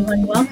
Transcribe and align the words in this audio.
everyone. 0.00 0.26
Welcome. 0.26 0.49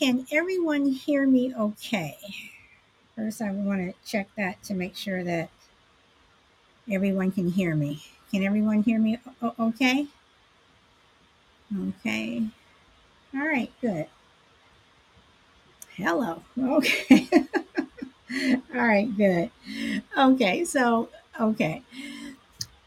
Can 0.00 0.26
everyone 0.32 0.86
hear 0.86 1.26
me 1.26 1.54
okay? 1.54 2.16
First, 3.14 3.42
I 3.42 3.50
want 3.50 3.80
to 3.82 4.10
check 4.10 4.28
that 4.34 4.62
to 4.62 4.74
make 4.74 4.96
sure 4.96 5.22
that 5.22 5.50
everyone 6.90 7.30
can 7.30 7.50
hear 7.50 7.74
me. 7.74 8.02
Can 8.32 8.42
everyone 8.42 8.82
hear 8.82 8.98
me 8.98 9.18
okay? 9.58 10.06
Okay. 11.78 12.46
All 13.34 13.46
right, 13.46 13.70
good. 13.82 14.06
Hello. 15.96 16.42
Okay. 16.58 17.28
All 18.74 18.80
right, 18.80 19.14
good. 19.14 19.50
Okay, 20.16 20.64
so 20.64 21.10
okay. 21.38 21.82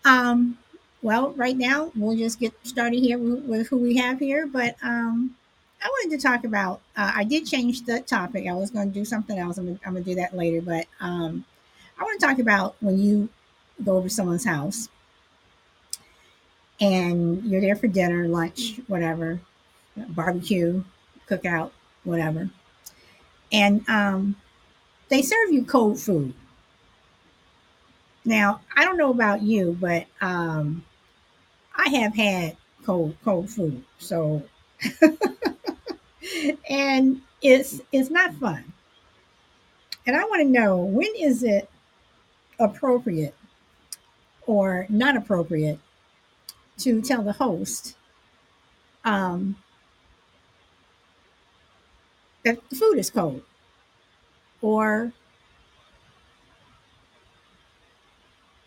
Um 0.04 0.58
well, 1.04 1.30
right 1.34 1.58
now 1.58 1.92
we'll 1.96 2.18
just 2.18 2.40
get 2.40 2.54
started 2.66 3.02
here 3.02 3.20
with 3.20 3.68
who 3.68 3.78
we 3.78 3.98
have 3.98 4.18
here, 4.18 4.48
but 4.48 4.78
um 4.82 5.36
I 5.84 5.88
wanted 5.90 6.18
to 6.18 6.24
talk 6.28 6.46
about 6.46 6.82
uh, 6.96 7.12
I 7.16 7.24
did 7.26 7.46
change 7.46 7.84
the 7.86 8.00
topic. 8.02 8.48
I 8.48 8.54
was 8.54 8.72
going 8.72 8.88
to 8.92 8.94
do 8.94 9.06
something 9.06 9.38
else. 9.38 9.58
I'm 9.58 9.66
going 9.84 9.96
to 9.96 10.02
do 10.04 10.16
that 10.16 10.36
later, 10.36 10.62
but 10.62 10.88
um 11.00 11.46
I 12.00 12.04
want 12.04 12.20
to 12.20 12.28
talk 12.28 12.40
about 12.40 12.76
when 12.82 13.00
you 13.00 13.30
go 13.84 13.98
over 13.98 14.10
someone's 14.10 14.46
house 14.46 14.90
and 16.80 17.44
you're 17.44 17.62
there 17.62 17.76
for 17.76 17.88
dinner, 17.88 18.28
lunch, 18.28 18.80
whatever, 18.88 19.40
barbecue, 19.98 20.84
cookout, 21.30 21.72
whatever. 22.04 22.50
And 23.52 23.88
um, 23.90 24.36
they 25.10 25.22
serve 25.22 25.52
you 25.52 25.66
cold 25.66 26.00
food. 26.00 26.34
Now, 28.26 28.62
I 28.76 28.86
don't 28.86 28.98
know 28.98 29.12
about 29.12 29.42
you, 29.42 29.78
but 29.80 30.06
um, 30.22 30.84
I 31.76 31.90
have 31.90 32.16
had 32.16 32.58
cold 32.86 33.16
cold 33.24 33.50
food. 33.50 33.84
So, 34.00 34.44
and 36.70 37.22
it's 37.42 37.82
it's 37.92 38.10
not 38.10 38.34
fun. 38.36 38.74
And 40.06 40.16
I 40.16 40.24
want 40.26 40.42
to 40.42 40.50
know 40.50 40.78
when 40.78 41.12
is 41.18 41.44
it 41.44 41.70
appropriate 42.60 43.36
or 44.46 44.86
not 44.90 45.16
appropriate 45.16 45.80
to 46.80 47.02
tell 47.02 47.24
the 47.24 47.34
host 47.34 47.96
um, 49.06 49.56
that 52.44 52.58
the 52.70 52.76
food 52.76 52.98
is 52.98 53.10
cold 53.10 53.42
or 54.62 55.14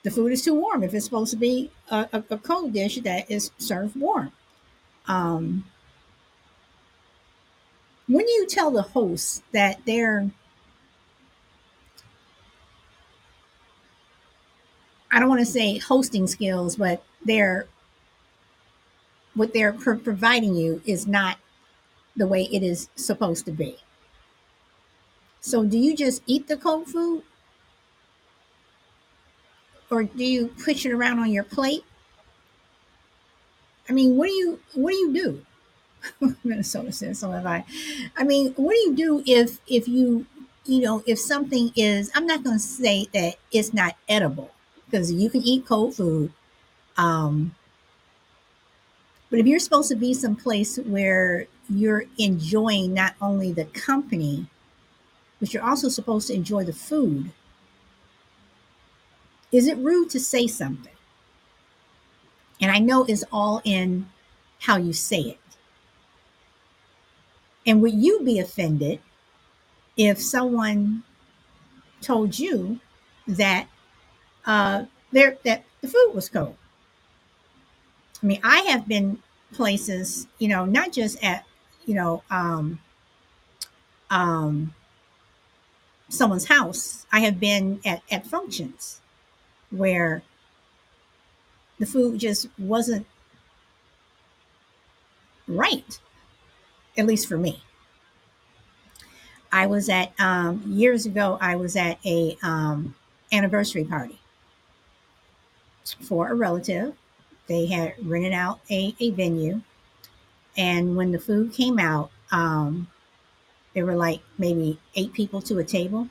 the 0.03 0.11
food 0.11 0.33
is 0.33 0.43
too 0.43 0.55
warm 0.55 0.83
if 0.83 0.95
it's 0.95 1.05
supposed 1.05 1.33
to 1.33 1.37
be 1.37 1.71
a, 1.91 2.09
a, 2.13 2.25
a 2.31 2.39
cold 2.39 2.73
dish 2.73 3.01
that 3.01 3.31
is 3.31 3.51
served 3.59 3.97
warm. 3.97 4.33
Um, 5.09 5.65
when 8.09 8.27
you 8.29 8.47
tell 8.47 8.71
the 8.71 8.83
host 8.83 9.43
that 9.53 9.81
they're, 9.85 10.31
I 15.11 15.19
don't 15.19 15.29
want 15.29 15.41
to 15.41 15.47
say 15.47 15.79
hosting 15.79 16.27
skills, 16.27 16.77
but 16.77 17.03
they're 17.25 17.67
what 19.35 19.53
they're 19.53 19.73
pro- 19.73 19.99
providing 19.99 20.55
you 20.55 20.81
is 20.87 21.07
not 21.07 21.39
the 22.17 22.27
way 22.27 22.45
it 22.45 22.63
is 22.63 22.89
supposed 22.97 23.45
to 23.45 23.53
be. 23.53 23.77
So, 25.41 25.65
do 25.65 25.79
you 25.79 25.95
just 25.95 26.23
eat 26.27 26.49
the 26.49 26.57
cold 26.57 26.89
food, 26.89 27.23
or 29.91 30.05
do 30.05 30.25
you 30.25 30.49
push 30.49 30.85
it 30.87 30.93
around 30.93 31.19
on 31.21 31.31
your 31.31 31.45
plate? 31.45 31.85
I 33.89 33.93
mean, 33.93 34.17
what 34.17 34.27
do 34.27 34.33
you 34.33 34.61
what 34.75 34.91
do 34.91 34.97
you 34.97 35.13
do? 35.13 35.46
Minnesota 36.45 36.93
says 36.93 37.19
so 37.19 37.31
have 37.31 37.47
I. 37.47 37.65
I 38.17 38.25
mean, 38.25 38.53
what 38.55 38.73
do 38.73 38.79
you 38.79 38.95
do 38.97 39.23
if 39.27 39.61
if 39.67 39.89
you 39.89 40.27
you 40.65 40.81
know 40.83 41.03
if 41.07 41.19
something 41.19 41.73
is 41.77 42.11
I'm 42.15 42.27
not 42.27 42.45
going 42.45 42.57
to 42.57 42.63
say 42.65 43.07
that 43.15 43.37
it's 43.53 43.73
not 43.75 43.97
edible 44.09 44.51
because 44.87 45.13
you 45.13 45.31
can 45.31 45.43
eat 45.43 45.67
cold 45.67 45.95
food. 45.97 46.33
Um, 46.97 47.55
But 49.31 49.39
if 49.41 49.47
you're 49.47 49.59
supposed 49.59 49.89
to 49.91 49.97
be 49.97 50.15
someplace 50.15 50.77
where 50.79 51.47
you're 51.69 52.05
enjoying 52.19 52.95
not 52.95 53.15
only 53.21 53.53
the 53.53 53.65
company, 53.67 54.47
but 55.41 55.55
you're 55.55 55.65
also 55.65 55.89
supposed 55.89 56.29
to 56.29 56.35
enjoy 56.35 56.65
the 56.65 56.73
food, 56.73 57.33
is 59.53 59.67
it 59.67 59.77
rude 59.79 60.11
to 60.11 60.21
say 60.21 60.47
something? 60.47 60.93
And 62.61 62.71
I 62.71 62.79
know 62.79 63.05
it's 63.05 63.25
all 63.33 63.61
in 63.65 64.09
how 64.61 64.77
you 64.77 64.93
say 64.93 65.21
it. 65.21 65.39
And 67.67 67.83
would 67.83 67.95
you 67.95 68.23
be 68.23 68.39
offended 68.39 69.01
if 69.97 70.21
someone 70.21 71.05
told 72.01 72.39
you 72.39 72.81
that 73.27 73.69
uh, 74.47 74.85
there 75.13 75.39
that 75.45 75.65
the 75.81 75.89
food 75.89 76.13
was 76.15 76.29
cold? 76.29 76.57
I 78.23 78.27
mean, 78.27 78.41
I 78.43 78.59
have 78.63 78.89
been 78.89 79.23
places, 79.53 80.27
you 80.39 80.49
know, 80.49 80.65
not 80.65 80.93
just 80.93 81.23
at, 81.23 81.45
you 81.85 81.95
know, 81.95 82.23
um, 82.31 82.79
um, 84.11 84.75
someone's 86.09 86.47
house. 86.47 87.07
I 87.13 87.21
have 87.21 87.39
been 87.41 87.81
at, 87.85 88.03
at 88.11 88.27
functions 88.27 89.01
where 89.71 90.23
the 91.79 91.87
food 91.87 92.19
just 92.21 92.49
wasn't 92.59 93.07
right, 95.49 95.99
at 96.97 97.07
least 97.07 97.29
for 97.29 97.37
me. 97.39 97.63
I 99.53 99.67
was 99.67 99.89
at 99.89 100.13
um, 100.21 100.63
years 100.67 101.07
ago. 101.07 101.39
I 101.41 101.57
was 101.57 101.77
at 101.77 101.99
a 102.05 102.37
um, 102.43 102.95
anniversary 103.33 103.85
party 103.85 104.19
for 106.01 106.29
a 106.29 106.35
relative. 106.35 106.95
They 107.47 107.67
had 107.67 107.95
rented 108.03 108.33
out 108.33 108.61
a, 108.71 108.95
a 108.99 109.11
venue, 109.11 109.63
and 110.57 110.97
when 110.97 111.13
the 111.13 111.19
food 111.19 111.53
came 111.53 111.79
out, 111.79 112.11
um, 112.33 112.89
there 113.75 113.87
were 113.87 113.97
like 113.97 114.21
maybe 114.39 114.79
eight 114.95 115.13
people 115.13 115.43
to 115.43 115.59
a 115.59 115.65
table. 115.65 116.09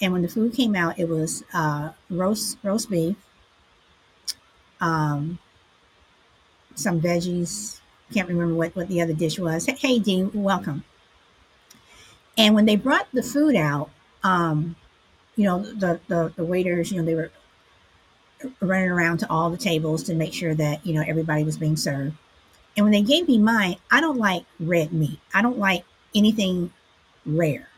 And 0.00 0.12
when 0.12 0.22
the 0.22 0.28
food 0.28 0.54
came 0.54 0.74
out, 0.76 0.98
it 0.98 1.08
was 1.08 1.42
uh, 1.54 1.92
roast 2.10 2.58
roast 2.62 2.90
beef, 2.90 3.16
um, 4.80 5.38
some 6.74 7.00
veggies. 7.00 7.80
Can't 8.12 8.28
remember 8.28 8.54
what, 8.54 8.76
what 8.76 8.88
the 8.88 9.00
other 9.00 9.12
dish 9.12 9.38
was. 9.38 9.66
Hey, 9.66 9.98
Dean, 9.98 10.30
welcome. 10.32 10.84
And 12.38 12.54
when 12.54 12.66
they 12.66 12.76
brought 12.76 13.08
the 13.12 13.22
food 13.22 13.56
out, 13.56 13.90
um, 14.22 14.76
you 15.36 15.44
know, 15.44 15.60
the, 15.60 16.00
the, 16.08 16.32
the 16.36 16.44
waiters, 16.44 16.92
you 16.92 16.98
know, 16.98 17.04
they 17.04 17.14
were 17.14 17.30
running 18.60 18.90
around 18.90 19.18
to 19.18 19.30
all 19.30 19.50
the 19.50 19.56
tables 19.56 20.02
to 20.04 20.14
make 20.14 20.32
sure 20.32 20.54
that, 20.54 20.84
you 20.86 20.94
know, 20.94 21.04
everybody 21.06 21.44
was 21.44 21.56
being 21.56 21.76
served. 21.76 22.14
And 22.76 22.84
when 22.84 22.92
they 22.92 23.02
gave 23.02 23.26
me 23.26 23.38
mine, 23.38 23.76
I 23.90 24.00
don't 24.00 24.18
like 24.18 24.44
red 24.60 24.92
meat. 24.92 25.18
I 25.32 25.42
don't 25.42 25.58
like 25.58 25.84
anything 26.14 26.72
rare. 27.24 27.68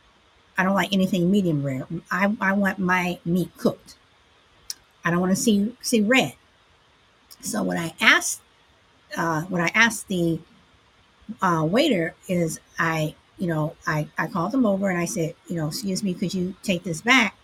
I 0.57 0.65
don't 0.65 0.75
like 0.75 0.93
anything 0.93 1.31
medium 1.31 1.63
rare. 1.63 1.87
I, 2.11 2.37
I 2.41 2.53
want 2.53 2.79
my 2.81 3.21
meat 3.25 3.51
cooked. 3.57 3.97
I 5.05 5.11
don't 5.11 5.21
want 5.21 5.31
to 5.31 5.41
see 5.41 5.75
see 5.81 6.01
red. 6.01 6.35
So 7.41 7.63
when 7.63 7.79
I 7.79 7.95
asked, 8.01 8.41
uh, 9.17 9.43
what 9.43 9.61
I 9.61 9.71
asked 9.75 10.09
the 10.09 10.41
uh, 11.43 11.67
waiter 11.69 12.15
is, 12.29 12.61
I 12.79 13.15
you 13.39 13.47
know, 13.47 13.77
I, 13.87 14.09
I 14.19 14.27
called 14.27 14.53
them 14.53 14.67
over 14.67 14.91
and 14.91 14.99
I 14.99 15.05
said, 15.05 15.35
you 15.47 15.57
know, 15.57 15.69
excuse 15.69 16.03
me, 16.03 16.13
could 16.13 16.35
you 16.35 16.55
take 16.63 16.83
this 16.83 17.01
back 17.01 17.37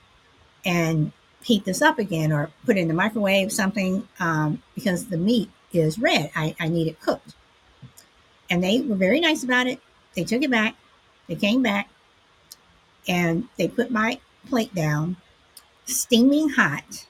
and 0.65 1.13
heat 1.43 1.65
this 1.65 1.81
up 1.81 1.99
again 1.99 2.33
or 2.33 2.51
put 2.67 2.77
it 2.77 2.81
in 2.81 2.89
the 2.89 2.95
microwave, 2.95 3.53
something, 3.53 4.07
um, 4.19 4.63
because 4.75 5.07
the 5.07 5.17
meat 5.17 5.51
is 5.73 5.99
red. 5.99 6.31
I, 6.35 6.55
I 6.59 6.69
need 6.69 6.89
it 6.89 7.01
cooked. 7.01 7.35
And 8.51 8.63
they 8.63 8.81
were 8.81 8.97
very 8.97 9.21
nice 9.21 9.45
about 9.45 9.67
it. 9.67 9.81
They 10.15 10.25
took 10.25 10.43
it 10.43 10.51
back. 10.51 10.75
They 11.29 11.37
came 11.37 11.63
back 11.63 11.89
and 13.09 13.49
they 13.57 13.69
put 13.69 13.91
my 13.91 14.19
plate 14.49 14.75
down, 14.75 15.17
steaming 15.87 16.51
hot. 16.51 17.07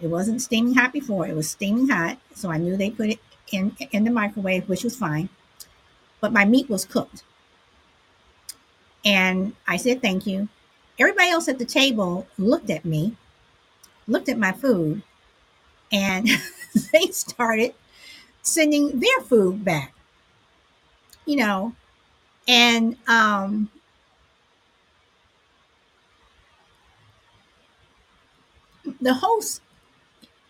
It 0.00 0.08
wasn't 0.08 0.42
steaming 0.42 0.74
hot 0.74 0.92
before, 0.92 1.26
it 1.26 1.36
was 1.36 1.48
steaming 1.48 1.88
hot. 1.88 2.18
So 2.34 2.50
I 2.50 2.58
knew 2.58 2.76
they 2.76 2.90
put 2.90 3.10
it 3.10 3.20
in, 3.52 3.76
in 3.92 4.04
the 4.04 4.10
microwave, 4.10 4.68
which 4.68 4.84
was 4.84 4.96
fine. 4.96 5.28
But 6.20 6.32
my 6.32 6.44
meat 6.44 6.68
was 6.68 6.84
cooked. 6.84 7.22
And 9.04 9.54
I 9.66 9.76
said, 9.76 10.00
thank 10.00 10.26
you. 10.26 10.48
Everybody 10.98 11.30
else 11.30 11.48
at 11.48 11.58
the 11.58 11.64
table 11.64 12.26
looked 12.38 12.70
at 12.70 12.84
me, 12.84 13.16
looked 14.06 14.28
at 14.28 14.38
my 14.38 14.52
food, 14.52 15.02
and 15.92 16.28
they 16.92 17.06
started 17.08 17.74
sending 18.42 19.00
their 19.00 19.20
food 19.22 19.64
back. 19.64 19.92
You 21.26 21.36
know, 21.36 21.74
and 22.46 22.96
um, 23.08 23.70
the 29.00 29.14
host 29.14 29.60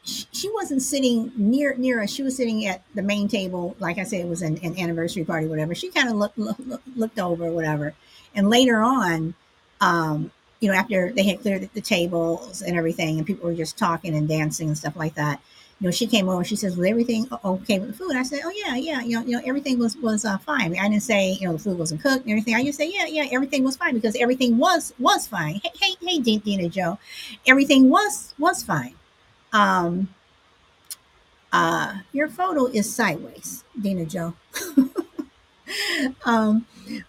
she 0.04 0.50
wasn't 0.52 0.82
sitting 0.82 1.32
near 1.36 1.74
near 1.76 2.02
us. 2.02 2.10
She 2.10 2.22
was 2.22 2.36
sitting 2.36 2.66
at 2.66 2.82
the 2.94 3.02
main 3.02 3.26
table. 3.28 3.74
Like 3.78 3.98
I 3.98 4.04
said, 4.04 4.20
it 4.20 4.28
was 4.28 4.42
an, 4.42 4.58
an 4.62 4.78
anniversary 4.78 5.24
party, 5.24 5.46
whatever. 5.46 5.74
She 5.74 5.90
kind 5.90 6.08
of 6.08 6.16
looked, 6.16 6.38
looked 6.38 6.60
looked 6.96 7.18
over, 7.18 7.50
whatever. 7.50 7.94
And 8.34 8.50
later 8.50 8.82
on, 8.82 9.34
um, 9.80 10.30
you 10.60 10.70
know, 10.70 10.76
after 10.76 11.12
they 11.12 11.22
had 11.22 11.40
cleared 11.40 11.68
the 11.72 11.80
tables 11.80 12.60
and 12.60 12.76
everything, 12.76 13.16
and 13.18 13.26
people 13.26 13.48
were 13.48 13.54
just 13.54 13.78
talking 13.78 14.14
and 14.14 14.28
dancing 14.28 14.68
and 14.68 14.76
stuff 14.76 14.94
like 14.96 15.14
that, 15.14 15.40
you 15.80 15.86
know, 15.86 15.90
she 15.90 16.06
came 16.06 16.28
over. 16.28 16.44
She 16.44 16.56
says, 16.56 16.76
"Was 16.76 16.86
everything 16.86 17.26
okay 17.42 17.78
with 17.78 17.88
the 17.88 17.94
food?" 17.94 18.14
I 18.14 18.24
said, 18.24 18.40
"Oh 18.44 18.52
yeah, 18.54 18.76
yeah. 18.76 19.00
You 19.00 19.20
know, 19.20 19.26
you 19.26 19.36
know, 19.38 19.42
everything 19.46 19.78
was 19.78 19.96
was 19.96 20.26
uh, 20.26 20.36
fine. 20.36 20.78
I 20.78 20.88
didn't 20.88 21.02
say 21.02 21.32
you 21.32 21.46
know 21.46 21.54
the 21.54 21.58
food 21.58 21.78
wasn't 21.78 22.02
cooked 22.02 22.24
and 22.24 22.30
everything. 22.30 22.54
I 22.54 22.62
just 22.62 22.78
say, 22.78 22.90
yeah, 22.92 23.06
yeah, 23.06 23.26
everything 23.32 23.64
was 23.64 23.76
fine 23.76 23.94
because 23.94 24.16
everything 24.16 24.58
was 24.58 24.92
was 24.98 25.26
fine. 25.26 25.60
Hey, 25.64 25.70
hey, 25.80 25.94
hey, 26.00 26.38
Dina 26.38 26.68
Joe, 26.68 26.98
everything 27.46 27.88
was 27.88 28.34
was 28.38 28.62
fine. 28.62 28.94
Um, 29.54 30.08
uh, 31.52 31.98
your 32.12 32.28
photo 32.28 32.66
is 32.66 32.92
sideways, 32.92 33.64
Dina 33.80 34.04
Joe. 34.04 34.34
um, 36.24 36.66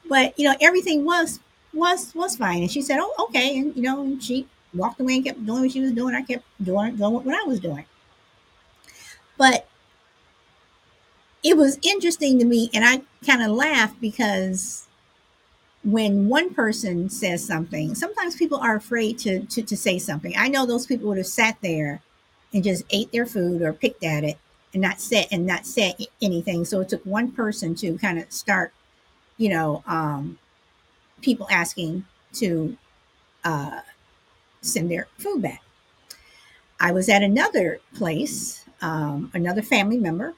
but 0.08 0.38
you 0.38 0.48
know, 0.48 0.56
everything 0.62 1.06
was 1.06 1.40
was 1.74 2.14
was 2.16 2.36
fine. 2.36 2.62
And 2.62 2.72
she 2.72 2.82
said, 2.82 3.00
"Oh, 3.02 3.26
okay." 3.30 3.58
And 3.58 3.76
you 3.76 3.82
know, 3.82 4.18
she 4.20 4.48
walked 4.74 5.00
away 5.00 5.16
and 5.16 5.26
kept 5.26 5.46
doing 5.46 5.64
what 5.64 5.72
she 5.72 5.82
was 5.82 5.92
doing. 5.94 6.16
I 6.16 6.22
kept 6.22 6.44
doing 6.64 6.96
doing 6.96 7.14
what 7.14 7.36
I 7.36 7.48
was 7.48 7.60
doing. 7.60 7.86
But 9.38 9.68
it 11.44 11.58
was 11.58 11.78
interesting 11.84 12.40
to 12.40 12.46
me, 12.46 12.70
and 12.74 12.84
I 12.84 13.02
kind 13.26 13.42
of 13.44 13.52
laughed 13.52 14.02
because 14.02 14.88
when 15.84 16.30
one 16.30 16.54
person 16.54 17.10
says 17.10 17.46
something, 17.46 17.96
sometimes 17.96 18.36
people 18.36 18.60
are 18.60 18.76
afraid 18.76 19.20
to, 19.20 19.42
to 19.48 19.64
to 19.64 19.78
say 19.78 20.00
something. 20.00 20.34
I 20.38 20.48
know 20.50 20.66
those 20.66 20.88
people 20.88 21.10
would 21.10 21.18
have 21.18 21.28
sat 21.28 21.58
there 21.62 22.02
and 22.56 22.64
just 22.64 22.86
ate 22.90 23.12
their 23.12 23.26
food 23.26 23.62
or 23.62 23.74
picked 23.74 24.04
at 24.04 24.24
it 24.24 24.38
and 24.74 24.82
not 24.82 25.02
said 25.02 25.28
and 25.30 25.46
not 25.46 25.66
said 25.66 25.94
anything. 26.22 26.64
So 26.64 26.80
it 26.80 26.90
took 26.90 27.06
one 27.06 27.32
person 27.32 27.76
to 27.76 27.98
kind 27.98 28.18
of 28.18 28.32
start, 28.32 28.74
you 29.38 29.50
know, 29.50 29.84
um, 29.86 30.40
people 31.22 31.48
asking 31.52 32.06
to 32.36 32.78
uh, 33.44 33.82
send 34.62 34.90
their 34.90 35.10
food 35.18 35.42
back. 35.42 35.62
I 36.80 36.94
was 36.94 37.10
at 37.10 37.24
another 37.24 37.80
place, 37.94 38.64
um, 38.82 39.32
another 39.34 39.62
family 39.62 39.98
member. 39.98 40.34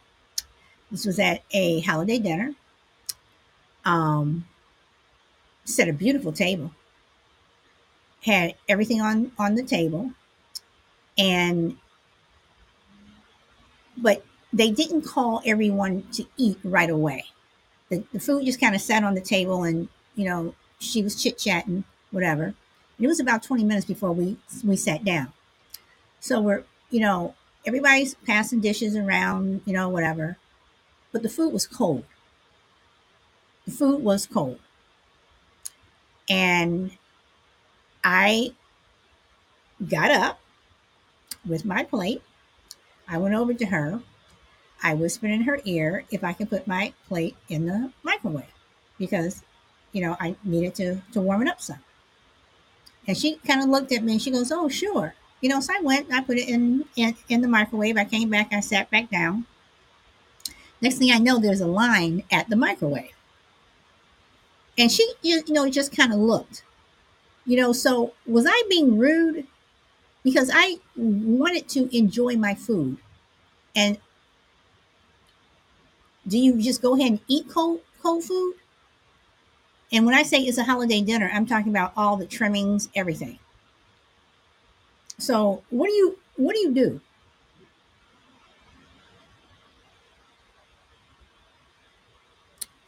This 0.90 1.06
was 1.06 1.20
at 1.20 1.44
a 1.52 1.82
holiday 1.82 2.18
dinner. 2.18 2.56
Um, 3.86 4.46
set 5.66 5.88
a 5.88 5.94
beautiful 5.94 6.32
table. 6.32 6.72
Had 8.24 8.56
everything 8.68 9.02
on 9.02 9.32
on 9.38 9.56
the 9.56 9.64
table, 9.64 10.12
and 11.18 11.78
but 13.98 14.24
they 14.54 14.72
didn't 14.72 15.01
call 15.01 15.42
everyone 15.46 16.04
to 16.13 16.25
eat 16.38 16.60
right 16.63 16.89
away. 16.89 17.25
The, 17.89 18.04
the 18.13 18.20
food 18.20 18.46
just 18.46 18.60
kind 18.60 18.75
of 18.75 18.82
sat 18.82 19.04
on 19.04 19.16
the 19.16 19.22
table 19.22 19.63
and, 19.63 19.88
you 20.16 20.25
know, 20.25 20.56
she 20.80 21.01
was 21.01 21.22
chit 21.22 21.38
chatting, 21.38 21.84
whatever. 22.12 22.44
And 22.44 23.06
it 23.06 23.08
was 23.08 23.20
about 23.20 23.44
20 23.44 23.63
minutes 23.63 23.86
before 23.86 24.12
we, 24.12 24.38
we 24.63 24.75
sat 24.75 25.04
down. 25.04 25.34
So 26.20 26.42
we're, 26.42 26.63
you 26.89 27.00
know, 27.00 27.36
everybody's 27.66 28.16
passing 28.16 28.60
dishes 28.60 28.96
around, 28.96 29.62
you 29.66 29.74
know, 29.74 29.89
whatever. 29.89 30.38
But 31.12 31.24
the 31.24 31.30
food 31.30 31.54
was 31.54 31.68
cold. 31.68 32.04
The 33.66 33.72
food 33.72 34.04
was 34.04 34.25
cold. 34.25 34.60
And 36.30 36.92
I 38.04 38.54
got 39.88 40.12
up 40.12 40.39
with 41.46 41.66
my 41.66 41.84
plate 41.84 42.22
I 43.10 43.18
went 43.18 43.36
over 43.36 43.54
to 43.54 43.66
her. 43.68 44.02
I 44.84 44.94
whispered 44.94 45.32
in 45.32 45.42
her 45.42 45.60
ear 45.66 46.06
if 46.12 46.24
I 46.24 46.34
could 46.34 46.50
put 46.50 46.68
my 46.68 46.94
plate 47.08 47.36
in 47.50 47.66
the 47.66 47.92
microwave 48.04 48.54
because, 49.00 49.44
you 49.92 50.02
know, 50.02 50.16
I 50.20 50.36
needed 50.44 50.76
to, 50.76 51.02
to 51.14 51.22
warm 51.22 51.42
it 51.42 51.48
up 51.48 51.62
some. 51.62 51.80
And 53.08 53.18
she 53.18 53.36
kind 53.38 53.62
of 53.62 53.70
looked 53.70 53.92
at 53.92 54.04
me 54.04 54.14
and 54.14 54.22
she 54.22 54.32
goes, 54.32 54.52
Oh, 54.52 54.68
sure. 54.68 55.16
You 55.42 55.50
know, 55.50 55.60
so 55.60 55.74
I 55.78 55.82
went, 55.82 56.12
I 56.12 56.22
put 56.22 56.38
it 56.38 56.50
in, 56.50 56.86
in, 56.96 57.16
in 57.30 57.42
the 57.42 57.48
microwave. 57.48 57.98
I 57.98 58.06
came 58.06 58.30
back, 58.30 58.52
I 58.52 58.60
sat 58.60 58.90
back 58.92 59.10
down. 59.10 59.46
Next 60.82 60.98
thing 60.98 61.12
I 61.12 61.18
know, 61.18 61.40
there's 61.40 61.62
a 61.62 61.68
line 61.68 62.24
at 62.32 62.50
the 62.50 62.56
microwave. 62.56 63.12
And 64.78 64.92
she, 64.92 65.12
you 65.22 65.44
know, 65.50 65.70
just 65.70 65.96
kind 65.96 66.14
of 66.14 66.20
looked. 66.20 66.64
You 67.46 67.58
know, 67.58 67.72
so 67.72 68.14
was 68.26 68.46
I 68.48 68.64
being 68.70 68.98
rude? 68.98 69.48
Because 70.28 70.52
I 70.54 70.80
wanted 70.98 71.70
to 71.70 71.96
enjoy 71.98 72.36
my 72.36 72.54
food. 72.54 72.98
And 73.76 74.00
do 76.28 76.38
you 76.38 76.62
just 76.62 76.82
go 76.82 76.94
ahead 76.96 77.12
and 77.12 77.20
eat 77.28 77.50
cold 77.50 77.82
cold 78.02 78.24
food? 78.24 78.54
And 79.92 80.06
when 80.06 80.16
I 80.16 80.24
say 80.24 80.40
it's 80.44 80.58
a 80.58 80.64
holiday 80.64 81.02
dinner, 81.02 81.30
I'm 81.34 81.46
talking 81.46 81.72
about 81.74 81.92
all 81.98 82.16
the 82.16 82.26
trimmings, 82.26 82.88
everything. 82.96 83.38
So 85.20 85.64
what 85.70 85.88
do 85.88 85.94
you 85.94 86.18
what 86.38 86.54
do 86.54 86.60
you 86.60 86.74
do? 86.74 87.02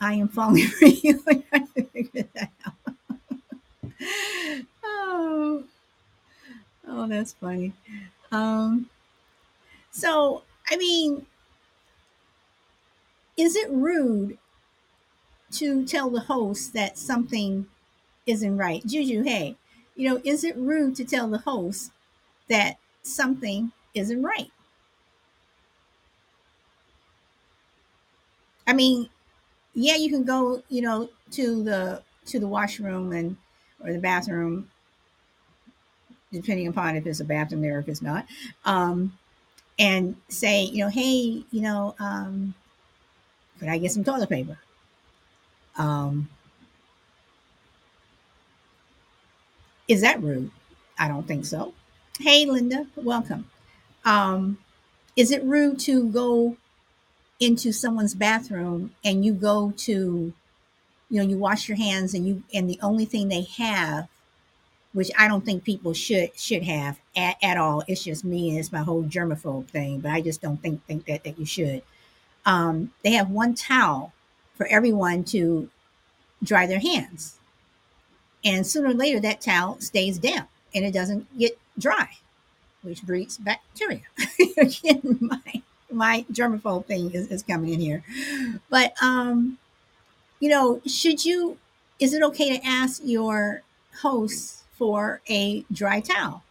I 0.02 0.14
am 0.16 0.28
falling 0.30 0.68
for 0.68 0.86
you. 0.86 1.24
oh, 4.84 5.64
oh, 6.88 7.08
that's 7.08 7.29
funny. 7.40 7.74
Um, 8.32 8.90
so 9.92 10.44
I 10.70 10.78
mean, 10.78 11.26
is 13.38 13.56
it 13.56 13.70
rude 13.72 14.38
to 15.52 15.86
tell 15.86 16.10
the 16.10 16.22
host 16.22 16.74
that 16.74 16.98
something 16.98 17.68
isn't 18.26 18.58
right? 18.58 18.86
Juju, 18.86 19.24
hey, 19.24 19.58
you 19.96 20.10
know, 20.10 20.22
is 20.26 20.44
it 20.44 20.58
rude 20.58 20.96
to 20.98 21.06
tell 21.06 21.30
the 21.30 21.40
host 21.40 21.92
that 22.50 22.78
something 23.04 23.72
isn't 23.96 24.24
right? 24.24 24.52
I 28.68 28.74
mean, 28.74 29.10
yeah, 29.74 29.96
you 29.96 30.10
can 30.10 30.26
go, 30.26 30.64
you 30.70 30.82
know, 30.82 31.10
to 31.34 31.64
the 31.64 32.04
to 32.28 32.40
the 32.40 32.48
washroom 32.48 33.14
and 33.14 33.38
or 33.84 33.94
the 33.94 34.00
bathroom, 34.00 34.72
depending 36.32 36.68
upon 36.68 36.96
if 36.96 37.06
it's 37.06 37.20
a 37.20 37.26
bathroom 37.26 37.62
there 37.62 37.78
or 37.78 37.80
if 37.80 37.88
it's 37.88 38.02
not, 38.02 38.26
um, 38.66 39.18
and 39.78 40.16
say, 40.28 40.64
you 40.64 40.84
know, 40.84 40.90
hey, 40.90 41.44
you 41.52 41.62
know, 41.62 41.96
um, 42.00 42.54
could 43.60 43.70
I 43.70 43.78
get 43.78 43.92
some 43.92 44.04
toilet 44.04 44.30
paper? 44.30 44.58
Um, 45.78 46.30
is 49.88 50.02
that 50.02 50.22
rude? 50.22 50.52
I 50.98 51.08
don't 51.08 51.28
think 51.28 51.46
so. 51.46 51.74
Hey, 52.20 52.46
Linda, 52.46 52.88
welcome. 52.96 53.50
Um, 54.06 54.58
is 55.16 55.32
it 55.32 55.44
rude 55.44 55.80
to 55.82 56.10
go 56.10 56.58
into 57.40 57.72
someone's 57.72 58.14
bathroom 58.14 58.94
and 59.04 59.26
you 59.26 59.34
go 59.34 59.72
to, 59.78 60.34
you 61.10 61.22
know, 61.22 61.28
you 61.28 61.38
wash 61.38 61.70
your 61.70 61.78
hands 61.78 62.14
and 62.14 62.28
you 62.28 62.44
and 62.54 62.70
the 62.70 62.80
only 62.82 63.06
thing 63.06 63.30
they 63.30 63.44
have, 63.58 64.08
which 64.94 65.12
I 65.18 65.28
don't 65.28 65.46
think 65.46 65.64
people 65.64 65.94
should 65.94 66.38
should 66.40 66.64
have 66.64 67.00
at, 67.16 67.38
at 67.42 67.58
all. 67.58 67.84
It's 67.88 68.04
just 68.04 68.26
me 68.26 68.50
and 68.50 68.60
it's 68.60 68.72
my 68.72 68.80
whole 68.80 69.04
germaphobe 69.04 69.68
thing, 69.68 70.00
but 70.00 70.12
I 70.12 70.22
just 70.22 70.42
don't 70.42 70.62
think 70.62 70.86
think 70.86 71.06
that 71.06 71.24
that 71.24 71.40
you 71.40 71.46
should. 71.46 71.84
Um, 72.46 72.92
they 73.04 73.12
have 73.12 73.30
one 73.30 73.54
towel 73.54 74.14
for 74.56 74.66
everyone 74.68 75.24
to 75.26 75.70
dry 76.44 76.66
their 76.66 76.80
hands. 76.80 77.38
And 78.44 78.66
sooner 78.66 78.90
or 78.90 78.94
later, 78.94 79.20
that 79.20 79.42
towel 79.42 79.80
stays 79.80 80.18
damp 80.18 80.50
and 80.74 80.86
it 80.86 80.94
doesn't 80.94 81.38
get 81.38 81.58
dry, 81.78 82.10
which 82.82 83.04
breeds 83.04 83.38
bacteria. 83.38 84.02
Again, 84.58 85.18
my, 85.20 85.62
my 85.92 86.26
germaphobe 86.32 86.86
thing 86.86 87.12
is, 87.12 87.28
is 87.28 87.44
coming 87.44 87.74
in 87.74 87.80
here. 87.80 88.04
But, 88.70 88.94
um, 89.02 89.58
you 90.40 90.50
know, 90.50 90.82
should 90.86 91.26
you, 91.26 91.58
is 92.00 92.14
it 92.14 92.24
okay 92.24 92.58
to 92.58 92.66
ask 92.66 93.02
your 93.04 93.64
host 94.02 94.59
for 94.80 95.22
a 95.30 95.64
dry 95.72 96.00
towel? 96.00 96.44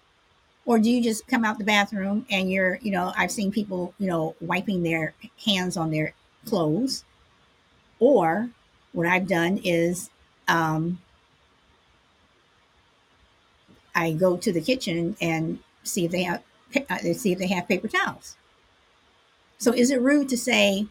Or 0.66 0.78
do 0.78 0.90
you 0.90 1.02
just 1.02 1.26
come 1.26 1.44
out 1.46 1.56
the 1.56 1.64
bathroom 1.64 2.26
and 2.30 2.52
you're, 2.52 2.78
you 2.82 2.92
know, 2.92 3.12
I've 3.16 3.32
seen 3.32 3.50
people, 3.50 3.94
you 3.98 4.06
know, 4.06 4.36
wiping 4.40 4.82
their 4.82 5.14
hands 5.44 5.78
on 5.78 5.90
their 5.90 6.12
clothes. 6.44 7.04
Or 7.98 8.50
what 8.92 9.06
I've 9.06 9.26
done 9.26 9.60
is 9.64 10.10
um, 10.46 11.00
I 13.94 14.12
go 14.12 14.36
to 14.36 14.52
the 14.52 14.60
kitchen 14.60 15.16
and 15.22 15.58
see 15.82 16.04
if 16.04 16.12
they 16.12 16.22
have 16.24 16.42
uh, 16.90 16.98
see 16.98 17.32
if 17.32 17.38
they 17.38 17.46
have 17.46 17.66
paper 17.66 17.88
towels. 17.88 18.36
So 19.56 19.72
is 19.72 19.90
it 19.90 20.02
rude 20.02 20.28
to 20.28 20.36
say, 20.36 20.86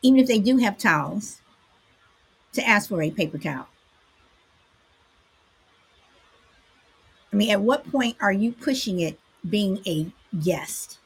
even 0.00 0.18
if 0.18 0.26
they 0.26 0.38
do 0.38 0.56
have 0.56 0.78
towels, 0.78 1.40
to 2.54 2.66
ask 2.66 2.88
for 2.88 3.02
a 3.02 3.10
paper 3.10 3.38
towel? 3.38 3.68
I 7.36 7.38
mean, 7.38 7.50
at 7.50 7.60
what 7.60 7.92
point 7.92 8.16
are 8.18 8.32
you 8.32 8.50
pushing 8.50 9.00
it 9.00 9.20
being 9.46 9.82
a 9.86 10.06
guest? 10.42 10.96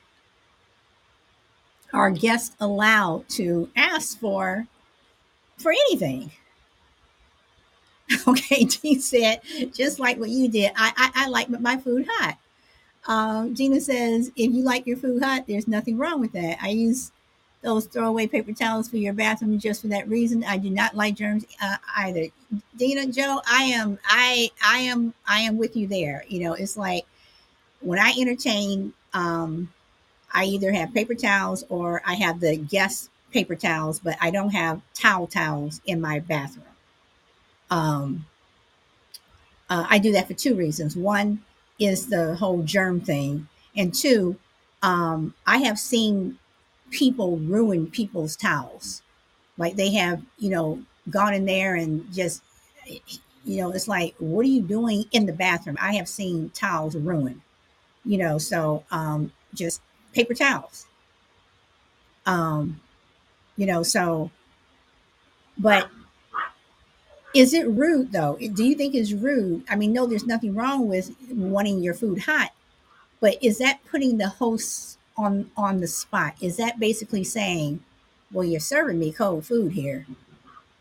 Are 1.93 2.13
guests 2.13 2.55
allowed 2.61 3.29
to 3.31 3.69
ask 3.75 4.17
for 4.17 4.69
for 5.59 5.73
anything? 5.73 6.31
Okay, 8.29 8.65
G 8.65 8.99
said, 9.01 9.41
just 9.73 9.99
like 9.99 10.19
what 10.19 10.31
you 10.31 10.49
did, 10.49 10.73
I, 10.77 10.93
I, 10.97 11.25
I 11.25 11.29
like 11.29 11.49
my 11.49 11.77
food 11.77 12.07
hot. 12.09 12.39
Um, 13.07 13.55
Gina 13.55 13.81
says, 13.81 14.33
if 14.37 14.53
you 14.53 14.65
like 14.65 14.85
your 14.87 14.97
food 14.97 15.23
hot, 15.23 15.47
there's 15.47 15.69
nothing 15.69 15.97
wrong 15.97 16.21
with 16.21 16.33
that. 16.33 16.59
I 16.61 16.71
use 16.71 17.13
those 17.63 17.87
throwaway 17.87 18.27
paper 18.27 18.53
towels 18.53 18.89
for 18.89 18.97
your 18.97 19.13
bathroom 19.13 19.59
just 19.59 19.83
for 19.83 19.89
that 19.89 20.09
reason. 20.09 20.45
I 20.45 20.57
do 20.57 20.71
not 20.71 20.97
like 20.97 21.15
germs 21.15 21.45
uh, 21.63 21.77
either. 21.99 22.27
Dina, 22.77 23.07
Joe, 23.07 23.41
I 23.47 23.65
am, 23.65 23.99
I, 24.05 24.51
I 24.65 24.79
am, 24.79 25.15
I 25.27 25.41
am 25.41 25.59
with 25.59 25.77
you 25.77 25.87
there. 25.87 26.25
You 26.29 26.45
know, 26.45 26.55
it's 26.55 26.77
like 26.77 27.05
when 27.81 27.99
I 27.99 28.15
entertain, 28.19 28.95
um, 29.13 29.73
I 30.33 30.45
either 30.45 30.73
have 30.73 30.95
paper 30.95 31.15
towels 31.15 31.65
or 31.69 32.03
I 32.07 32.15
have 32.15 32.41
the 32.41 32.57
guest 32.57 33.11
paper 33.33 33.55
towels, 33.55 34.01
but 34.01 34.17
I 34.21 34.31
don't 34.31 34.51
have 34.51 34.81
towel 34.95 35.27
towels 35.27 35.81
in 35.85 36.01
my 36.01 36.21
bathroom. 36.21 36.65
Um, 37.71 38.27
uh, 39.69 39.87
I 39.89 39.99
do 39.99 40.13
that 40.13 40.27
for 40.27 40.35
two 40.35 40.55
reasons. 40.55 40.97
One 40.97 41.43
is 41.79 42.09
the 42.09 42.35
whole 42.37 42.63
germ 42.63 43.01
thing, 43.01 43.49
and 43.77 43.95
two, 43.95 44.37
um, 44.83 45.35
I 45.47 45.59
have 45.59 45.79
seen 45.79 46.39
people 46.91 47.39
ruin 47.39 47.87
people's 47.91 48.37
towels. 48.37 49.03
Like 49.59 49.77
they 49.77 49.93
have, 49.95 50.23
you 50.39 50.51
know, 50.51 50.83
gone 51.11 51.35
in 51.35 51.45
there 51.45 51.75
and 51.75 52.11
just, 52.13 52.43
you 53.45 53.61
know, 53.61 53.71
it's 53.73 53.89
like, 53.89 54.15
what 54.19 54.45
are 54.45 54.49
you 54.49 54.63
doing 54.63 55.05
in 55.13 55.27
the 55.27 55.33
bathroom? 55.33 55.77
I 55.81 55.95
have 55.95 56.09
seen 56.09 56.51
towels 56.51 56.95
ruined, 56.95 57.41
you 58.05 58.19
know, 58.19 58.39
so 58.39 58.85
um, 58.91 59.33
just 59.55 59.81
paper 60.13 60.35
towels. 60.35 60.87
Um, 62.27 62.81
you 63.57 63.67
know, 63.67 63.83
so, 63.83 64.31
but 65.59 65.91
is 67.35 67.55
it 67.55 67.69
rude 67.69 68.13
though? 68.13 68.37
Do 68.55 68.65
you 68.65 68.75
think 68.75 68.95
it's 68.95 69.13
rude? 69.13 69.65
I 69.69 69.77
mean, 69.77 69.93
no, 69.93 70.07
there's 70.07 70.27
nothing 70.27 70.55
wrong 70.55 70.89
with 70.89 71.15
wanting 71.31 71.83
your 71.83 71.95
food 71.95 72.21
hot, 72.21 72.51
but 73.21 73.43
is 73.43 73.59
that 73.59 73.85
putting 73.91 74.19
the 74.19 74.29
host 74.29 74.99
on 75.21 75.51
on 75.57 75.81
the 75.81 75.87
spot? 75.89 76.35
Is 76.41 76.57
that 76.57 76.81
basically 76.81 77.25
saying, 77.25 77.83
"Well, 78.33 78.45
you're 78.47 78.61
serving 78.61 78.99
me 78.99 79.13
cold 79.13 79.47
food 79.47 79.73
here," 79.73 80.07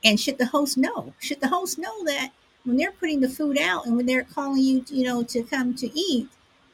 and 0.04 0.20
should 0.20 0.38
the 0.38 0.48
host 0.48 0.78
know? 0.78 1.14
Should 1.20 1.42
the 1.42 1.50
host 1.50 1.78
know 1.78 2.04
that 2.06 2.32
when 2.66 2.78
they're 2.78 2.92
putting 2.92 3.22
the 3.22 3.30
food 3.30 3.58
out 3.58 3.86
and 3.86 3.96
when 3.98 4.06
they're 4.06 4.24
calling 4.24 4.62
you, 4.64 4.86
you 4.90 5.04
know, 5.06 5.24
to 5.24 5.44
come 5.44 5.74
to 5.76 6.00
eat, 6.00 6.30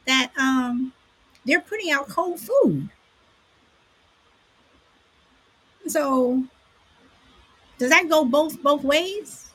that 0.08 0.32
um, 0.38 0.94
they're 1.46 1.62
putting 1.62 1.92
out 1.92 2.10
cold 2.10 2.40
food? 2.40 2.90
So, 5.88 6.44
does 7.78 7.90
that 7.90 8.10
go 8.10 8.26
both 8.26 8.62
both 8.62 8.84
ways? 8.84 9.52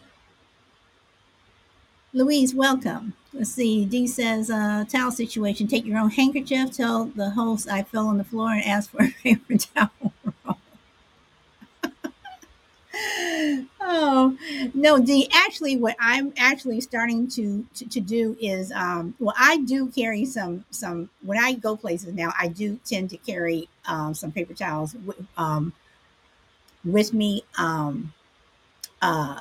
Louise, 2.12 2.54
welcome. 2.54 3.14
Let's 3.32 3.50
see. 3.52 3.84
D 3.84 4.06
says, 4.06 4.50
uh, 4.50 4.84
towel 4.88 5.10
situation. 5.12 5.66
Take 5.68 5.84
your 5.86 5.98
own 5.98 6.10
handkerchief. 6.10 6.72
Tell 6.72 7.06
the 7.06 7.30
host 7.30 7.68
I 7.68 7.82
fell 7.82 8.08
on 8.08 8.18
the 8.18 8.24
floor 8.24 8.50
and 8.52 8.64
ask 8.64 8.90
for 8.90 9.02
a 9.04 9.10
paper 9.10 9.56
towel 9.74 9.90
oh 13.80 14.36
no, 14.74 14.98
D. 14.98 15.28
Actually, 15.32 15.76
what 15.76 15.96
I'm 16.00 16.32
actually 16.36 16.80
starting 16.80 17.28
to 17.30 17.64
to, 17.74 17.88
to 17.88 18.00
do 18.00 18.36
is, 18.40 18.72
um, 18.72 19.14
well, 19.18 19.34
I 19.38 19.58
do 19.58 19.86
carry 19.88 20.24
some 20.24 20.64
some 20.70 21.08
when 21.22 21.38
I 21.38 21.52
go 21.54 21.76
places 21.76 22.14
now. 22.14 22.32
I 22.38 22.48
do 22.48 22.80
tend 22.84 23.10
to 23.10 23.16
carry 23.16 23.68
um, 23.86 24.14
some 24.14 24.32
paper 24.32 24.54
towels 24.54 24.92
w- 24.92 25.26
um, 25.36 25.72
with 26.84 27.12
me. 27.12 27.44
Um, 27.58 28.12
uh, 29.02 29.40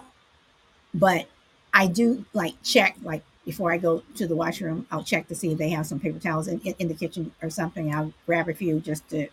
but 0.94 1.28
I 1.74 1.88
do 1.88 2.26
like 2.34 2.56
check 2.64 2.98
like 3.04 3.24
before 3.50 3.72
I 3.72 3.80
go 3.80 4.04
to 4.14 4.28
the 4.28 4.36
washroom. 4.36 4.86
I'll 4.92 5.04
check 5.04 5.28
to 5.30 5.34
see 5.34 5.54
if 5.54 5.58
they 5.58 5.72
have 5.72 5.88
some 5.88 6.00
paper 6.00 6.20
towels 6.20 6.48
in, 6.48 6.60
in, 6.60 6.76
in 6.78 6.88
the 6.88 6.94
kitchen 6.94 7.32
or 7.42 7.50
something. 7.50 7.92
I'll 7.92 8.14
grab 8.28 8.48
a 8.48 8.54
few 8.54 8.80
just 8.80 9.10
to 9.10 9.28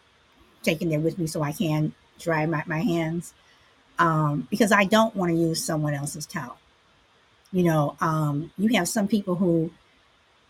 taken 0.62 0.88
there 0.88 1.00
with 1.00 1.18
me 1.18 1.26
so 1.26 1.42
I 1.42 1.52
can 1.52 1.92
dry 2.18 2.46
my, 2.46 2.62
my 2.66 2.80
hands 2.80 3.34
um, 3.98 4.48
because 4.50 4.72
I 4.72 4.84
don't 4.84 5.14
want 5.14 5.32
to 5.32 5.36
use 5.36 5.62
someone 5.62 5.92
else's 5.92 6.24
towel. 6.24 6.56
You 7.52 7.64
know, 7.64 7.96
um, 8.00 8.52
you 8.56 8.74
have 8.78 8.88
some 8.88 9.06
people 9.06 9.34
who, 9.34 9.70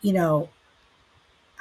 you 0.00 0.12
know, 0.12 0.48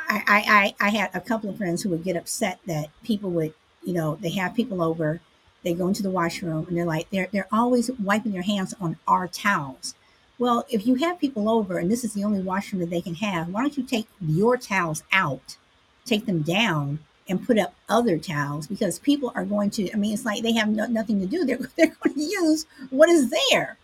I, 0.07 0.75
I, 0.79 0.85
I 0.85 0.89
had 0.91 1.09
a 1.15 1.19
couple 1.19 1.49
of 1.49 1.57
friends 1.57 1.81
who 1.81 1.89
would 1.89 2.03
get 2.03 2.15
upset 2.15 2.59
that 2.67 2.89
people 3.03 3.31
would, 3.31 3.55
you 3.83 3.93
know, 3.93 4.15
they 4.21 4.29
have 4.29 4.53
people 4.53 4.83
over, 4.83 5.21
they 5.63 5.73
go 5.73 5.87
into 5.87 6.03
the 6.03 6.11
washroom 6.11 6.67
and 6.67 6.77
they're 6.77 6.85
like, 6.85 7.09
they're, 7.09 7.29
they're 7.31 7.47
always 7.51 7.89
wiping 7.99 8.33
their 8.33 8.43
hands 8.43 8.75
on 8.79 8.97
our 9.07 9.27
towels. 9.27 9.95
Well, 10.37 10.65
if 10.69 10.85
you 10.85 10.95
have 10.95 11.19
people 11.19 11.49
over 11.49 11.77
and 11.77 11.89
this 11.89 12.03
is 12.03 12.13
the 12.13 12.23
only 12.23 12.41
washroom 12.41 12.81
that 12.81 12.89
they 12.89 13.01
can 13.01 13.15
have, 13.15 13.49
why 13.49 13.61
don't 13.61 13.77
you 13.77 13.83
take 13.83 14.07
your 14.19 14.57
towels 14.57 15.03
out, 15.11 15.57
take 16.05 16.25
them 16.25 16.41
down, 16.41 16.99
and 17.27 17.45
put 17.45 17.57
up 17.57 17.73
other 17.87 18.17
towels? 18.17 18.67
Because 18.67 18.99
people 18.99 19.31
are 19.33 19.45
going 19.45 19.69
to, 19.71 19.91
I 19.93 19.95
mean, 19.95 20.13
it's 20.13 20.25
like 20.25 20.43
they 20.43 20.53
have 20.53 20.67
no, 20.67 20.87
nothing 20.87 21.21
to 21.21 21.25
do. 21.25 21.45
They're, 21.45 21.59
they're 21.77 21.95
going 22.03 22.15
to 22.15 22.21
use 22.21 22.65
what 22.89 23.09
is 23.09 23.33
there. 23.51 23.77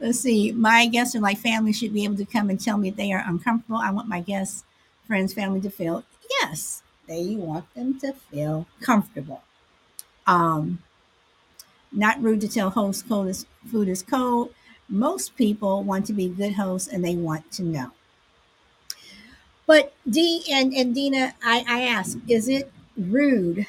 Let's 0.00 0.20
see. 0.20 0.52
My 0.52 0.86
guests 0.86 1.14
are 1.14 1.20
like 1.20 1.38
family 1.38 1.72
should 1.72 1.92
be 1.92 2.04
able 2.04 2.16
to 2.16 2.24
come 2.24 2.48
and 2.48 2.60
tell 2.60 2.78
me 2.78 2.88
if 2.88 2.96
they 2.96 3.12
are 3.12 3.22
uncomfortable. 3.26 3.78
I 3.78 3.90
want 3.90 4.08
my 4.08 4.20
guests, 4.20 4.64
friends, 5.06 5.34
family 5.34 5.60
to 5.60 5.70
feel, 5.70 6.04
yes, 6.40 6.82
they 7.06 7.36
want 7.36 7.72
them 7.74 8.00
to 8.00 8.14
feel 8.14 8.66
comfortable. 8.80 9.42
Um, 10.26 10.78
not 11.92 12.20
rude 12.20 12.40
to 12.40 12.48
tell 12.48 12.70
hosts 12.70 13.02
cold 13.02 13.28
is, 13.28 13.46
food 13.70 13.88
is 13.88 14.02
cold 14.02 14.50
most 14.88 15.36
people 15.36 15.82
want 15.82 16.06
to 16.06 16.12
be 16.12 16.28
good 16.28 16.54
hosts 16.54 16.88
and 16.88 17.04
they 17.04 17.16
want 17.16 17.50
to 17.52 17.62
know. 17.62 17.92
But 19.66 19.92
Dee 20.08 20.42
and, 20.50 20.72
and 20.72 20.94
Dina, 20.94 21.34
I, 21.42 21.64
I 21.68 21.82
ask, 21.82 22.16
is 22.28 22.48
it 22.48 22.72
rude 22.96 23.66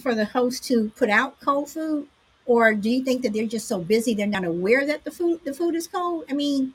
for 0.00 0.14
the 0.14 0.24
host 0.26 0.64
to 0.64 0.90
put 0.96 1.10
out 1.10 1.38
cold 1.40 1.68
food? 1.70 2.08
Or 2.46 2.74
do 2.74 2.88
you 2.88 3.02
think 3.04 3.22
that 3.22 3.32
they're 3.32 3.46
just 3.46 3.66
so 3.66 3.80
busy 3.80 4.14
they're 4.14 4.26
not 4.26 4.44
aware 4.44 4.86
that 4.86 5.04
the 5.04 5.10
food 5.10 5.40
the 5.44 5.52
food 5.52 5.74
is 5.74 5.88
cold? 5.88 6.24
I 6.30 6.32
mean, 6.34 6.74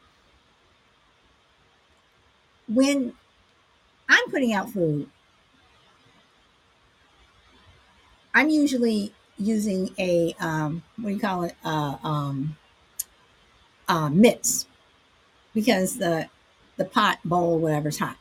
when 2.68 3.14
I'm 4.10 4.30
putting 4.32 4.54
out 4.54 4.72
food, 4.72 5.10
I'm 8.34 8.50
usually 8.50 9.14
using 9.38 9.90
a 9.98 10.36
um, 10.40 10.84
what 10.98 11.10
do 11.10 11.16
you 11.16 11.20
call 11.20 11.44
it? 11.44 11.56
Uh, 11.64 11.98
um, 12.04 12.58
uh, 13.92 14.10
mitts 14.10 14.66
because 15.54 15.98
the 15.98 16.30
the 16.78 16.86
pot 16.86 17.20
bowl 17.26 17.60
whatever's 17.60 18.00
hot. 18.00 18.16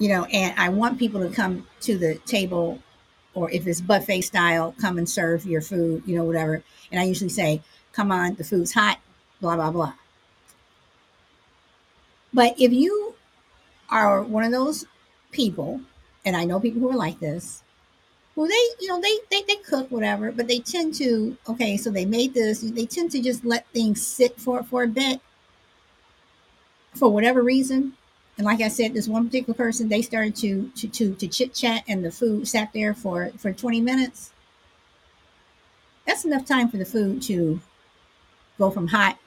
You 0.00 0.08
know 0.08 0.24
and 0.24 0.52
i 0.58 0.68
want 0.68 0.98
people 0.98 1.20
to 1.20 1.32
come 1.32 1.66
to 1.82 1.96
the 1.96 2.16
table 2.26 2.80
or 3.34 3.48
if 3.52 3.66
it's 3.68 3.80
buffet 3.80 4.22
style 4.22 4.74
come 4.80 4.98
and 4.98 5.08
serve 5.08 5.46
your 5.46 5.60
food 5.60 6.02
you 6.06 6.16
know 6.16 6.24
whatever. 6.24 6.62
And 6.90 7.00
i 7.00 7.04
usually 7.04 7.30
say 7.30 7.62
come 7.92 8.10
on 8.10 8.34
the 8.34 8.42
food's 8.44 8.72
hot 8.72 8.98
blah 9.40 9.54
blah 9.54 9.70
blah. 9.70 9.94
But 12.32 12.56
if 12.58 12.72
you 12.72 13.14
are 13.88 14.24
one 14.24 14.42
of 14.42 14.50
those 14.50 14.86
people 15.30 15.80
and 16.24 16.36
i 16.36 16.44
know 16.44 16.58
people 16.58 16.80
who 16.80 16.90
are 16.90 16.96
like 16.96 17.20
this 17.20 17.62
well, 18.36 18.48
they, 18.48 18.84
you 18.84 18.88
know, 18.88 19.00
they, 19.00 19.18
they, 19.30 19.42
they 19.42 19.56
cook 19.56 19.90
whatever, 19.90 20.32
but 20.32 20.48
they 20.48 20.58
tend 20.58 20.94
to, 20.94 21.36
okay, 21.48 21.76
so 21.76 21.90
they 21.90 22.04
made 22.04 22.34
this, 22.34 22.60
they 22.60 22.86
tend 22.86 23.12
to 23.12 23.22
just 23.22 23.44
let 23.44 23.66
things 23.68 24.04
sit 24.04 24.40
for, 24.40 24.62
for 24.62 24.82
a 24.82 24.88
bit 24.88 25.20
for 26.94 27.08
whatever 27.10 27.42
reason. 27.42 27.94
And 28.36 28.44
like 28.44 28.60
I 28.60 28.68
said, 28.68 28.94
this 28.94 29.06
one 29.06 29.26
particular 29.26 29.54
person, 29.56 29.88
they 29.88 30.02
started 30.02 30.34
to, 30.36 30.68
to, 30.76 30.88
to, 30.88 31.14
to 31.14 31.28
chit 31.28 31.54
chat 31.54 31.84
and 31.86 32.04
the 32.04 32.10
food 32.10 32.48
sat 32.48 32.72
there 32.72 32.92
for, 32.92 33.30
for 33.36 33.52
20 33.52 33.80
minutes. 33.80 34.32
That's 36.06 36.24
enough 36.24 36.44
time 36.44 36.68
for 36.68 36.76
the 36.76 36.84
food 36.84 37.22
to 37.22 37.60
go 38.58 38.70
from 38.70 38.88
hot 38.88 39.18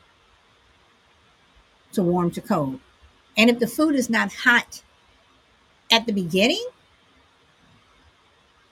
to 1.93 2.03
warm 2.03 2.31
to 2.31 2.41
cold. 2.41 2.79
And 3.37 3.49
if 3.49 3.59
the 3.59 3.67
food 3.67 3.95
is 3.95 4.09
not 4.09 4.33
hot 4.33 4.81
at 5.91 6.05
the 6.05 6.11
beginning, 6.11 6.65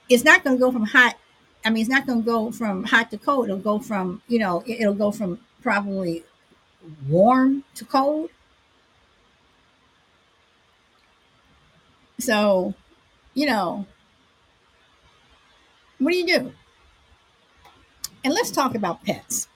it's 0.10 0.24
not 0.24 0.44
going 0.44 0.58
to 0.58 0.60
go 0.60 0.72
from 0.72 0.86
hot. 0.86 1.16
I 1.64 1.70
mean, 1.70 1.82
it's 1.82 1.90
not 1.90 2.06
going 2.06 2.22
to 2.22 2.26
go 2.26 2.52
from 2.52 2.84
hot 2.84 3.12
to 3.12 3.18
cold. 3.18 3.46
It'll 3.46 3.58
go 3.58 3.80
from, 3.80 4.22
you 4.28 4.40
know, 4.40 4.64
it'll 4.66 4.94
go 4.94 5.12
from 5.12 5.40
probably 5.62 6.24
warm 7.10 7.64
to 7.76 7.86
cold. 7.86 8.30
So, 12.20 12.74
you 13.34 13.48
know, 13.48 13.86
what 16.00 16.12
do 16.12 16.18
you 16.18 16.28
do? 16.28 16.54
And 18.24 18.34
let's 18.34 18.52
talk 18.52 18.76
about 18.76 19.04
pets. 19.04 19.48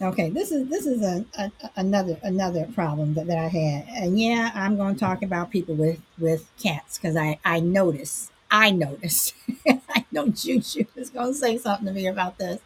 Okay, 0.00 0.28
this 0.28 0.50
is 0.52 0.68
this 0.68 0.84
is 0.84 1.02
a, 1.02 1.24
a, 1.38 1.50
another 1.76 2.18
another 2.22 2.66
problem 2.74 3.14
that, 3.14 3.28
that 3.28 3.38
I 3.38 3.48
had, 3.48 3.86
and 3.88 4.20
yeah, 4.20 4.50
I'm 4.54 4.76
going 4.76 4.94
to 4.94 5.00
talk 5.00 5.22
about 5.22 5.50
people 5.50 5.74
with 5.74 6.00
with 6.18 6.50
cats 6.62 6.98
because 6.98 7.16
I 7.16 7.38
I 7.46 7.60
notice 7.60 8.30
I 8.50 8.70
noticed. 8.70 9.34
I 9.68 10.04
know 10.12 10.28
Juju 10.28 10.84
is 10.96 11.10
going 11.10 11.32
to 11.32 11.34
say 11.34 11.58
something 11.58 11.86
to 11.86 11.92
me 11.92 12.06
about 12.06 12.38
this. 12.38 12.60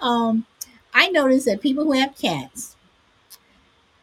Um, 0.00 0.46
I 0.94 1.08
noticed 1.08 1.46
that 1.46 1.60
people 1.60 1.84
who 1.84 1.92
have 1.92 2.16
cats 2.16 2.76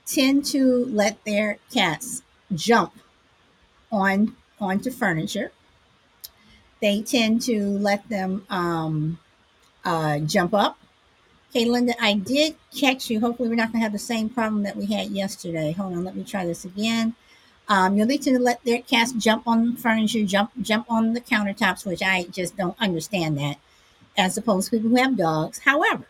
tend 0.06 0.45
to 0.45 0.86
let 0.86 1.24
their 1.24 1.58
cats 1.74 2.24
jump 2.54 2.93
on 3.91 4.36
onto 4.60 4.91
furniture. 4.91 5.52
They 6.82 7.02
tend 7.02 7.41
to 7.43 7.62
let 7.63 8.08
them 8.10 8.45
um, 8.50 9.19
uh, 9.84 10.19
jump 10.19 10.54
up. 10.54 10.78
Okay, 11.50 11.65
Linda, 11.65 11.93
I 12.02 12.13
did 12.13 12.56
catch 12.78 13.10
you. 13.10 13.19
Hopefully, 13.19 13.50
we're 13.50 13.56
not 13.56 13.72
going 13.72 13.80
to 13.80 13.84
have 13.84 13.91
the 13.91 14.00
same 14.00 14.30
problem 14.30 14.63
that 14.63 14.78
we 14.78 14.86
had 14.86 15.10
yesterday. 15.10 15.72
Hold 15.72 15.93
on, 15.93 16.04
let 16.04 16.15
me 16.15 16.24
try 16.24 16.45
this 16.45 16.63
again. 16.63 17.15
Um, 17.69 17.95
you 17.95 17.99
know, 17.99 18.08
they 18.08 18.17
tend 18.17 18.36
to 18.36 18.43
let 18.43 18.63
their 18.63 18.82
cats 18.82 19.12
jump 19.12 19.47
on 19.47 19.75
furniture, 19.75 20.25
jump 20.25 20.51
jump 20.62 20.89
on 20.89 21.13
the 21.13 21.21
countertops, 21.21 21.86
which 21.86 22.01
I 22.01 22.23
just 22.23 22.58
don't 22.58 22.75
understand 22.82 23.38
that, 23.38 23.58
as 24.17 24.38
opposed 24.38 24.69
to 24.69 24.77
people 24.77 24.89
who 24.89 24.95
have 24.95 25.15
dogs. 25.15 25.60
However, 25.60 26.08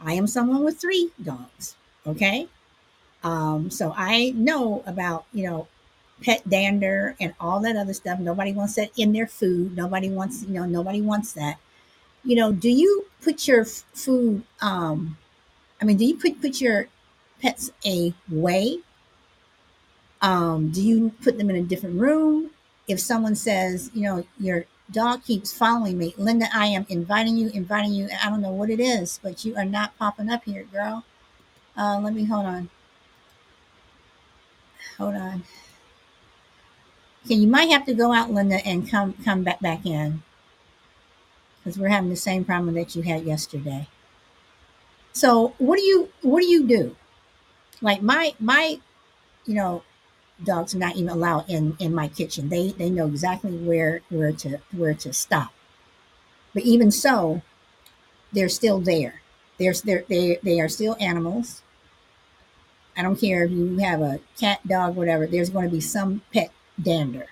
I 0.00 0.14
am 0.14 0.26
someone 0.26 0.64
with 0.64 0.80
three 0.80 1.10
dogs. 1.22 1.76
Okay, 2.04 2.48
um, 3.22 3.70
so 3.70 3.94
I 3.96 4.30
know 4.30 4.82
about 4.84 5.26
you 5.32 5.44
know 5.48 5.68
pet 6.22 6.48
dander 6.48 7.14
and 7.20 7.34
all 7.40 7.60
that 7.60 7.76
other 7.76 7.94
stuff. 7.94 8.18
Nobody 8.18 8.52
wants 8.52 8.74
that 8.74 8.90
in 8.96 9.12
their 9.12 9.28
food. 9.28 9.76
Nobody 9.76 10.10
wants 10.10 10.42
you 10.42 10.54
know 10.54 10.66
nobody 10.66 11.00
wants 11.00 11.32
that. 11.34 11.58
You 12.24 12.36
know, 12.36 12.52
do 12.52 12.68
you 12.68 13.06
put 13.22 13.46
your 13.46 13.64
food? 13.64 14.42
Um, 14.60 15.18
I 15.80 15.84
mean, 15.84 15.96
do 15.98 16.04
you 16.04 16.16
put 16.16 16.40
put 16.40 16.60
your 16.60 16.88
pets 17.40 17.70
away 17.86 18.80
um, 20.22 20.70
do 20.70 20.82
you 20.82 21.12
put 21.22 21.38
them 21.38 21.50
in 21.50 21.56
a 21.56 21.62
different 21.62 22.00
room? 22.00 22.50
If 22.86 23.00
someone 23.00 23.34
says, 23.34 23.90
you 23.94 24.02
know, 24.02 24.26
your 24.38 24.66
dog 24.90 25.24
keeps 25.24 25.52
following 25.56 25.96
me, 25.98 26.14
Linda, 26.18 26.46
I 26.52 26.66
am 26.66 26.86
inviting 26.88 27.36
you, 27.36 27.48
inviting 27.50 27.92
you. 27.92 28.08
I 28.22 28.28
don't 28.28 28.40
know 28.40 28.52
what 28.52 28.70
it 28.70 28.80
is, 28.80 29.20
but 29.22 29.44
you 29.44 29.56
are 29.56 29.64
not 29.64 29.96
popping 29.98 30.30
up 30.30 30.44
here, 30.44 30.64
girl. 30.64 31.04
Uh, 31.76 32.00
let 32.02 32.14
me 32.14 32.24
hold 32.24 32.46
on. 32.46 32.70
Hold 34.98 35.14
on. 35.14 35.44
Okay, 37.24 37.34
you 37.34 37.46
might 37.46 37.70
have 37.70 37.86
to 37.86 37.94
go 37.94 38.12
out, 38.12 38.30
Linda, 38.30 38.64
and 38.66 38.88
come 38.88 39.12
come 39.24 39.44
back 39.44 39.60
back 39.60 39.86
in 39.86 40.22
because 41.58 41.78
we're 41.78 41.88
having 41.88 42.10
the 42.10 42.16
same 42.16 42.44
problem 42.44 42.74
that 42.74 42.96
you 42.96 43.02
had 43.02 43.24
yesterday. 43.24 43.86
So, 45.12 45.54
what 45.58 45.76
do 45.76 45.82
you 45.82 46.08
what 46.22 46.40
do 46.40 46.46
you 46.46 46.66
do? 46.66 46.96
Like 47.82 48.02
my 48.02 48.34
my, 48.40 48.80
you 49.44 49.54
know, 49.54 49.82
dogs 50.44 50.74
not 50.74 50.96
even 50.96 51.10
allowed 51.10 51.48
in 51.48 51.76
in 51.78 51.94
my 51.94 52.08
kitchen. 52.08 52.48
They 52.48 52.72
they 52.72 52.90
know 52.90 53.06
exactly 53.06 53.52
where 53.56 54.02
where 54.08 54.32
to 54.32 54.58
where 54.72 54.94
to 54.94 55.12
stop. 55.12 55.52
But 56.54 56.64
even 56.64 56.90
so, 56.90 57.42
they're 58.32 58.48
still 58.48 58.80
there. 58.80 59.22
They're, 59.58 59.74
they're 59.84 60.04
they 60.08 60.38
they 60.42 60.60
are 60.60 60.68
still 60.68 60.96
animals. 61.00 61.62
I 62.96 63.02
don't 63.02 63.20
care 63.20 63.44
if 63.44 63.50
you 63.50 63.78
have 63.78 64.00
a 64.00 64.20
cat, 64.38 64.66
dog, 64.66 64.96
whatever. 64.96 65.26
There's 65.26 65.50
going 65.50 65.66
to 65.66 65.74
be 65.74 65.80
some 65.80 66.22
pet 66.32 66.50
dander. 66.80 67.28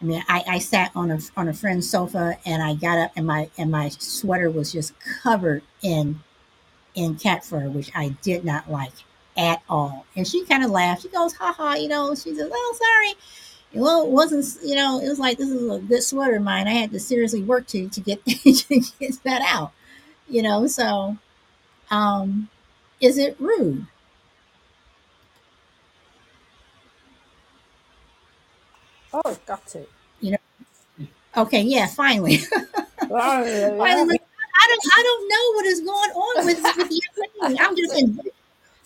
I 0.00 0.04
mean, 0.04 0.24
I, 0.28 0.44
I 0.46 0.58
sat 0.58 0.90
on 0.94 1.10
a 1.10 1.18
on 1.36 1.48
a 1.48 1.54
friend's 1.54 1.88
sofa 1.88 2.38
and 2.44 2.62
I 2.62 2.74
got 2.74 2.98
up 2.98 3.12
and 3.16 3.26
my 3.26 3.50
and 3.56 3.70
my 3.70 3.88
sweater 3.90 4.50
was 4.50 4.72
just 4.72 4.92
covered 5.22 5.62
in 5.82 6.20
in 6.94 7.16
cat 7.16 7.44
fur, 7.44 7.68
which 7.68 7.90
I 7.94 8.10
did 8.22 8.44
not 8.44 8.70
like 8.70 8.92
at 9.36 9.62
all. 9.68 10.06
And 10.16 10.26
she 10.26 10.44
kind 10.44 10.64
of 10.64 10.70
laughed. 10.70 11.02
She 11.02 11.08
goes, 11.08 11.34
ha 11.34 11.52
ha, 11.52 11.74
you 11.74 11.88
know, 11.88 12.14
she 12.14 12.34
says, 12.34 12.50
oh, 12.52 12.76
sorry. 12.78 13.14
Well, 13.72 14.04
it 14.04 14.10
wasn't, 14.10 14.46
you 14.64 14.76
know, 14.76 15.00
it 15.00 15.08
was 15.08 15.18
like, 15.18 15.38
this 15.38 15.50
is 15.50 15.70
a 15.70 15.78
good 15.80 16.02
sweater 16.02 16.36
of 16.36 16.42
mine. 16.42 16.68
I 16.68 16.72
had 16.72 16.92
to 16.92 17.00
seriously 17.00 17.42
work 17.42 17.66
to, 17.68 17.88
to 17.88 18.00
get, 18.00 18.24
to 18.26 18.80
get 19.00 19.22
that 19.24 19.42
out, 19.42 19.72
you 20.28 20.42
know, 20.42 20.66
so, 20.66 21.18
um, 21.90 22.48
is 23.00 23.18
it 23.18 23.36
rude? 23.40 23.86
Oh, 29.12 29.38
got 29.46 29.74
it. 29.76 29.88
You 30.20 30.32
know, 30.32 30.38
okay, 31.36 31.62
yeah, 31.62 31.86
finally. 31.86 32.40
Oh, 33.06 33.08
finally. 33.78 34.18
I 34.18 34.66
don't 34.68 34.82
I 34.96 35.02
don't 35.02 35.28
know 35.28 35.56
what 35.56 35.66
is 35.66 35.80
going 35.80 36.10
on 36.10 36.46
with, 36.46 36.62
with 36.78 36.90
your. 36.90 37.60
I'm 37.60 37.76
just 37.76 37.94
in 37.94 38.18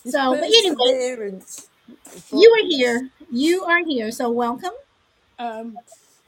so 0.09 0.35
but 0.39 0.49
anyway, 0.55 0.95
you 2.33 2.51
are 2.51 2.67
here. 2.67 3.11
You 3.31 3.65
are 3.65 3.85
here. 3.85 4.11
So 4.11 4.31
welcome. 4.31 4.73
Um, 5.39 5.83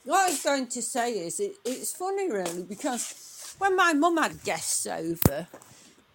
what 0.05 0.29
I 0.29 0.31
was 0.31 0.43
going 0.43 0.69
to 0.69 0.83
say 0.83 1.13
is 1.27 1.41
it, 1.41 1.57
it's 1.65 1.93
funny 1.95 2.31
really 2.31 2.65
because 2.65 3.15
when 3.59 3.77
my 3.77 3.93
mum 3.93 4.17
had 4.17 4.43
guests 4.43 4.87
over, 4.87 5.49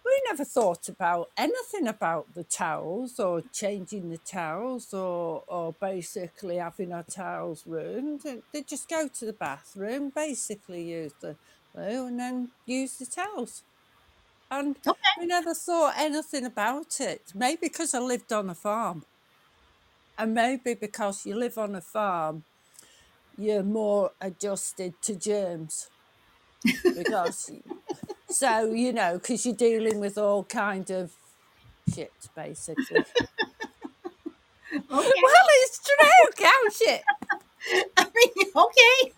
we 0.04 0.22
never 0.30 0.44
thought 0.44 0.88
about 0.88 1.28
anything 1.36 1.88
about 1.88 2.34
the 2.34 2.44
towels 2.44 3.18
or 3.20 3.42
changing 3.52 4.10
the 4.10 4.18
towels 4.18 4.92
or 4.94 5.44
or 5.48 5.74
basically 5.80 6.56
having 6.56 6.92
our 6.92 7.04
towels 7.04 7.64
ruined. 7.66 8.22
They- 8.52 8.62
just 8.64 8.88
go 8.88 9.08
to 9.08 9.26
the 9.26 9.32
bathroom, 9.34 10.10
basically 10.14 10.84
use 10.84 11.14
the 11.20 11.38
loo 11.74 12.06
and 12.06 12.20
then 12.20 12.52
use 12.66 12.98
the 12.98 13.06
towels. 13.06 13.64
And 14.50 14.76
Okay. 14.86 15.16
we 15.16 15.26
never 15.26 15.54
thought 15.54 15.94
anything 15.98 16.44
about 16.44 17.00
it. 17.00 17.32
Maybe 17.34 17.68
because 17.68 17.94
I 17.94 18.00
lived 18.00 18.32
on 18.32 18.50
a 18.50 18.54
farm. 18.54 19.04
And 20.18 20.34
maybe 20.34 20.74
because 20.74 21.24
you 21.26 21.36
live 21.36 21.58
on 21.58 21.74
a 21.74 21.80
farm, 21.80 22.44
you're 23.36 23.62
more 23.64 24.12
adjusted 24.20 25.00
to 25.02 25.16
germs. 25.16 25.90
Because, 26.94 27.52
so, 28.28 28.72
you 28.72 28.92
know, 28.92 29.14
because 29.18 29.46
you're 29.46 29.54
dealing 29.56 30.00
with 30.00 30.18
all 30.18 30.44
kind 30.44 30.90
of 30.90 31.18
shit, 31.84 32.28
basically. 32.34 33.06
Okay. 34.90 35.22
Well, 35.22 35.46
it's 35.62 35.80
true, 35.82 36.32
can't 36.36 36.98
it? 36.98 37.06
I 37.96 38.06
mean, 38.14 38.46
okay. 38.56 39.14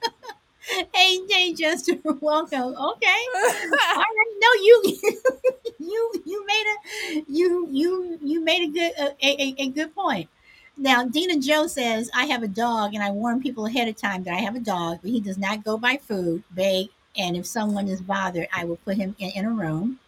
Hey, 0.95 1.19
hey, 1.29 1.55
Jester, 1.55 1.95
welcome. 2.21 2.75
Okay. 2.77 3.23
All 3.37 3.97
right. 3.97 4.35
No, 4.41 4.49
you, 4.63 4.83
you, 5.79 6.13
you 6.25 6.47
made 6.47 6.65
a, 6.67 7.25
you, 7.29 7.69
you, 7.71 8.19
you 8.23 8.45
made 8.45 8.69
a 8.69 8.73
good, 8.73 8.93
a, 8.99 9.17
a, 9.23 9.55
a 9.59 9.69
good 9.71 9.95
point. 9.95 10.29
Now, 10.77 11.05
Dina 11.05 11.41
Joe 11.41 11.67
says, 11.67 12.09
I 12.15 12.27
have 12.27 12.43
a 12.43 12.49
dog 12.49 12.95
and 12.95 13.03
I 13.03 13.11
warn 13.11 13.43
people 13.43 13.67
ahead 13.67 13.89
of 13.89 13.97
time 13.97 14.23
that 14.25 14.35
I 14.35 14.41
have 14.41 14.55
a 14.55 14.61
dog, 14.61 15.01
but 15.03 15.11
he 15.11 15.21
does 15.21 15.37
not 15.37 15.65
go 15.65 15.77
by 15.77 15.97
food, 15.97 16.45
beg, 16.53 16.89
and 17.17 17.37
if 17.37 17.47
someone 17.47 17.89
is 17.89 18.01
bothered, 18.01 18.47
I 18.53 18.65
will 18.65 18.77
put 18.77 18.97
him 18.97 19.17
in, 19.19 19.31
in 19.31 19.45
a 19.45 19.51
room. 19.51 19.99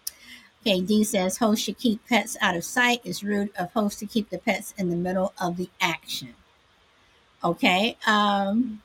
Okay, 0.60 0.80
D 0.80 1.02
says, 1.04 1.38
hosts 1.38 1.64
should 1.64 1.78
keep 1.78 2.06
pets 2.06 2.36
out 2.40 2.54
of 2.54 2.64
sight. 2.64 3.00
It's 3.02 3.24
rude 3.24 3.50
of 3.58 3.72
hosts 3.72 3.98
to 4.00 4.06
keep 4.06 4.28
the 4.28 4.38
pets 4.38 4.74
in 4.76 4.90
the 4.90 4.96
middle 4.96 5.32
of 5.40 5.56
the 5.56 5.70
action. 5.80 6.34
Okay. 7.42 7.96
Um, 8.06 8.82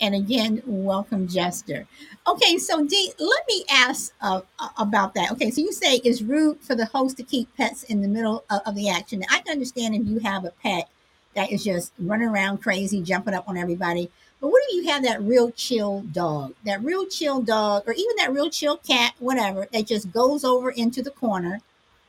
and 0.00 0.14
again, 0.14 0.62
welcome, 0.66 1.28
Jester. 1.28 1.86
Okay, 2.26 2.58
so 2.58 2.84
D, 2.84 3.12
let 3.18 3.42
me 3.48 3.64
ask 3.70 4.12
uh, 4.20 4.40
about 4.78 5.14
that. 5.14 5.30
Okay, 5.32 5.50
so 5.50 5.60
you 5.60 5.72
say 5.72 5.96
it's 5.96 6.22
rude 6.22 6.60
for 6.60 6.74
the 6.74 6.86
host 6.86 7.16
to 7.18 7.22
keep 7.22 7.54
pets 7.56 7.82
in 7.84 8.02
the 8.02 8.08
middle 8.08 8.44
of, 8.50 8.60
of 8.66 8.74
the 8.74 8.88
action. 8.88 9.22
I 9.30 9.40
can 9.40 9.52
understand 9.52 9.94
if 9.94 10.06
you 10.06 10.18
have 10.20 10.44
a 10.44 10.52
pet 10.62 10.88
that 11.34 11.52
is 11.52 11.64
just 11.64 11.92
running 11.98 12.28
around 12.28 12.62
crazy, 12.62 13.02
jumping 13.02 13.34
up 13.34 13.48
on 13.48 13.56
everybody. 13.56 14.10
But 14.40 14.48
what 14.48 14.62
if 14.68 14.74
you 14.74 14.90
have 14.90 15.02
that 15.04 15.22
real 15.22 15.50
chill 15.50 16.02
dog, 16.12 16.54
that 16.64 16.82
real 16.82 17.06
chill 17.06 17.42
dog, 17.42 17.84
or 17.86 17.92
even 17.92 18.16
that 18.16 18.32
real 18.32 18.50
chill 18.50 18.78
cat, 18.78 19.14
whatever, 19.18 19.68
that 19.72 19.86
just 19.86 20.10
goes 20.12 20.44
over 20.44 20.70
into 20.70 21.02
the 21.02 21.10
corner, 21.10 21.60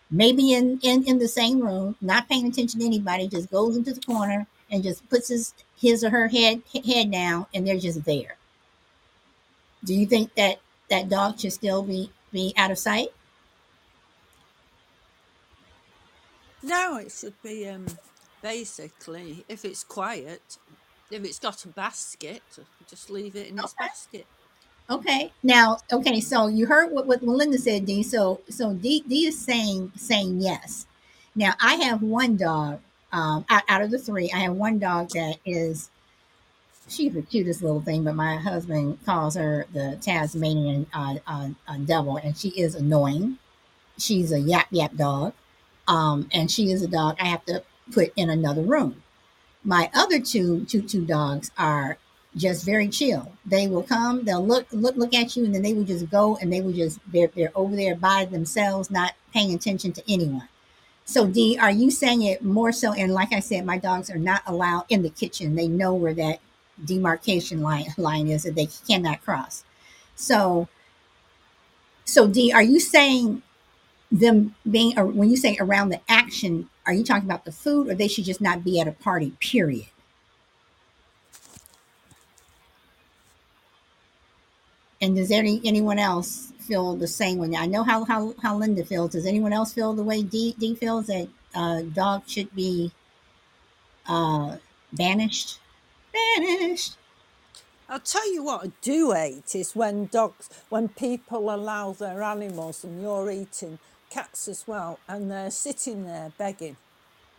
maybe 0.10 0.54
in, 0.54 0.80
in, 0.82 1.04
in 1.04 1.20
the 1.20 1.28
same 1.28 1.62
room, 1.62 1.96
not 2.02 2.30
paying 2.30 2.48
attention 2.48 2.80
to 2.80 2.86
anybody, 2.86 3.28
just 3.28 3.52
goes 3.52 3.76
into 3.76 3.94
the 3.94 4.02
corner 4.02 4.48
and 4.72 4.84
just 4.84 5.08
puts 5.10 5.28
his, 5.28 5.54
his 5.78 6.04
or 6.04 6.10
her 6.10 6.30
head 6.30 6.62
head 6.86 7.12
down 7.12 7.46
and 7.54 7.68
they're 7.68 7.78
just 7.78 8.06
there. 8.06 8.38
Do 9.84 9.94
you 9.94 10.06
think 10.06 10.34
that 10.36 10.60
that 10.90 11.10
dog 11.10 11.40
should 11.40 11.54
still 11.54 11.84
be 11.84 12.12
be 12.32 12.54
out 12.56 12.72
of 12.72 12.78
sight? 12.78 13.10
No, 16.64 16.98
it 16.98 17.12
should 17.12 17.34
be 17.42 17.68
um, 17.68 17.86
basically, 18.42 19.44
if 19.50 19.66
it's 19.66 19.84
quiet, 19.84 20.58
if 21.10 21.24
it's 21.26 21.40
got 21.40 21.66
a 21.66 21.68
basket, 21.68 22.44
just 22.88 23.10
leave 23.10 23.36
it 23.36 23.48
in 23.48 23.60
its 23.60 23.74
basket. 23.74 24.28
Okay. 24.90 25.32
Now, 25.42 25.78
okay, 25.92 26.20
so 26.20 26.48
you 26.48 26.68
heard 26.68 26.92
what, 26.92 27.08
what 27.08 27.24
Melinda 27.24 27.58
said, 27.58 27.86
D. 27.86 28.04
So 28.04 28.42
so 28.50 28.74
D, 28.74 29.04
D 29.08 29.26
is 29.26 29.40
saying 29.40 29.94
saying 29.96 30.42
yes. 30.42 30.86
Now 31.34 31.54
I 31.60 31.76
have 31.76 32.02
one 32.04 32.38
dog, 32.38 32.80
um, 33.12 33.46
out, 33.50 33.64
out 33.68 33.82
of 33.82 33.92
the 33.92 34.00
three, 34.00 34.32
I 34.34 34.40
have 34.40 34.54
one 34.54 34.80
dog 34.80 35.10
that 35.10 35.38
is 35.46 35.90
she's 36.88 37.14
the 37.14 37.22
cutest 37.22 37.62
little 37.64 37.82
thing, 37.82 38.04
but 38.04 38.16
my 38.16 38.38
husband 38.38 39.00
calls 39.06 39.36
her 39.36 39.66
the 39.74 39.98
Tasmanian 40.02 40.88
uh, 40.94 41.16
uh, 41.28 41.50
uh, 41.68 41.78
devil, 41.78 42.18
and 42.18 42.38
she 42.38 42.50
is 42.50 42.76
annoying. 42.76 43.38
She's 43.98 44.32
a 44.32 44.40
yap 44.40 44.68
yap 44.72 44.96
dog, 44.96 45.34
um, 45.88 46.28
and 46.34 46.50
she 46.50 46.72
is 46.72 46.82
a 46.82 46.88
dog 46.88 47.18
I 47.20 47.28
have 47.28 47.46
to 47.46 47.64
put 47.92 48.14
in 48.16 48.30
another 48.30 48.62
room. 48.62 49.04
My 49.64 49.90
other 49.94 50.20
two 50.20 50.66
two 50.66 50.82
two 50.82 51.06
dogs 51.06 51.52
are 51.58 51.98
just 52.36 52.66
very 52.66 52.88
chill. 52.88 53.32
They 53.46 53.68
will 53.68 53.84
come, 53.84 54.24
they'll 54.24 54.46
look 54.46 54.68
look 54.72 54.96
look 54.96 55.14
at 55.14 55.36
you, 55.36 55.46
and 55.46 55.54
then 55.54 55.62
they 55.62 55.74
will 55.74 55.84
just 55.84 56.10
go 56.10 56.38
and 56.38 56.52
they 56.52 56.62
will 56.62 56.74
just 56.74 57.00
they're 57.12 57.32
they're 57.36 57.52
over 57.56 57.76
there 57.76 57.96
by 57.96 58.26
themselves, 58.26 58.90
not 58.90 59.14
paying 59.34 59.54
attention 59.54 59.92
to 59.94 60.04
anyone. 60.12 60.48
So 61.12 61.28
D, 61.28 61.58
are 61.60 61.70
you 61.72 61.92
saying 61.92 62.22
it 62.22 62.42
more 62.42 62.72
so? 62.72 62.94
And 62.94 63.14
like 63.14 63.34
I 63.34 63.42
said, 63.42 63.66
my 63.66 63.78
dogs 63.78 64.10
are 64.10 64.18
not 64.18 64.44
allowed 64.48 64.86
in 64.88 65.02
the 65.02 65.10
kitchen. 65.10 65.56
They 65.56 65.68
know 65.68 65.94
where 65.94 66.14
that 66.14 66.40
demarcation 66.86 67.62
line 67.62 67.94
line 67.98 68.30
is 68.30 68.44
that 68.44 68.56
they 68.56 68.70
cannot 68.88 69.22
cross. 69.22 69.66
So 70.16 70.70
so 72.06 72.28
D, 72.30 72.54
are 72.54 72.64
you 72.64 72.80
saying 72.80 73.42
them 74.12 74.56
being 74.70 74.96
when 74.96 75.30
you 75.30 75.38
say 75.38 75.58
around 75.60 75.90
the 75.90 76.02
action, 76.10 76.70
are 76.86 76.94
you 76.94 77.04
talking 77.04 77.30
about 77.30 77.46
the 77.46 77.52
food 77.52 77.90
or 77.90 77.96
they 77.96 78.08
should 78.08 78.26
just 78.26 78.42
not 78.42 78.64
be 78.64 78.80
at 78.80 78.88
a 78.88 78.94
party, 78.94 79.34
period? 79.42 79.88
And 85.02 85.16
does 85.18 85.32
any 85.32 85.60
anyone 85.66 86.00
else 86.00 86.54
feel 86.72 86.96
the 86.96 87.08
same 87.08 87.38
way? 87.40 87.52
I 87.58 87.66
know 87.68 87.84
how 87.84 88.06
how, 88.06 88.34
how 88.42 88.58
Linda 88.58 88.86
feels. 88.86 89.12
Does 89.12 89.26
anyone 89.26 89.54
else 89.54 89.74
feel 89.74 89.94
the 89.94 90.04
way 90.04 90.24
D, 90.24 90.56
D 90.60 90.76
feels 90.76 91.08
that 91.08 91.28
uh, 91.54 91.82
dog 91.82 92.24
should 92.28 92.54
be 92.56 92.92
uh, 94.08 94.58
banished? 94.94 95.60
Banished. 96.14 96.98
I'll 97.90 98.00
tell 98.00 98.32
you 98.34 98.44
what 98.44 98.66
I 98.66 98.72
do 98.82 99.12
hate 99.12 99.54
is 99.56 99.76
when 99.76 100.06
dogs, 100.08 100.50
when 100.70 100.88
people 100.90 101.54
allow 101.54 101.92
their 101.92 102.24
animals 102.24 102.84
and 102.86 103.02
you're 103.02 103.30
eating 103.30 103.80
cats 104.10 104.48
as 104.48 104.66
well, 104.68 105.00
and 105.08 105.30
they're 105.30 105.52
sitting 105.52 106.06
there 106.06 106.32
begging. 106.38 106.78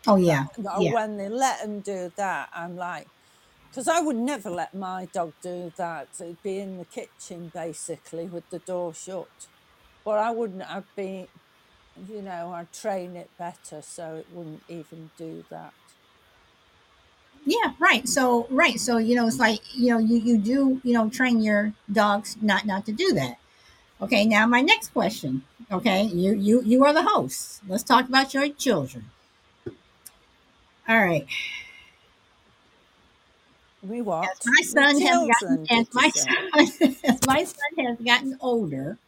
Oh 0.07 0.17
yeah, 0.17 0.47
Or 0.59 0.83
yeah. 0.83 0.93
When 0.93 1.17
they 1.17 1.29
let 1.29 1.63
them 1.63 1.81
do 1.81 2.13
that, 2.17 2.51
I'm 2.55 2.77
like, 2.77 3.09
because 3.73 3.89
I 3.89 4.01
would 4.01 4.17
never 4.17 4.51
let 4.51 4.75
my 4.75 5.07
dog 5.13 5.35
do 5.43 5.73
that. 5.77 6.11
It'd 6.21 6.43
be 6.43 6.59
in 6.61 6.77
the 6.79 6.85
kitchen 6.87 7.51
basically 7.51 8.29
with 8.29 8.49
the 8.51 8.61
door 8.61 8.95
shut. 8.95 9.49
But 10.05 10.19
I 10.21 10.31
wouldn't. 10.33 10.63
I'd 10.63 10.85
be, 10.97 11.33
you 11.97 12.23
know, 12.23 12.53
I'd 12.53 12.73
train 12.73 13.17
it 13.17 13.33
better 13.39 13.83
so 13.83 14.17
it 14.17 14.29
wouldn't 14.31 14.65
even 14.69 15.13
do 15.17 15.47
that. 15.51 15.75
Yeah, 17.45 17.73
right. 17.81 18.09
So 18.09 18.47
right. 18.51 18.79
So 18.79 18.99
you 18.99 19.15
know, 19.17 19.27
it's 19.27 19.39
like 19.39 19.61
you 19.75 19.89
know, 19.91 19.99
you 19.99 20.17
you 20.19 20.39
do 20.39 20.81
you 20.85 20.93
know 20.95 21.09
train 21.11 21.41
your 21.41 21.73
dogs 21.91 22.37
not 22.41 22.67
not 22.67 22.87
to 22.87 22.93
do 22.93 23.13
that. 23.15 23.39
Okay. 24.01 24.27
Now 24.27 24.47
my 24.47 24.63
next 24.63 24.93
question. 24.93 25.45
Okay, 25.71 26.05
you 26.05 26.35
you 26.35 26.63
you 26.63 26.85
are 26.85 26.93
the 26.95 27.05
host. 27.05 27.63
Let's 27.69 27.85
talk 27.85 28.09
about 28.09 28.35
your 28.35 28.49
children. 28.51 29.11
All 30.89 31.05
right. 31.05 31.27
We 33.83 34.01
what? 34.01 34.33
As 34.33 34.39
my 34.45 34.63
son 34.63 35.01
has 35.03 35.23
gotten 35.23 35.71
as 35.71 35.87
my 35.93 36.11
son 36.15 36.67
as 37.05 37.23
my 37.23 37.45
son 37.45 37.87
has 37.87 37.99
gotten 38.05 38.39
older. 38.41 38.99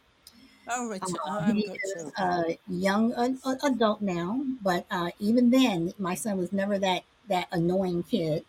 Oh, 0.67 0.91
I 0.93 0.99
Uh, 1.01 1.41
he 1.43 1.69
is 1.83 2.05
a 2.17 2.57
young 2.67 3.13
a- 3.13 3.57
adult 3.63 4.01
now, 4.01 4.43
but 4.61 4.85
uh, 4.89 5.11
even 5.19 5.49
then, 5.51 5.93
my 5.97 6.15
son 6.15 6.37
was 6.37 6.51
never 6.51 6.77
that 6.79 7.03
that 7.27 7.47
annoying 7.51 8.03
kid. 8.03 8.45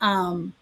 Um, 0.00 0.54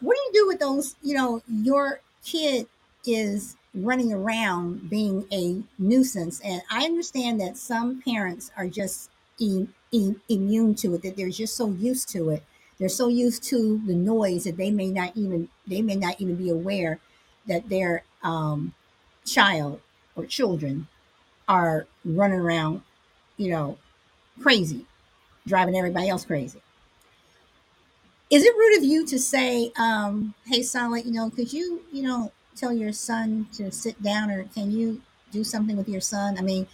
what 0.00 0.16
do 0.16 0.22
you 0.22 0.32
do 0.34 0.48
with 0.48 0.60
those? 0.60 0.96
You 1.02 1.14
know, 1.14 1.42
your 1.48 2.00
kid 2.24 2.68
is 3.06 3.56
running 3.74 4.12
around 4.12 4.90
being 4.90 5.26
a 5.32 5.62
nuisance, 5.78 6.40
and 6.40 6.62
I 6.70 6.84
understand 6.84 7.40
that 7.40 7.56
some 7.58 8.02
parents 8.02 8.50
are 8.56 8.68
just 8.68 9.10
e- 9.38 9.68
e- 9.92 10.16
immune 10.28 10.74
to 10.76 10.94
it; 10.94 11.02
that 11.02 11.16
they're 11.16 11.30
just 11.30 11.56
so 11.56 11.68
used 11.70 12.08
to 12.10 12.30
it. 12.30 12.44
They're 12.80 12.90
so 12.90 13.08
used 13.08 13.44
to 13.44 13.82
the 13.86 13.94
noise 13.94 14.44
that 14.44 14.58
they 14.58 14.72
may 14.72 14.90
not 14.90 15.16
even 15.16 15.50
they 15.68 15.82
may 15.82 15.96
not 15.96 16.20
even 16.20 16.36
be 16.36 16.50
aware 16.50 17.00
that 17.48 17.70
their 17.70 18.04
um, 18.24 18.74
child 19.26 19.82
or 20.16 20.26
children 20.26 20.88
are 21.48 21.86
running 22.04 22.40
around, 22.40 22.82
you 23.38 23.50
know, 23.50 23.78
crazy, 24.42 24.86
driving 25.46 25.76
everybody 25.76 26.08
else 26.08 26.24
crazy. 26.24 26.60
is 28.30 28.44
it 28.44 28.56
rude 28.56 28.78
of 28.78 28.84
you 28.84 29.04
to 29.06 29.18
say, 29.18 29.72
um, 29.76 30.34
"Hey, 30.46 30.62
Solid, 30.62 31.04
you 31.04 31.12
know, 31.12 31.30
could 31.30 31.52
you, 31.52 31.82
you 31.92 32.02
know, 32.02 32.32
tell 32.56 32.72
your 32.72 32.92
son 32.92 33.48
to 33.54 33.70
sit 33.72 34.02
down, 34.02 34.30
or 34.30 34.44
can 34.44 34.70
you 34.70 35.02
do 35.32 35.42
something 35.44 35.76
with 35.76 35.88
your 35.88 36.00
son?" 36.00 36.38
I 36.38 36.42
mean, 36.42 36.66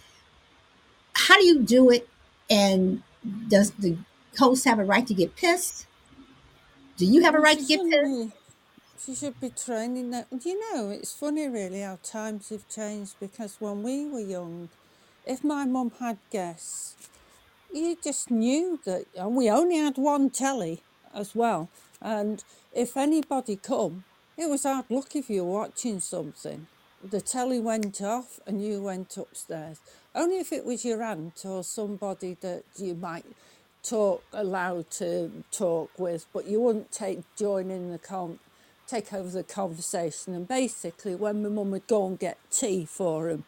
how 1.13 1.37
do 1.39 1.45
you 1.45 1.61
do 1.61 1.89
it? 1.89 2.07
And 2.49 3.03
does 3.47 3.71
the 3.71 3.97
host 4.37 4.65
have 4.65 4.79
a 4.79 4.83
right 4.85 5.05
to 5.07 5.13
get 5.13 5.35
pissed? 5.35 5.86
Do 6.97 7.05
you 7.05 7.23
have 7.23 7.35
a 7.35 7.39
right 7.39 7.59
to 7.59 7.65
get 7.65 7.81
pissed? 7.89 8.29
She 8.99 9.15
should 9.15 9.39
be 9.39 9.49
training 9.51 10.11
that. 10.11 10.27
You 10.43 10.59
know, 10.73 10.89
it's 10.89 11.13
funny 11.13 11.47
really 11.47 11.81
how 11.81 11.99
times 12.03 12.49
have 12.49 12.67
changed 12.69 13.15
because 13.19 13.57
when 13.59 13.83
we 13.83 14.07
were 14.07 14.21
young, 14.21 14.69
if 15.25 15.43
my 15.43 15.65
mum 15.65 15.91
had 15.99 16.17
guests, 16.31 16.95
you 17.73 17.97
just 18.03 18.31
knew 18.31 18.79
that, 18.85 19.05
and 19.15 19.35
we 19.35 19.49
only 19.49 19.77
had 19.77 19.97
one 19.97 20.29
telly 20.31 20.81
as 21.13 21.35
well. 21.35 21.69
And 22.01 22.43
if 22.73 22.97
anybody 22.97 23.57
come, 23.57 24.05
it 24.37 24.49
was 24.49 24.63
hard 24.63 24.85
luck 24.89 25.15
if 25.15 25.29
you 25.29 25.45
were 25.45 25.59
watching 25.59 25.99
something. 25.99 26.67
The 27.03 27.21
telly 27.21 27.59
went 27.59 28.01
off 28.01 28.39
and 28.47 28.63
you 28.63 28.81
went 28.81 29.17
upstairs. 29.17 29.79
Only 30.15 30.39
if 30.39 30.51
it 30.51 30.65
was 30.65 30.85
your 30.85 31.03
aunt 31.03 31.43
or 31.45 31.63
somebody 31.63 32.35
that 32.41 32.63
you 32.77 32.95
might 32.95 33.25
talk 33.87 34.23
allowed 34.33 34.89
to 34.91 35.43
talk 35.51 35.91
with, 35.97 36.25
but 36.33 36.47
you 36.47 36.61
wouldn't 36.61 36.91
take 36.91 37.19
join 37.35 37.71
in 37.71 37.91
the 37.91 37.97
con 37.97 38.39
take 38.87 39.13
over 39.13 39.29
the 39.29 39.43
conversation. 39.43 40.33
And 40.33 40.47
basically, 40.47 41.15
when 41.15 41.43
my 41.43 41.49
mum 41.49 41.71
would 41.71 41.87
go 41.87 42.07
and 42.07 42.17
get 42.17 42.37
tea 42.49 42.85
for 42.85 43.29
him, 43.29 43.43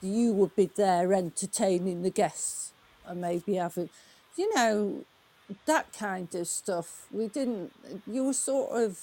you 0.00 0.32
would 0.32 0.56
be 0.56 0.66
there 0.66 1.12
entertaining 1.12 2.02
the 2.02 2.10
guests 2.10 2.72
and 3.06 3.20
maybe 3.20 3.54
having, 3.54 3.88
you 4.36 4.52
know, 4.54 5.04
that 5.66 5.92
kind 5.92 6.34
of 6.34 6.48
stuff. 6.48 7.06
We 7.12 7.28
didn't. 7.28 7.72
You 8.06 8.24
were 8.24 8.32
sort 8.32 8.82
of 8.82 8.98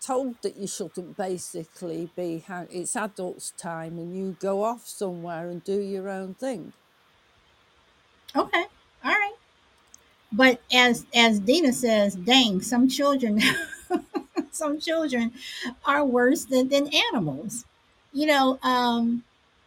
told 0.00 0.34
that 0.42 0.56
you 0.56 0.66
shouldn't 0.66 1.16
basically 1.16 2.10
be. 2.16 2.44
It's 2.70 2.96
adults' 2.96 3.52
time, 3.56 3.98
and 3.98 4.16
you 4.16 4.36
go 4.40 4.64
off 4.64 4.86
somewhere 4.86 5.48
and 5.48 5.64
do 5.64 5.80
your 5.80 6.08
own 6.08 6.34
thing. 6.34 6.72
Okay, 8.34 8.64
all 9.04 9.10
right. 9.10 9.34
But 10.32 10.60
as 10.72 11.04
as 11.14 11.40
Dina 11.40 11.72
says, 11.72 12.14
dang, 12.14 12.62
some 12.62 12.88
children, 12.88 13.40
some 14.50 14.80
children 14.80 15.32
are 15.84 16.04
worse 16.04 16.46
than, 16.46 16.68
than 16.68 16.88
animals. 17.12 17.64
You 18.12 18.26
know, 18.26 18.58
um, 18.62 19.24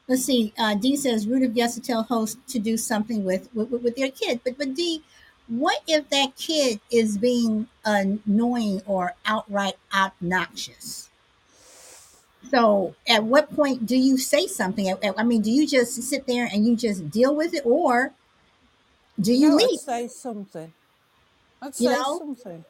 let's 0.08 0.26
see. 0.26 0.54
Uh, 0.58 0.76
D 0.76 0.96
says 0.96 1.28
root 1.28 1.44
of 1.44 1.54
guests 1.54 1.76
to 1.76 1.82
tell 1.82 2.04
host 2.04 2.40
to 2.50 2.60
do 2.60 2.78
something 2.78 3.24
with 3.24 3.50
with, 3.54 3.70
with 3.70 3.96
their 3.96 4.10
kid. 4.10 4.42
But 4.44 4.58
but 4.58 4.74
D, 4.74 5.04
what 5.48 5.82
if 5.88 6.10
that 6.10 6.36
kid 6.36 6.80
is 6.92 7.18
being 7.18 7.68
annoying 7.84 8.82
or 8.88 9.14
outright 9.26 9.76
obnoxious? 9.94 11.10
So 12.50 12.96
at 13.08 13.24
what 13.24 13.56
point 13.56 13.86
do 13.86 13.96
you 13.96 14.18
say 14.18 14.48
something? 14.48 14.96
I 15.18 15.24
mean, 15.24 15.42
do 15.42 15.52
you 15.52 15.68
just 15.68 16.02
sit 16.04 16.28
there 16.28 16.46
and 16.46 16.66
you 16.66 16.76
just 16.76 17.10
deal 17.10 17.36
with 17.36 17.54
it, 17.54 17.66
or 17.66 18.14
do 19.22 19.34
you 19.34 19.56
I'd 19.58 19.58
leave? 19.58 19.80
say 19.80 20.08
something. 20.10 20.74
I'd 21.62 21.76
You 21.80 21.90
say 21.90 21.92
know, 21.92 22.20
something. 22.20 22.66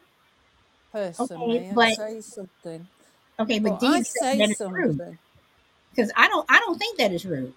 okay, 1.19 1.35
Personally, 1.35 1.69
I'd 1.71 1.83
but 1.83 1.89
say 1.89 2.21
something. 2.21 2.87
okay, 3.39 3.59
but 3.59 3.79
But 3.79 3.79
D 3.79 3.87
I'd 3.87 4.05
said 4.05 4.25
say 4.25 4.41
that 4.41 4.49
it's 4.51 4.63
rude 4.67 5.01
something. 5.01 5.19
because 5.91 6.11
I 6.17 6.27
don't 6.29 6.45
I 6.49 6.59
don't 6.59 6.79
think 6.79 6.97
that 6.99 7.13
is 7.13 7.25
rude. 7.25 7.53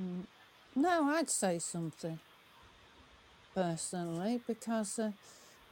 Mm. 0.00 0.26
No, 0.76 1.04
I'd 1.10 1.30
say 1.30 1.58
something 1.60 2.20
personally 3.54 4.42
because, 4.46 4.98
uh, 4.98 5.12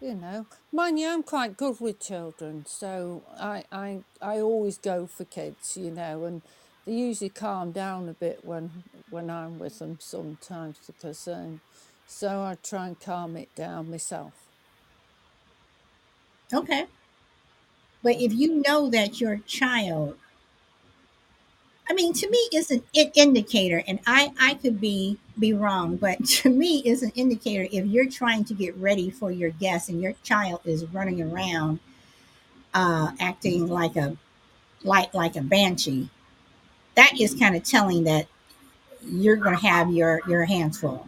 you 0.01 0.15
know, 0.17 0.47
mind 0.73 0.99
you, 1.01 1.09
I'm 1.11 1.23
quite 1.25 1.57
good 1.57 1.81
with 1.81 2.01
children, 2.01 2.65
so 2.67 3.25
I, 3.39 3.65
I, 3.73 4.05
I 4.23 4.41
always 4.41 4.79
go 4.79 5.07
for 5.07 5.25
kids, 5.25 5.77
you 5.77 5.91
know, 5.93 6.25
and 6.25 6.43
they 6.87 6.93
usually 6.93 7.31
calm 7.31 7.73
down 7.73 8.09
a 8.09 8.15
bit 8.15 8.45
when 8.45 8.85
when 9.11 9.31
I'm 9.31 9.59
with 9.59 9.79
them 9.79 9.99
sometimes 10.01 10.79
because, 10.87 11.29
um, 11.29 11.61
so 12.07 12.43
I 12.43 12.57
try 12.63 12.89
and 12.89 13.01
calm 13.01 13.37
it 13.37 13.55
down 13.55 13.91
myself. 13.91 14.33
Okay, 16.53 16.87
but 18.05 18.15
if 18.21 18.33
you 18.33 18.63
know 18.67 18.89
that 18.91 19.21
your 19.21 19.39
child, 19.39 20.17
I 21.89 21.93
mean, 21.95 22.13
to 22.15 22.31
me, 22.31 22.39
it's 22.53 22.71
an 22.71 22.83
indicator, 23.15 23.83
and 23.87 24.01
I 24.07 24.33
I 24.41 24.55
could 24.55 24.81
be 24.81 25.19
be 25.39 25.53
wrong, 25.53 25.97
but 25.97 26.25
to 26.43 26.51
me, 26.51 26.79
it's 26.85 27.03
an 27.03 27.13
indicator 27.15 27.67
if 27.71 27.87
you're 27.87 28.09
trying 28.11 28.45
to 28.47 28.55
get 28.55 28.77
ready 28.77 29.11
for 29.11 29.31
your 29.31 29.51
guest 29.51 29.89
and 29.89 30.01
your 30.01 30.15
child 30.23 30.61
is 30.65 30.85
running 30.87 31.21
around 31.23 31.81
uh, 32.75 33.13
acting 33.21 33.69
like 33.69 33.97
a 33.97 34.17
like 34.85 35.15
like 35.15 35.37
a 35.37 35.43
banshee. 35.43 36.11
That 36.95 37.21
is 37.21 37.35
kind 37.35 37.57
of 37.57 37.65
telling 37.65 38.05
that 38.05 38.27
you're 39.07 39.37
going 39.37 39.57
to 39.57 39.67
have 39.67 39.93
your 39.93 40.21
your 40.29 40.45
hands 40.45 40.79
full. 40.79 41.07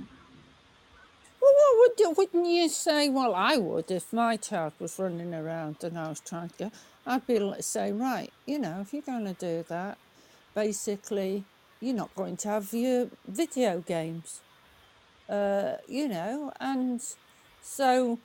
Well, 1.41 1.53
what 1.79 1.93
would 1.99 2.17
wouldn't 2.17 2.47
you 2.47 2.69
say? 2.69 3.09
Well, 3.09 3.35
I 3.35 3.57
would 3.57 3.91
if 3.91 4.13
my 4.13 4.37
child 4.37 4.73
was 4.79 4.99
running 4.99 5.35
around 5.35 5.83
and 5.83 5.99
I 5.99 6.09
was 6.09 6.21
trying 6.21 6.51
to 6.51 6.59
go. 6.59 6.73
I'd 7.07 7.27
be 7.27 7.39
like 7.39 7.63
saying, 7.63 7.99
right, 8.01 8.33
you 8.47 8.59
know, 8.59 8.81
if 8.81 8.93
you're 8.93 9.03
going 9.03 9.27
to 9.27 9.33
do 9.35 9.65
that, 9.69 9.97
basically, 10.55 11.45
you're 11.81 11.95
not 11.95 12.15
going 12.17 12.37
to 12.39 12.49
have 12.49 12.75
your 12.75 13.09
video 13.29 13.79
games, 13.81 14.41
uh, 15.29 15.75
you 15.87 16.09
know, 16.09 16.53
and 16.59 17.01
so 17.63 18.19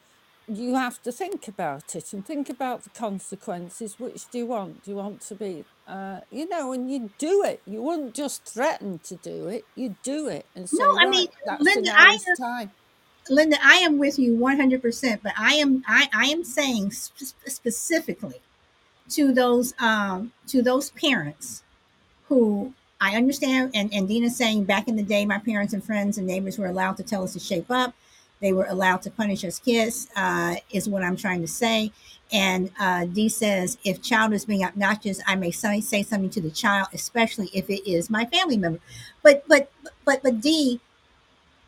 you 0.57 0.75
have 0.75 1.01
to 1.03 1.11
think 1.11 1.47
about 1.47 1.95
it 1.95 2.13
and 2.13 2.25
think 2.25 2.49
about 2.49 2.83
the 2.83 2.91
consequences. 2.91 3.99
Which 3.99 4.29
do 4.29 4.39
you 4.39 4.47
want? 4.47 4.83
Do 4.83 4.91
you 4.91 4.97
want 4.97 5.21
to 5.23 5.35
be, 5.35 5.65
uh, 5.87 6.21
you 6.31 6.47
know, 6.49 6.73
and 6.73 6.91
you 6.91 7.13
do 7.19 7.43
it. 7.43 7.63
You 7.65 7.83
wouldn't 7.83 8.15
just 8.15 8.47
threaten 8.47 8.99
to 9.05 9.17
do 9.17 9.47
it. 9.47 9.67
You 9.75 9.97
do 10.03 10.27
it 10.29 10.47
and 10.55 10.69
No, 10.71 10.85
say, 10.85 11.01
I 11.01 11.07
mean, 11.07 11.29
right, 11.45 11.59
Linda, 11.59 11.91
I 11.95 12.17
hour's 12.17 12.29
time. 12.39 12.71
Linda, 13.29 13.57
I 13.63 13.75
am 13.77 13.97
with 13.99 14.19
you 14.19 14.37
100%, 14.37 15.21
but 15.23 15.33
I 15.37 15.55
am 15.55 15.83
I, 15.87 16.09
I 16.13 16.25
am 16.27 16.43
saying 16.43 16.91
sp- 16.93 17.35
specifically 17.47 18.41
to 19.11 19.33
those 19.33 19.73
um 19.79 20.33
to 20.47 20.61
those 20.63 20.91
parents 20.91 21.63
who 22.29 22.73
I 23.01 23.15
understand 23.15 23.71
and 23.75 23.93
and 23.93 24.07
Dina's 24.07 24.37
saying 24.37 24.65
back 24.65 24.87
in 24.87 24.97
the 24.97 25.03
day 25.03 25.25
my 25.25 25.39
parents 25.39 25.73
and 25.73 25.83
friends 25.83 26.17
and 26.17 26.27
neighbors 26.27 26.57
were 26.59 26.67
allowed 26.67 26.97
to 26.97 27.03
tell 27.03 27.23
us 27.23 27.33
to 27.33 27.39
shape 27.39 27.71
up. 27.71 27.95
They 28.41 28.53
were 28.53 28.65
allowed 28.65 29.03
to 29.03 29.11
punish 29.11 29.45
us 29.45 29.59
kids 29.59 30.07
uh, 30.15 30.55
is 30.71 30.89
what 30.89 31.03
I'm 31.03 31.15
trying 31.15 31.41
to 31.41 31.47
say. 31.47 31.91
And 32.33 32.71
uh, 32.79 33.05
D 33.05 33.29
says, 33.29 33.77
if 33.83 34.01
child 34.01 34.33
is 34.33 34.45
being 34.45 34.63
obnoxious, 34.63 35.21
I 35.27 35.35
may 35.35 35.51
say, 35.51 35.79
say 35.81 36.01
something 36.01 36.29
to 36.31 36.41
the 36.41 36.49
child, 36.49 36.87
especially 36.93 37.49
if 37.53 37.69
it 37.69 37.89
is 37.89 38.09
my 38.09 38.25
family 38.25 38.57
member. 38.57 38.79
But 39.21 39.43
but 39.47 39.71
but 40.05 40.23
but 40.23 40.41
D, 40.41 40.79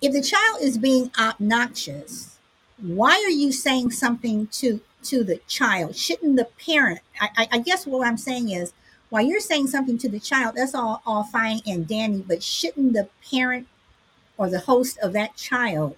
if 0.01 0.13
the 0.13 0.21
child 0.21 0.61
is 0.61 0.77
being 0.77 1.11
obnoxious, 1.19 2.37
why 2.77 3.11
are 3.11 3.29
you 3.29 3.51
saying 3.51 3.91
something 3.91 4.47
to 4.47 4.81
to 5.03 5.23
the 5.23 5.37
child? 5.47 5.95
Shouldn't 5.95 6.37
the 6.37 6.47
parent? 6.65 7.01
I, 7.21 7.29
I, 7.37 7.47
I 7.53 7.59
guess 7.59 7.85
what 7.85 8.07
I'm 8.07 8.17
saying 8.17 8.49
is, 8.49 8.73
while 9.09 9.23
you're 9.23 9.41
saying 9.41 9.67
something 9.67 9.97
to 9.99 10.09
the 10.09 10.19
child, 10.19 10.55
that's 10.55 10.73
all 10.73 11.01
all 11.05 11.23
fine 11.23 11.59
and 11.67 11.87
dandy, 11.87 12.23
but 12.27 12.41
shouldn't 12.41 12.93
the 12.93 13.09
parent 13.29 13.67
or 14.37 14.49
the 14.49 14.59
host 14.61 14.97
of 15.03 15.13
that 15.13 15.35
child 15.35 15.97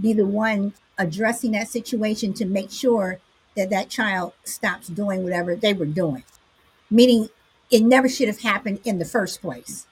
be 0.00 0.12
the 0.12 0.26
one 0.26 0.74
addressing 0.98 1.52
that 1.52 1.68
situation 1.68 2.32
to 2.34 2.44
make 2.44 2.70
sure 2.70 3.18
that 3.56 3.70
that 3.70 3.88
child 3.88 4.32
stops 4.44 4.88
doing 4.88 5.22
whatever 5.22 5.56
they 5.56 5.72
were 5.72 5.86
doing? 5.86 6.24
Meaning, 6.90 7.28
it 7.70 7.82
never 7.82 8.08
should 8.08 8.28
have 8.28 8.40
happened 8.40 8.80
in 8.84 8.98
the 8.98 9.04
first 9.04 9.40
place. 9.40 9.86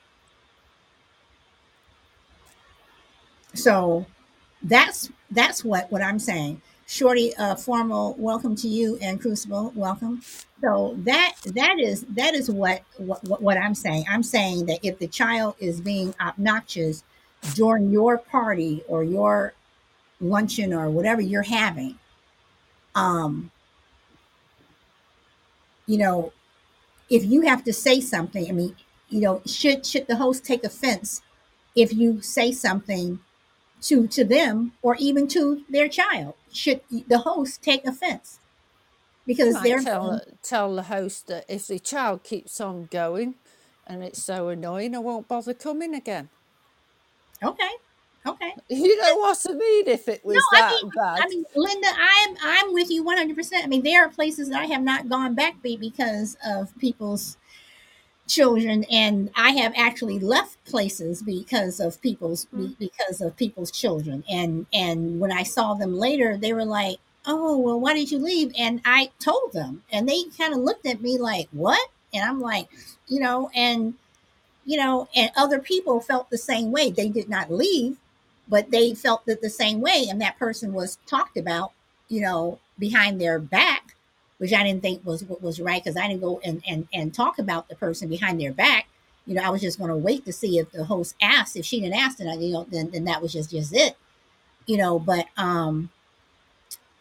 So 3.54 4.06
that's 4.62 5.10
that's 5.30 5.64
what 5.64 5.90
what 5.90 6.02
I'm 6.02 6.18
saying. 6.18 6.60
Shorty, 6.86 7.34
uh, 7.36 7.56
formal 7.56 8.14
welcome 8.18 8.54
to 8.56 8.68
you 8.68 8.98
and 9.00 9.20
Crucible, 9.20 9.72
welcome. 9.74 10.22
So 10.60 10.94
that 10.98 11.34
that 11.46 11.78
is 11.78 12.02
that 12.10 12.34
is 12.34 12.50
what, 12.50 12.82
what 12.98 13.40
what 13.40 13.56
I'm 13.56 13.74
saying. 13.74 14.04
I'm 14.08 14.22
saying 14.22 14.66
that 14.66 14.80
if 14.82 14.98
the 14.98 15.06
child 15.06 15.54
is 15.58 15.80
being 15.80 16.14
obnoxious 16.20 17.04
during 17.54 17.90
your 17.90 18.18
party 18.18 18.82
or 18.88 19.04
your 19.04 19.54
luncheon 20.20 20.72
or 20.72 20.90
whatever 20.90 21.20
you're 21.20 21.42
having, 21.42 21.98
um, 22.94 23.50
you 25.86 25.98
know, 25.98 26.32
if 27.10 27.24
you 27.24 27.42
have 27.42 27.64
to 27.64 27.72
say 27.72 28.00
something, 28.00 28.48
I 28.48 28.52
mean, 28.52 28.76
you 29.08 29.20
know, 29.20 29.42
should 29.46 29.84
should 29.86 30.06
the 30.06 30.16
host 30.16 30.44
take 30.44 30.64
offense 30.64 31.22
if 31.76 31.92
you 31.92 32.20
say 32.22 32.52
something 32.52 33.20
to 33.82 34.06
to 34.08 34.24
them 34.24 34.72
or 34.82 34.96
even 34.96 35.28
to 35.28 35.62
their 35.68 35.88
child? 35.88 36.34
Should 36.52 36.80
the 36.90 37.18
host 37.18 37.62
take 37.62 37.86
offense 37.86 38.38
because 39.26 39.60
they're 39.62 39.80
tell 39.80 40.20
tell 40.42 40.74
the 40.74 40.84
host 40.84 41.26
that 41.28 41.44
if 41.48 41.66
the 41.66 41.78
child 41.78 42.24
keeps 42.24 42.60
on 42.60 42.86
going 42.90 43.34
and 43.86 44.02
it's 44.02 44.22
so 44.22 44.48
annoying, 44.48 44.94
I 44.94 44.98
won't 44.98 45.28
bother 45.28 45.54
coming 45.54 45.94
again. 45.94 46.30
okay? 47.42 47.70
Okay. 48.26 48.52
You 48.68 48.96
know 49.02 49.16
what 49.18 49.38
I 49.48 49.52
mean? 49.52 49.88
If 49.88 50.08
it 50.08 50.24
was 50.24 50.48
No, 50.52 50.58
I 50.58 50.60
that 50.60 50.70
mean, 50.82 50.90
bad. 50.96 51.20
I 51.22 51.28
mean, 51.28 51.44
Linda, 51.54 51.88
I'm 51.88 52.36
I'm 52.42 52.72
with 52.72 52.90
you 52.90 53.02
100. 53.04 53.36
percent 53.36 53.64
I 53.64 53.68
mean, 53.68 53.82
there 53.82 54.04
are 54.04 54.08
places 54.08 54.48
that 54.48 54.62
I 54.62 54.66
have 54.66 54.82
not 54.82 55.08
gone 55.08 55.34
back 55.34 55.60
be 55.62 55.76
because 55.76 56.36
of 56.46 56.76
people's 56.78 57.36
children, 58.26 58.84
and 58.90 59.30
I 59.36 59.50
have 59.52 59.72
actually 59.76 60.18
left 60.18 60.64
places 60.64 61.22
because 61.22 61.80
of 61.80 62.00
people's 62.00 62.46
be- 62.46 62.56
mm-hmm. 62.58 62.72
because 62.78 63.20
of 63.20 63.36
people's 63.36 63.70
children. 63.70 64.24
And 64.30 64.66
and 64.72 65.20
when 65.20 65.32
I 65.32 65.42
saw 65.42 65.74
them 65.74 65.94
later, 65.98 66.36
they 66.38 66.52
were 66.52 66.64
like, 66.64 66.98
"Oh, 67.26 67.58
well, 67.58 67.80
why 67.80 67.94
did 67.94 68.10
you 68.10 68.18
leave?" 68.18 68.52
And 68.58 68.80
I 68.84 69.10
told 69.20 69.52
them, 69.52 69.82
and 69.92 70.08
they 70.08 70.24
kind 70.38 70.54
of 70.54 70.60
looked 70.60 70.86
at 70.86 71.02
me 71.02 71.18
like, 71.18 71.48
"What?" 71.52 71.90
And 72.14 72.24
I'm 72.24 72.40
like, 72.40 72.68
you 73.08 73.20
know, 73.20 73.50
and 73.54 73.94
you 74.64 74.78
know, 74.78 75.08
and 75.14 75.30
other 75.36 75.58
people 75.60 76.00
felt 76.00 76.30
the 76.30 76.38
same 76.38 76.72
way. 76.72 76.90
They 76.90 77.08
did 77.08 77.28
not 77.28 77.52
leave, 77.52 77.98
but 78.48 78.70
they 78.70 78.94
felt 78.94 79.26
that 79.26 79.40
the 79.40 79.50
same 79.50 79.80
way, 79.80 80.06
and 80.08 80.20
that 80.20 80.38
person 80.38 80.72
was 80.72 80.98
talked 81.06 81.36
about, 81.36 81.72
you 82.08 82.20
know, 82.20 82.58
behind 82.78 83.20
their 83.20 83.38
back, 83.38 83.94
which 84.38 84.52
I 84.52 84.62
didn't 84.64 84.82
think 84.82 85.04
was 85.04 85.24
what 85.24 85.42
was 85.42 85.60
right 85.60 85.82
because 85.82 85.96
I 85.96 86.08
didn't 86.08 86.20
go 86.22 86.40
and, 86.44 86.62
and 86.66 86.88
and 86.92 87.14
talk 87.14 87.38
about 87.38 87.68
the 87.68 87.76
person 87.76 88.08
behind 88.08 88.40
their 88.40 88.52
back. 88.52 88.88
You 89.26 89.34
know, 89.34 89.42
I 89.42 89.50
was 89.50 89.62
just 89.62 89.78
going 89.78 89.90
to 89.90 89.96
wait 89.96 90.24
to 90.26 90.32
see 90.32 90.58
if 90.58 90.70
the 90.72 90.84
host 90.84 91.14
asked. 91.22 91.56
If 91.56 91.64
she 91.64 91.80
didn't 91.80 91.98
ask, 91.98 92.18
then 92.18 92.28
I, 92.28 92.34
you 92.34 92.52
know, 92.52 92.66
then 92.70 92.90
then 92.90 93.04
that 93.04 93.22
was 93.22 93.32
just 93.32 93.50
just 93.50 93.74
it. 93.74 93.96
You 94.66 94.78
know, 94.78 94.98
but 94.98 95.26
um, 95.36 95.90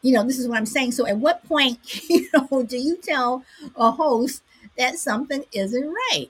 you 0.01 0.13
know, 0.13 0.23
this 0.23 0.37
is 0.37 0.47
what 0.47 0.57
I'm 0.57 0.65
saying. 0.65 0.91
So, 0.91 1.07
at 1.07 1.17
what 1.17 1.43
point, 1.47 1.79
you 2.09 2.27
know, 2.33 2.63
do 2.63 2.77
you 2.77 2.97
tell 2.97 3.43
a 3.75 3.91
host 3.91 4.43
that 4.77 4.97
something 4.97 5.43
isn't 5.53 5.87
right? 6.11 6.29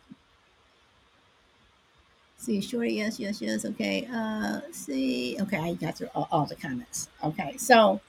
See, 2.44 2.60
sure, 2.60 2.84
yes, 2.84 3.20
yes, 3.20 3.42
yes. 3.42 3.64
Okay. 3.66 4.08
Uh, 4.14 4.60
see. 4.72 5.38
Okay, 5.42 5.58
I 5.58 5.74
got 5.76 5.98
through 5.98 6.10
all, 6.14 6.28
all 6.32 6.46
the 6.46 6.56
comments. 6.56 7.08
Okay, 7.24 7.56
so, 7.58 8.02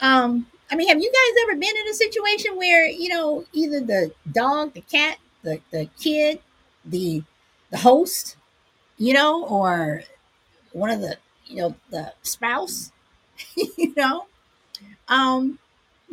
um, 0.00 0.46
I 0.70 0.76
mean, 0.76 0.88
have 0.88 1.00
you 1.02 1.12
guys 1.12 1.44
ever 1.44 1.60
been 1.60 1.76
in 1.76 1.88
a 1.88 1.94
situation 1.94 2.56
where 2.56 2.86
you 2.86 3.08
know 3.10 3.44
either 3.52 3.80
the 3.80 4.12
dog, 4.32 4.74
the 4.74 4.82
cat, 4.82 5.18
the 5.42 5.60
the 5.72 5.88
kid, 6.00 6.40
the 6.84 7.22
the 7.70 7.78
host, 7.78 8.36
you 8.98 9.14
know, 9.14 9.44
or 9.46 10.02
one 10.72 10.90
of 10.90 11.00
the 11.00 11.16
you 11.46 11.56
know 11.56 11.76
the 11.90 12.12
spouse, 12.22 12.92
you 13.56 13.94
know, 13.96 14.26
um, 15.08 15.58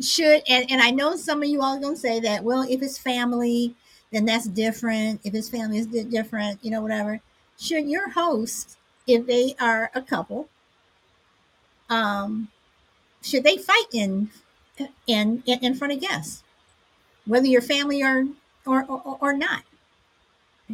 should 0.00 0.42
and 0.48 0.70
and 0.70 0.82
I 0.82 0.90
know 0.90 1.16
some 1.16 1.42
of 1.42 1.48
you 1.48 1.62
all 1.62 1.80
gonna 1.80 1.96
say 1.96 2.20
that. 2.20 2.44
Well, 2.44 2.62
if 2.68 2.82
it's 2.82 2.98
family, 2.98 3.74
then 4.12 4.24
that's 4.26 4.46
different. 4.48 5.20
If 5.24 5.34
it's 5.34 5.48
family, 5.50 5.84
di- 5.86 6.04
different. 6.04 6.64
You 6.64 6.70
know, 6.72 6.82
whatever. 6.82 7.20
Should 7.58 7.88
your 7.88 8.10
host, 8.10 8.76
if 9.06 9.26
they 9.26 9.54
are 9.60 9.90
a 9.94 10.02
couple, 10.02 10.48
um, 11.88 12.48
should 13.22 13.44
they 13.44 13.56
fight 13.56 13.86
in 13.92 14.30
in 15.06 15.42
in, 15.46 15.74
front 15.74 15.92
of 15.92 16.00
guests, 16.00 16.42
whether 17.26 17.46
you're 17.46 17.62
family 17.62 18.02
or 18.02 18.26
or 18.66 18.84
or, 18.84 19.18
or 19.20 19.32
not? 19.32 19.62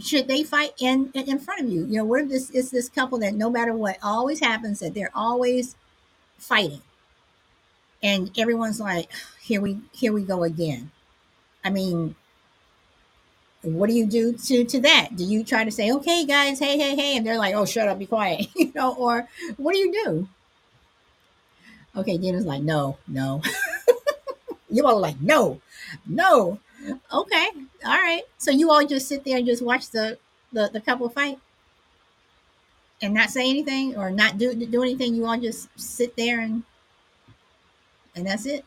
Should 0.01 0.29
they 0.29 0.43
fight 0.45 0.73
in 0.79 1.11
in 1.15 1.39
front 1.39 1.61
of 1.61 1.69
you? 1.69 1.85
You 1.85 1.99
know, 1.99 2.15
if 2.15 2.29
this 2.29 2.51
is 2.51 2.71
this 2.71 2.89
couple 2.89 3.19
that 3.19 3.35
no 3.35 3.51
matter 3.51 3.75
what 3.75 3.99
always 4.03 4.41
happens 4.41 4.81
that 4.81 4.95
they're 4.95 5.13
always 5.15 5.77
fighting, 6.39 6.83
and 8.03 8.31
everyone's 8.39 8.81
like, 8.81 9.11
here 9.41 9.61
we 9.61 9.81
here 9.93 10.13
we 10.13 10.23
go 10.23 10.45
again. 10.45 10.91
I 11.65 11.71
mean, 11.71 12.15
what 13.63 13.89
do 13.89 13.95
you 13.95 14.07
do 14.07 14.33
to 14.33 14.65
to 14.65 14.81
that? 14.81 15.17
Do 15.17 15.25
you 15.25 15.45
try 15.45 15.65
to 15.65 15.71
say, 15.71 15.93
okay, 15.93 16.25
guys, 16.25 16.59
hey, 16.59 16.79
hey, 16.79 16.97
hey, 16.97 17.17
and 17.17 17.27
they're 17.27 17.39
like, 17.39 17.55
oh, 17.55 17.67
shut 17.67 17.89
up, 17.89 17.99
be 17.99 18.07
quiet, 18.07 18.49
you 18.57 18.73
know, 18.75 18.95
or 18.95 19.29
what 19.57 19.75
do 19.75 19.79
you 19.79 19.93
do? 19.93 20.29
Okay, 21.97 22.17
Dina's 22.19 22.47
like, 22.47 22.63
no, 22.63 22.97
no. 23.09 23.43
you 24.71 24.87
all 24.87 25.01
like, 25.01 25.21
no, 25.21 25.61
no. 26.07 26.59
Okay, 27.13 27.49
all 27.85 27.99
right. 27.99 28.23
So 28.39 28.51
you 28.51 28.71
all 28.71 28.87
just 28.87 29.09
sit 29.09 29.25
there 29.25 29.37
and 29.37 29.47
just 29.47 29.63
watch 29.63 29.91
the 29.91 30.19
the, 30.53 30.71
the 30.73 30.81
couple 30.81 31.09
fight 31.09 31.39
and 33.03 33.15
not 33.15 33.31
say 33.31 33.49
anything 33.49 33.97
or 33.97 34.11
not 34.11 34.39
do 34.39 34.55
do 34.55 34.83
anything. 34.83 35.15
You 35.15 35.27
all 35.27 35.39
just 35.39 35.69
sit 35.79 36.17
there 36.17 36.41
and 36.41 36.63
and 38.17 38.27
that's 38.27 38.47
it. 38.47 38.65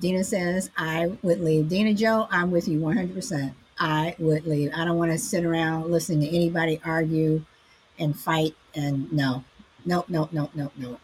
Dina 0.00 0.24
says, 0.24 0.70
I 0.76 1.12
would 1.22 1.40
leave. 1.40 1.68
Dina 1.68 1.94
Joe, 1.94 2.26
I'm 2.30 2.50
with 2.50 2.66
you 2.66 2.80
100%. 2.80 3.52
I 3.78 4.14
would 4.18 4.46
leave. 4.46 4.72
I 4.74 4.84
don't 4.84 4.98
want 4.98 5.12
to 5.12 5.18
sit 5.18 5.44
around 5.44 5.90
listening 5.90 6.20
to 6.20 6.36
anybody 6.36 6.80
argue 6.84 7.44
and 7.98 8.18
fight. 8.18 8.54
And 8.74 9.12
no, 9.12 9.44
no, 9.84 10.04
no, 10.08 10.28
no, 10.32 10.50
no, 10.54 10.70
no. 10.76 10.98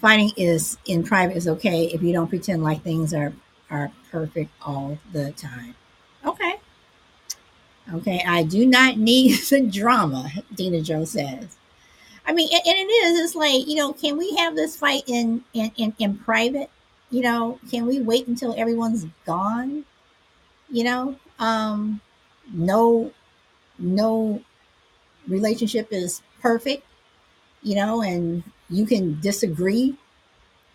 Fighting 0.00 0.30
is 0.36 0.78
in 0.86 1.02
private 1.02 1.36
is 1.36 1.46
okay 1.46 1.86
if 1.86 2.02
you 2.02 2.12
don't 2.12 2.28
pretend 2.28 2.62
like 2.62 2.82
things 2.82 3.12
are 3.12 3.32
are 3.70 3.92
perfect 4.10 4.50
all 4.62 4.98
the 5.12 5.32
time. 5.32 5.74
Okay. 6.24 6.54
Okay. 7.92 8.24
I 8.26 8.42
do 8.42 8.66
not 8.66 8.96
need 8.96 9.38
the 9.50 9.60
drama, 9.60 10.30
Dina 10.54 10.80
Joe 10.80 11.04
says. 11.04 11.56
I 12.26 12.32
mean, 12.32 12.48
and, 12.52 12.62
and 12.66 12.76
it 12.78 12.92
is. 12.92 13.20
It's 13.20 13.34
like 13.34 13.66
you 13.66 13.76
know, 13.76 13.92
can 13.92 14.16
we 14.16 14.34
have 14.36 14.56
this 14.56 14.76
fight 14.76 15.02
in 15.06 15.44
in 15.52 15.70
in, 15.76 15.94
in 15.98 16.16
private? 16.18 16.70
You 17.10 17.22
know, 17.22 17.58
can 17.70 17.86
we 17.86 18.00
wait 18.00 18.26
until 18.28 18.54
everyone's 18.56 19.06
gone? 19.26 19.84
You 20.70 20.84
know, 20.84 21.16
um, 21.38 22.00
no, 22.52 23.12
no 23.78 24.42
relationship 25.28 25.88
is 25.92 26.22
perfect. 26.40 26.84
You 27.62 27.76
know, 27.76 28.02
and 28.02 28.44
you 28.70 28.86
can 28.86 29.20
disagree, 29.20 29.96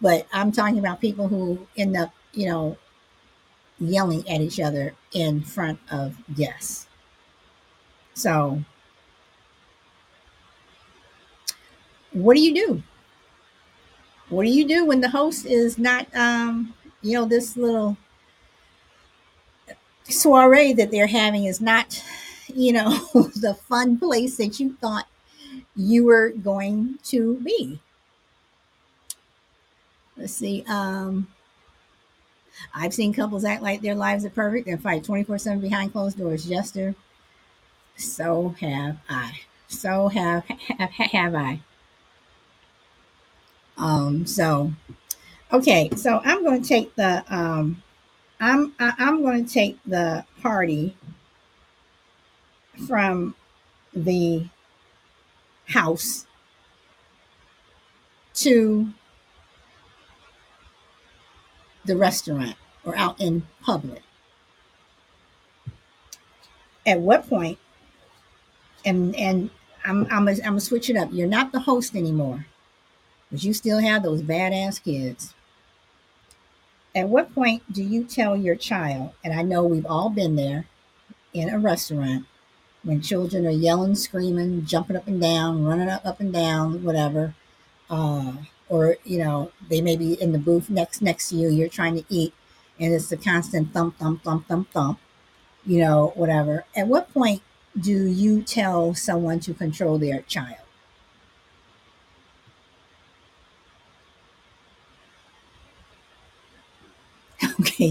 but 0.02 0.28
I'm 0.34 0.52
talking 0.52 0.80
about 0.80 1.02
people 1.02 1.28
who 1.30 1.68
end 1.78 1.98
up, 1.98 2.14
you 2.34 2.48
know, 2.48 2.78
yelling 3.80 4.28
at 4.30 4.42
each 4.42 4.60
other 4.60 4.94
in 5.14 5.42
front 5.42 5.80
of 5.92 6.16
guests. 6.36 6.88
So, 8.14 8.64
what 12.14 12.36
do 12.36 12.42
you 12.42 12.54
do? 12.54 12.84
What 14.30 14.44
do 14.44 14.50
you 14.50 14.68
do 14.68 14.86
when 14.86 15.02
the 15.02 15.10
host 15.10 15.46
is 15.46 15.78
not, 15.78 16.08
um, 16.16 16.74
you 17.02 17.14
know, 17.14 17.26
this 17.26 17.56
little 17.56 17.98
soiree 20.04 20.74
that 20.74 20.92
they're 20.92 21.08
having 21.08 21.46
is 21.46 21.62
not, 21.62 22.04
you 22.48 22.74
know, 22.74 22.90
the 23.14 23.58
fun 23.68 24.00
place 24.00 24.38
that 24.38 24.60
you 24.60 24.74
thought 24.82 25.08
you 25.76 26.06
were 26.06 26.30
going 26.30 26.98
to 27.06 27.36
be? 27.42 27.80
Let's 30.18 30.34
see. 30.34 30.64
Um, 30.68 31.28
I've 32.74 32.94
seen 32.94 33.14
couples 33.14 33.46
act 33.46 33.62
like 33.62 33.82
their 33.82 33.96
lives 33.96 34.26
are 34.26 34.30
perfect 34.30 34.68
and 34.68 34.82
fight 34.82 35.04
24 35.04 35.38
7 35.38 35.60
behind 35.60 35.92
closed 35.92 36.18
doors. 36.18 36.46
Jester, 36.46 36.96
so 37.98 38.56
have 38.60 38.98
I. 39.10 39.42
So 39.68 40.08
have, 40.08 40.46
have, 40.80 40.90
have 40.90 41.36
I. 41.36 41.60
Um, 43.78 44.26
so 44.26 44.72
okay, 45.52 45.90
so 45.96 46.22
I'm 46.24 46.44
going 46.44 46.62
to 46.62 46.68
take 46.68 46.96
the 46.96 47.24
um, 47.30 47.84
I'm 48.40 48.74
I, 48.80 48.94
I'm 48.98 49.22
going 49.22 49.46
to 49.46 49.52
take 49.52 49.78
the 49.86 50.26
party 50.42 50.96
from 52.88 53.36
the 53.94 54.48
house 55.68 56.26
to 58.36 58.90
the 61.86 61.96
restaurant 61.96 62.56
or 62.84 62.96
out 62.98 63.20
in 63.20 63.48
public. 63.62 64.02
At 66.86 67.00
what 67.00 67.28
point, 67.28 67.58
and 68.86 69.16
and 69.16 69.50
I'm 69.84 70.04
I'm 70.12 70.26
gonna, 70.26 70.32
I'm 70.32 70.38
gonna 70.38 70.60
switch 70.60 70.90
it 70.90 70.96
up. 70.96 71.10
You're 71.12 71.28
not 71.28 71.52
the 71.52 71.62
host 71.62 71.96
anymore, 71.96 72.46
but 73.32 73.44
you 73.44 73.54
still 73.54 73.80
have 73.80 74.04
those 74.04 74.22
badass 74.22 74.84
kids. 74.84 75.34
At 76.96 77.10
what 77.10 77.34
point 77.36 77.62
do 77.74 77.84
you 77.84 78.06
tell 78.06 78.38
your 78.38 78.56
child? 78.56 79.12
And 79.24 79.34
I 79.34 79.42
know 79.42 79.66
we've 79.66 79.86
all 79.86 80.10
been 80.10 80.36
there 80.36 80.68
in 81.34 81.50
a 81.50 81.60
restaurant 81.60 82.26
when 82.84 83.02
children 83.02 83.46
are 83.46 83.52
yelling, 83.52 83.96
screaming, 83.96 84.66
jumping 84.66 84.96
up 84.96 85.08
and 85.08 85.20
down, 85.20 85.66
running 85.66 85.90
up, 85.90 86.20
and 86.20 86.32
down, 86.32 86.84
whatever. 86.84 87.36
Uh, 87.90 88.34
or 88.70 88.98
you 89.04 89.20
know 89.20 89.52
they 89.70 89.82
may 89.82 89.96
be 89.96 90.14
in 90.22 90.32
the 90.32 90.40
booth 90.40 90.70
next 90.70 91.02
next 91.02 91.30
to 91.30 91.36
you. 91.36 91.50
You're 91.50 91.68
trying 91.70 91.96
to 91.96 92.06
eat, 92.10 92.34
and 92.80 92.94
it's 92.94 93.12
a 93.12 93.18
constant 93.18 93.74
thump, 93.74 93.98
thump, 93.98 94.24
thump, 94.24 94.48
thump, 94.48 94.72
thump. 94.72 95.00
You 95.66 95.80
know, 95.80 96.14
whatever. 96.16 96.66
At 96.76 96.88
what 96.88 97.14
point 97.14 97.42
do 97.80 98.06
you 98.06 98.42
tell 98.42 98.94
someone 98.94 99.40
to 99.42 99.54
control 99.54 99.98
their 99.98 100.22
child? 100.22 100.65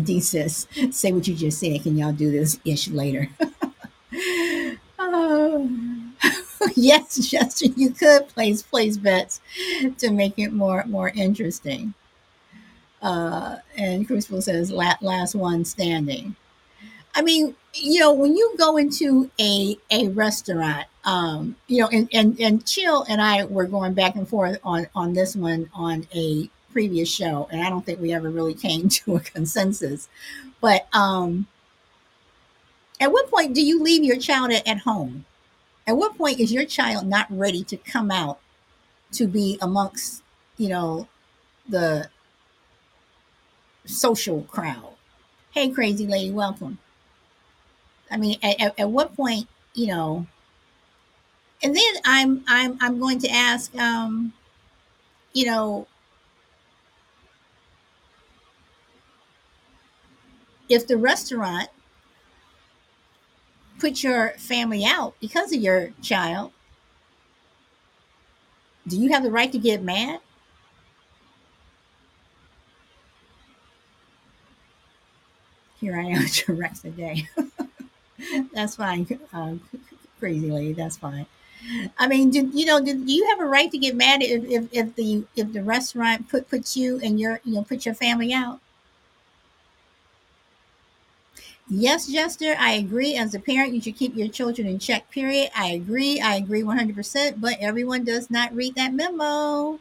D 0.01 0.21
says, 0.21 0.67
say 0.91 1.13
what 1.13 1.27
you 1.29 1.35
just 1.35 1.59
said. 1.61 1.83
Can 1.83 1.97
y'all 1.97 2.13
do 2.13 2.31
this 2.31 2.59
ish 2.65 2.89
later? 2.89 3.29
Oh. 4.99 5.71
yes, 6.77 7.17
Justin, 7.29 7.75
you 7.77 7.91
could 7.91 8.29
place 8.29 8.63
place 8.63 8.97
bets 8.97 9.41
to 9.99 10.11
make 10.11 10.39
it 10.39 10.53
more 10.53 10.85
more 10.87 11.11
interesting. 11.11 11.95
Uh, 13.03 13.57
and 13.77 14.07
Crucible 14.07 14.41
says 14.41 14.71
last 14.71 15.35
one 15.35 15.65
standing. 15.65 16.35
I 17.15 17.23
mean, 17.23 17.55
you 17.75 18.01
know, 18.01 18.13
when 18.13 18.37
you 18.37 18.55
go 18.59 18.77
into 18.77 19.31
a 19.41 19.79
a 19.91 20.09
restaurant, 20.09 20.87
um, 21.05 21.57
you 21.69 21.81
know, 21.81 21.89
and, 21.89 22.09
and 22.13 22.41
and 22.41 22.67
Chill 22.67 23.05
and 23.09 23.23
I 23.23 23.45
were 23.45 23.67
going 23.67 23.95
back 23.95 24.17
and 24.17 24.29
forth 24.29 24.59
on 24.65 24.87
on 24.95 25.15
this 25.15 25.37
one 25.37 25.71
on 25.75 26.07
a 26.15 26.51
previous 26.75 27.09
show, 27.09 27.49
and 27.51 27.63
I 27.63 27.71
don't 27.71 27.87
think 27.87 28.01
we 28.01 28.13
ever 28.13 28.29
really 28.29 28.53
came 28.53 28.89
to 29.01 29.17
a 29.17 29.21
consensus. 29.21 30.09
But 30.61 30.87
um, 30.93 31.47
at 33.01 33.13
what 33.13 33.31
point 33.31 33.55
do 33.55 33.65
you 33.65 33.83
leave 33.83 34.05
your 34.05 34.19
child 34.19 34.53
at, 34.53 34.67
at 34.67 34.81
home? 34.81 35.25
At 35.87 35.97
what 35.97 36.19
point 36.19 36.41
is 36.41 36.53
your 36.53 36.65
child 36.65 37.07
not 37.07 37.27
ready 37.31 37.63
to 37.65 37.77
come 37.77 38.11
out 38.11 38.41
to 39.13 39.27
be 39.27 39.59
amongst, 39.63 40.23
you 40.59 40.69
know, 40.69 41.09
the 41.69 42.09
social 43.87 44.43
crowd? 44.43 44.95
Hey, 45.53 45.71
crazy 45.71 46.07
lady, 46.07 46.33
welcome. 46.33 46.79
I 48.11 48.17
mean, 48.17 48.39
at, 48.43 48.79
at 48.79 48.91
what 48.91 49.15
point, 49.15 49.47
you 49.75 49.87
know, 49.87 50.27
and 51.63 51.75
then 51.75 51.95
I'm 52.05 52.45
I'm 52.47 52.77
I'm 52.81 52.99
going 52.99 53.19
to 53.21 53.29
ask, 53.29 53.75
um, 53.77 54.33
you 55.33 55.47
know, 55.47 55.87
if 60.69 60.87
the 60.87 60.97
restaurant 60.97 61.69
put 63.79 64.03
your 64.03 64.31
family 64.31 64.85
out 64.85 65.15
because 65.21 65.53
of 65.53 65.61
your 65.61 65.93
child, 66.03 66.53
do 68.87 68.97
you 68.97 69.11
have 69.13 69.23
the 69.23 69.31
right 69.31 69.51
to 69.53 69.59
get 69.59 69.83
mad? 69.83 70.21
Here 75.81 75.99
I 75.99 76.05
am 76.05 76.27
to 76.33 76.53
rest 76.55 76.83
the 76.83 76.91
day. 76.91 77.29
that's 78.55 78.77
fine, 78.77 79.07
uh, 79.33 79.55
crazy 80.19 80.51
lady. 80.51 80.73
That's 80.73 80.97
fine. 80.97 81.27
I 81.99 82.09
mean, 82.09 82.31
do 82.31 82.51
you 82.53 82.67
know? 82.67 82.81
Do, 82.81 82.95
do 82.95 83.13
you 83.13 83.29
have 83.31 83.41
a 83.41 83.47
right 83.47 83.71
to 83.71 83.79
get 83.79 83.97
mad 83.97 84.23
if, 84.23 84.45
if, 84.45 84.69
if 84.73 84.97
the 84.97 85.25
if 85.37 85.53
the 85.53 85.63
restaurant 85.63 86.29
put 86.29 86.49
puts 86.51 86.77
you 86.77 87.01
and 87.03 87.19
your 87.21 87.41
you 87.45 87.55
know 87.55 87.63
put 87.65 87.87
your 87.87 87.95
family 87.95 88.33
out? 88.33 88.61
Yes, 91.69 92.07
Jester, 92.07 92.55
I 92.59 92.73
agree. 92.73 93.17
As 93.17 93.35
a 93.35 93.39
parent, 93.41 93.75
you 93.75 93.81
should 93.83 93.97
keep 93.97 94.17
your 94.17 94.29
children 94.29 94.67
in 94.67 94.79
check, 94.79 95.11
period. 95.11 95.51
I 95.55 95.69
agree. 95.73 96.19
I 96.21 96.37
agree 96.37 96.63
100%, 96.63 97.39
but 97.41 97.59
everyone 97.61 98.03
does 98.05 98.31
not 98.31 98.55
read 98.55 98.75
that 98.77 98.95
memo. 98.95 99.79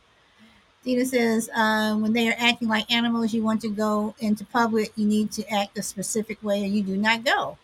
Dina 0.84 1.06
says, 1.06 1.50
um, 1.56 2.02
when 2.02 2.14
they 2.14 2.30
are 2.30 2.36
acting 2.40 2.70
like 2.70 2.92
animals, 2.92 3.34
you 3.34 3.44
want 3.44 3.62
to 3.62 3.70
go 3.70 4.16
into 4.20 4.46
public, 4.46 4.94
you 4.98 5.06
need 5.08 5.32
to 5.34 5.48
act 5.50 5.78
a 5.78 5.84
specific 5.84 6.42
way 6.44 6.64
or 6.64 6.68
you 6.68 6.84
do 6.84 6.98
not 6.98 7.24
go. 7.26 7.58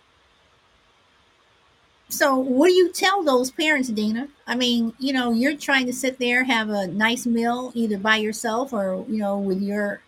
So, 2.10 2.36
what 2.36 2.68
do 2.68 2.74
you 2.74 2.92
tell 2.92 3.24
those 3.24 3.52
parents, 3.52 3.90
Dina? 3.90 4.30
I 4.48 4.56
mean, 4.56 4.94
you 5.00 5.14
know, 5.14 5.32
you're 5.32 5.56
trying 5.56 5.86
to 5.86 5.94
sit 5.94 6.18
there, 6.18 6.44
have 6.44 6.70
a 6.70 6.88
nice 6.88 7.26
meal 7.26 7.72
either 7.76 7.98
by 8.00 8.18
yourself 8.18 8.74
or, 8.74 9.06
you 9.08 9.18
know, 9.20 9.38
with 9.38 9.62
your 9.62 10.02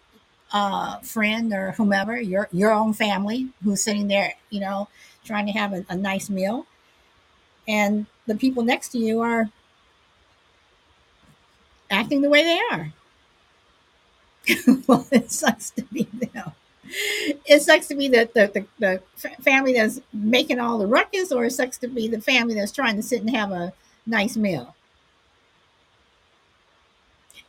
uh, 0.53 0.99
friend 0.99 1.53
or 1.53 1.71
whomever, 1.71 2.19
your 2.19 2.47
your 2.51 2.71
own 2.71 2.93
family 2.93 3.49
who's 3.63 3.83
sitting 3.83 4.07
there, 4.07 4.33
you 4.49 4.59
know, 4.59 4.87
trying 5.25 5.45
to 5.47 5.51
have 5.53 5.73
a, 5.73 5.85
a 5.89 5.95
nice 5.95 6.29
meal, 6.29 6.65
and 7.67 8.05
the 8.27 8.35
people 8.35 8.63
next 8.63 8.89
to 8.89 8.97
you 8.97 9.21
are 9.21 9.49
acting 11.89 12.21
the 12.21 12.29
way 12.29 12.43
they 12.43 12.59
are. 12.71 12.93
well, 14.87 15.07
it 15.11 15.31
sucks 15.31 15.71
to 15.71 15.83
be 15.83 16.03
them. 16.13 16.51
It 17.45 17.61
sucks 17.61 17.87
to 17.87 17.95
be 17.95 18.07
the, 18.07 18.29
the, 18.33 18.65
the, 18.79 19.01
the 19.21 19.29
family 19.41 19.73
that's 19.73 20.01
making 20.13 20.59
all 20.59 20.77
the 20.77 20.87
ruckus, 20.87 21.31
or 21.31 21.45
it 21.45 21.51
sucks 21.51 21.77
to 21.79 21.87
be 21.87 22.07
the 22.07 22.19
family 22.21 22.55
that's 22.55 22.71
trying 22.71 22.95
to 22.95 23.03
sit 23.03 23.21
and 23.21 23.29
have 23.29 23.51
a 23.51 23.73
nice 24.05 24.35
meal. 24.35 24.75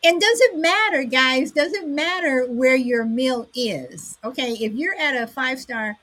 And 0.04 0.20
does 0.20 0.40
it 0.40 0.58
matter, 0.58 1.04
guys? 1.04 1.52
Does 1.52 1.72
it 1.72 1.86
matter 1.86 2.44
where 2.46 2.74
your 2.74 3.04
meal 3.04 3.48
is? 3.54 4.18
Okay, 4.24 4.52
if 4.60 4.72
you're 4.72 4.98
at 4.98 5.14
a 5.14 5.26
five 5.26 5.60
star 5.60 5.98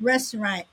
restaurant, 0.00 0.66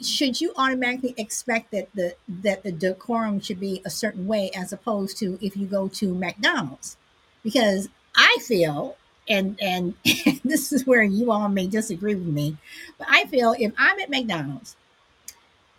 should 0.00 0.40
you 0.40 0.52
automatically 0.56 1.14
expect 1.16 1.70
that 1.70 1.88
the 1.94 2.14
that 2.28 2.64
the 2.64 2.72
decorum 2.72 3.40
should 3.40 3.60
be 3.60 3.80
a 3.84 3.90
certain 3.90 4.26
way 4.26 4.50
as 4.54 4.72
opposed 4.72 5.16
to 5.18 5.38
if 5.40 5.56
you 5.56 5.66
go 5.66 5.88
to 5.88 6.14
McDonald's? 6.14 6.96
Because 7.42 7.88
I 8.14 8.36
feel 8.42 8.96
and 9.28 9.58
and 9.62 9.94
this 10.44 10.72
is 10.72 10.86
where 10.86 11.02
you 11.02 11.32
all 11.32 11.48
may 11.48 11.66
disagree 11.66 12.14
with 12.14 12.26
me, 12.26 12.58
but 12.98 13.06
I 13.10 13.24
feel 13.26 13.54
if 13.58 13.72
I'm 13.78 13.98
at 14.00 14.10
McDonald's 14.10 14.76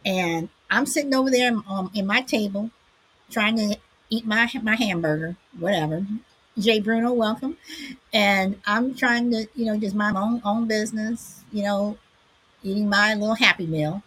and 0.05 0.49
I'm 0.71 0.85
sitting 0.87 1.13
over 1.13 1.29
there 1.29 1.51
um, 1.67 1.91
in 1.93 2.07
my 2.07 2.21
table 2.21 2.71
trying 3.29 3.57
to 3.57 3.77
eat 4.13 4.27
my 4.27 4.47
my 4.61 4.75
hamburger, 4.75 5.35
whatever. 5.57 6.05
Jay 6.59 6.79
Bruno, 6.79 7.11
welcome. 7.13 7.57
And 8.13 8.61
I'm 8.67 8.93
trying 8.93 9.31
to, 9.31 9.47
you 9.55 9.65
know, 9.65 9.77
just 9.77 9.95
mind 9.95 10.13
my 10.13 10.21
own 10.21 10.41
own 10.45 10.67
business, 10.67 11.43
you 11.51 11.63
know, 11.63 11.97
eating 12.61 12.87
my 12.87 13.15
little 13.15 13.35
happy 13.35 13.65
meal. 13.65 14.03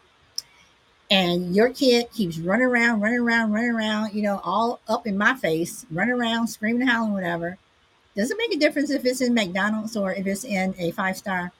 And 1.10 1.54
your 1.54 1.70
kid 1.70 2.10
keeps 2.12 2.38
running 2.38 2.66
around, 2.66 3.00
running 3.00 3.20
around, 3.20 3.52
running 3.52 3.70
around, 3.70 4.14
you 4.14 4.22
know, 4.22 4.40
all 4.44 4.80
up 4.88 5.06
in 5.06 5.18
my 5.18 5.34
face, 5.34 5.86
running 5.90 6.14
around, 6.14 6.48
screaming, 6.48 6.86
howling, 6.86 7.12
whatever. 7.12 7.58
Does 8.16 8.30
it 8.30 8.38
make 8.38 8.54
a 8.54 8.58
difference 8.58 8.90
if 8.90 9.04
it's 9.04 9.20
in 9.20 9.34
McDonald's 9.34 9.96
or 9.96 10.12
if 10.12 10.26
it's 10.26 10.44
in 10.44 10.74
a 10.78 10.92
five 10.92 11.16
star 11.16 11.52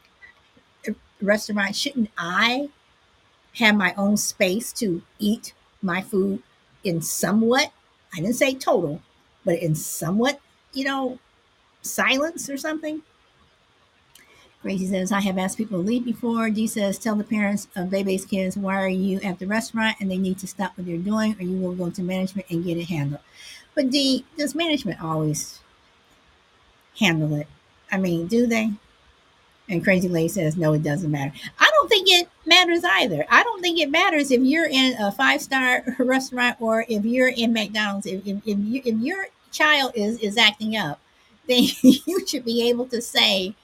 restaurant? 1.20 1.74
Shouldn't 1.74 2.10
I 2.16 2.70
have 3.54 3.74
my 3.74 3.92
own 3.96 4.16
space 4.16 4.72
to 4.74 5.02
eat 5.18 5.52
my 5.82 6.00
food 6.00 6.42
in 6.84 7.02
somewhat 7.02 7.72
I 8.16 8.20
didn't 8.20 8.36
say 8.36 8.54
total, 8.54 9.02
but 9.44 9.58
in 9.58 9.74
somewhat, 9.74 10.40
you 10.72 10.84
know, 10.84 11.18
silence 11.82 12.48
or 12.48 12.56
something. 12.56 13.02
Gracie 14.62 14.86
says, 14.86 15.12
I 15.12 15.20
have 15.20 15.38
asked 15.38 15.58
people 15.58 15.78
to 15.78 15.86
leave 15.86 16.04
before. 16.04 16.50
D 16.50 16.66
says, 16.66 16.98
tell 16.98 17.14
the 17.14 17.22
parents 17.22 17.68
of 17.76 17.90
baby's 17.90 18.24
kids, 18.24 18.56
why 18.56 18.82
are 18.82 18.88
you 18.88 19.20
at 19.20 19.38
the 19.38 19.46
restaurant? 19.46 19.96
And 20.00 20.10
they 20.10 20.18
need 20.18 20.38
to 20.38 20.46
stop 20.46 20.76
what 20.76 20.86
they're 20.86 20.96
doing 20.96 21.36
or 21.38 21.42
you 21.42 21.60
will 21.60 21.74
go 21.74 21.90
to 21.90 22.02
management 22.02 22.48
and 22.50 22.64
get 22.64 22.78
it 22.78 22.88
handled. 22.88 23.20
But 23.74 23.90
D, 23.90 24.24
does 24.36 24.54
management 24.54 25.00
always 25.02 25.60
handle 26.98 27.34
it? 27.34 27.46
I 27.92 27.98
mean, 27.98 28.26
do 28.26 28.46
they? 28.46 28.72
And 29.68 29.84
Crazy 29.84 30.08
Lady 30.08 30.28
says, 30.28 30.56
no, 30.56 30.72
it 30.72 30.82
doesn't 30.82 31.10
matter. 31.10 31.32
I 31.60 31.70
don't 31.72 31.88
think 31.88 32.08
it 32.08 32.28
matters 32.46 32.82
either. 32.84 33.26
I 33.30 33.42
don't 33.42 33.60
think 33.60 33.78
it 33.78 33.90
matters 33.90 34.30
if 34.30 34.40
you're 34.40 34.66
in 34.66 34.94
a 35.00 35.12
five 35.12 35.42
star 35.42 35.82
restaurant 35.98 36.56
or 36.60 36.84
if 36.88 37.04
you're 37.04 37.28
in 37.28 37.52
McDonald's. 37.52 38.06
If, 38.06 38.26
if, 38.26 38.38
if, 38.46 38.58
you, 38.58 38.82
if 38.84 38.98
your 39.00 39.26
child 39.52 39.92
is, 39.94 40.18
is 40.20 40.36
acting 40.36 40.76
up, 40.76 41.00
then 41.48 41.64
you 41.82 42.26
should 42.26 42.44
be 42.44 42.68
able 42.68 42.86
to 42.86 43.00
say, 43.00 43.54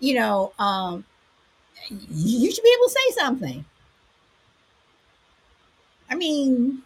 you 0.00 0.14
know, 0.14 0.52
um, 0.58 1.04
you 1.88 2.52
should 2.52 2.64
be 2.64 2.76
able 2.76 2.88
to 2.88 2.90
say 2.90 3.20
something. 3.20 3.64
I 6.10 6.16
mean, 6.16 6.82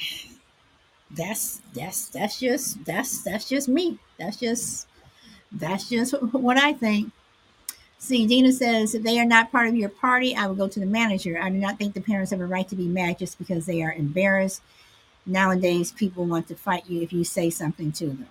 that's 1.10 1.60
that's 1.74 2.08
that's 2.08 2.38
just 2.38 2.84
that's 2.84 3.22
that's 3.22 3.48
just 3.48 3.68
me. 3.68 3.98
That's 4.18 4.36
just 4.36 4.86
that's 5.50 5.88
just 5.88 6.12
what 6.32 6.56
I 6.56 6.72
think. 6.72 7.12
See, 8.02 8.26
Dina 8.26 8.50
says, 8.50 8.96
if 8.96 9.04
they 9.04 9.20
are 9.20 9.24
not 9.24 9.52
part 9.52 9.68
of 9.68 9.76
your 9.76 9.88
party, 9.88 10.34
I 10.34 10.48
will 10.48 10.56
go 10.56 10.66
to 10.66 10.80
the 10.80 10.86
manager. 10.86 11.40
I 11.40 11.48
do 11.50 11.56
not 11.56 11.78
think 11.78 11.94
the 11.94 12.00
parents 12.00 12.32
have 12.32 12.40
a 12.40 12.46
right 12.46 12.68
to 12.68 12.74
be 12.74 12.88
mad 12.88 13.20
just 13.20 13.38
because 13.38 13.64
they 13.64 13.80
are 13.80 13.92
embarrassed. 13.92 14.60
Nowadays, 15.24 15.92
people 15.92 16.24
want 16.24 16.48
to 16.48 16.56
fight 16.56 16.82
you 16.88 17.00
if 17.00 17.12
you 17.12 17.22
say 17.22 17.48
something 17.48 17.92
to 17.92 18.08
them. 18.08 18.26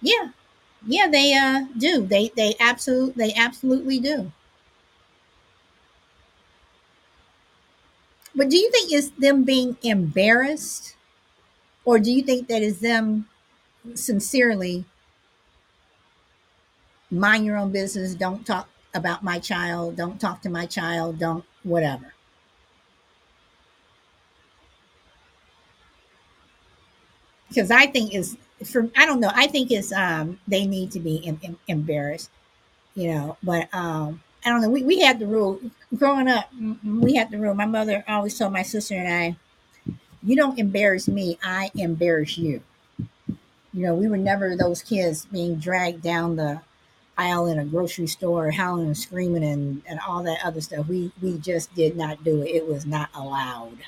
Yeah, 0.00 0.28
yeah, 0.86 1.08
they 1.10 1.34
uh, 1.34 1.64
do. 1.76 2.06
They 2.06 2.30
they 2.36 2.54
absolutely 2.60 3.14
they 3.16 3.34
absolutely 3.34 3.98
do. 3.98 4.30
But 8.32 8.48
do 8.48 8.56
you 8.56 8.70
think 8.70 8.92
it's 8.92 9.10
them 9.10 9.42
being 9.42 9.76
embarrassed, 9.82 10.94
or 11.84 11.98
do 11.98 12.12
you 12.12 12.22
think 12.22 12.46
that 12.46 12.62
is 12.62 12.78
them 12.78 13.28
sincerely 13.94 14.84
mind 17.10 17.44
your 17.44 17.56
own 17.56 17.72
business. 17.72 18.14
Don't 18.14 18.46
talk 18.46 18.68
about 18.94 19.22
my 19.24 19.38
child. 19.38 19.96
Don't 19.96 20.20
talk 20.20 20.42
to 20.42 20.50
my 20.50 20.66
child. 20.66 21.18
Don't 21.18 21.44
whatever. 21.62 22.14
Because 27.48 27.70
I 27.70 27.86
think 27.86 28.14
is 28.14 28.36
for 28.64 28.90
I 28.96 29.06
don't 29.06 29.20
know. 29.20 29.30
I 29.34 29.46
think 29.46 29.70
it's 29.70 29.92
um 29.92 30.38
they 30.46 30.66
need 30.66 30.92
to 30.92 31.00
be 31.00 31.26
em- 31.26 31.40
em- 31.42 31.58
embarrassed, 31.66 32.30
you 32.94 33.08
know. 33.12 33.38
But 33.42 33.68
um 33.74 34.22
I 34.44 34.50
don't 34.50 34.62
know. 34.62 34.70
We 34.70 34.84
we 34.84 35.00
had 35.00 35.18
the 35.20 35.26
rule 35.28 35.60
growing 35.96 36.28
up. 36.28 36.50
We 36.84 37.16
had 37.16 37.30
the 37.30 37.38
rule. 37.38 37.54
My 37.54 37.66
mother 37.66 38.04
always 38.08 38.38
told 38.38 38.52
my 38.52 38.62
sister 38.64 38.94
and 38.96 39.08
I 39.14 39.36
you 40.22 40.36
don't 40.36 40.58
embarrass 40.58 41.08
me, 41.08 41.38
I 41.42 41.70
embarrass 41.76 42.38
you. 42.38 42.62
You 43.72 43.82
know, 43.82 43.94
we 43.94 44.08
were 44.08 44.16
never 44.16 44.56
those 44.56 44.82
kids 44.82 45.24
being 45.26 45.56
dragged 45.56 46.02
down 46.02 46.36
the 46.36 46.60
aisle 47.20 47.46
in 47.46 47.58
a 47.58 47.64
grocery 47.64 48.06
store, 48.06 48.50
howling 48.50 48.86
and 48.86 48.96
screaming 48.96 49.44
and, 49.44 49.82
and 49.86 50.00
all 50.06 50.22
that 50.22 50.38
other 50.44 50.60
stuff. 50.60 50.88
We 50.88 51.12
we 51.22 51.38
just 51.38 51.74
did 51.74 51.96
not 51.96 52.24
do 52.24 52.42
it. 52.42 52.48
It 52.48 52.66
was 52.66 52.86
not 52.86 53.10
allowed 53.14 53.78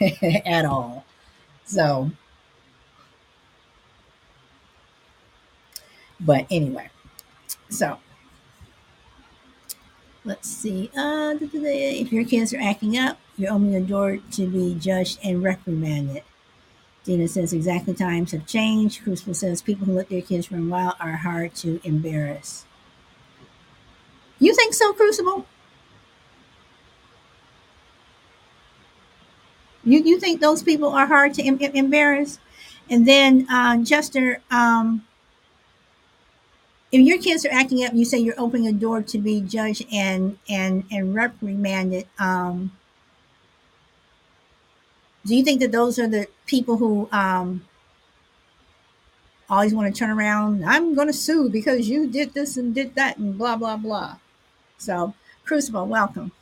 at 0.46 0.64
all. 0.64 1.04
So, 1.64 2.10
but 6.20 6.46
anyway, 6.50 6.90
so 7.68 7.98
let's 10.24 10.48
see. 10.48 10.90
Uh, 10.96 11.34
if 11.40 12.12
your 12.12 12.24
kids 12.24 12.52
are 12.52 12.60
acting 12.60 12.98
up, 12.98 13.18
you're 13.36 13.52
opening 13.52 13.72
the 13.72 13.80
door 13.80 14.18
to 14.32 14.46
be 14.46 14.74
judged 14.74 15.18
and 15.24 15.42
reprimanded. 15.42 16.22
Dina 17.06 17.28
says 17.28 17.52
exactly 17.52 17.94
times 17.94 18.32
have 18.32 18.46
changed. 18.46 19.04
Crucible 19.04 19.32
says 19.32 19.62
people 19.62 19.86
who 19.86 19.92
let 19.92 20.08
their 20.08 20.20
kids 20.20 20.50
run 20.50 20.68
wild 20.68 20.94
are 20.98 21.12
hard 21.12 21.54
to 21.54 21.80
embarrass. 21.84 22.65
You 24.38 24.54
think 24.54 24.74
so, 24.74 24.92
Crucible? 24.92 25.46
You 29.84 30.00
you 30.00 30.18
think 30.18 30.40
those 30.40 30.62
people 30.62 30.90
are 30.90 31.06
hard 31.06 31.34
to 31.34 31.42
em- 31.42 31.60
embarrass? 31.60 32.38
And 32.90 33.06
then 33.06 33.46
uh, 33.50 33.78
Jester, 33.78 34.42
um, 34.50 35.04
if 36.92 37.00
your 37.00 37.18
kids 37.18 37.44
are 37.44 37.52
acting 37.52 37.84
up, 37.84 37.92
you 37.94 38.04
say 38.04 38.18
you're 38.18 38.38
opening 38.38 38.66
a 38.68 38.72
door 38.72 39.02
to 39.02 39.18
be 39.18 39.40
judged 39.40 39.84
and 39.92 40.38
and 40.48 40.84
and 40.90 41.14
reprimanded. 41.14 42.06
Um, 42.18 42.72
do 45.26 45.34
you 45.36 45.44
think 45.44 45.60
that 45.60 45.72
those 45.72 45.98
are 45.98 46.08
the 46.08 46.26
people 46.46 46.76
who 46.78 47.08
um, 47.12 47.62
always 49.50 49.74
want 49.74 49.92
to 49.92 49.98
turn 49.98 50.10
around? 50.10 50.64
I'm 50.64 50.94
going 50.94 51.08
to 51.08 51.12
sue 51.12 51.48
because 51.50 51.88
you 51.88 52.06
did 52.06 52.34
this 52.34 52.56
and 52.56 52.74
did 52.74 52.94
that 52.94 53.18
and 53.18 53.36
blah 53.36 53.56
blah 53.56 53.76
blah. 53.76 54.16
So, 54.78 55.14
Crucible, 55.44 55.86
welcome. 55.86 56.32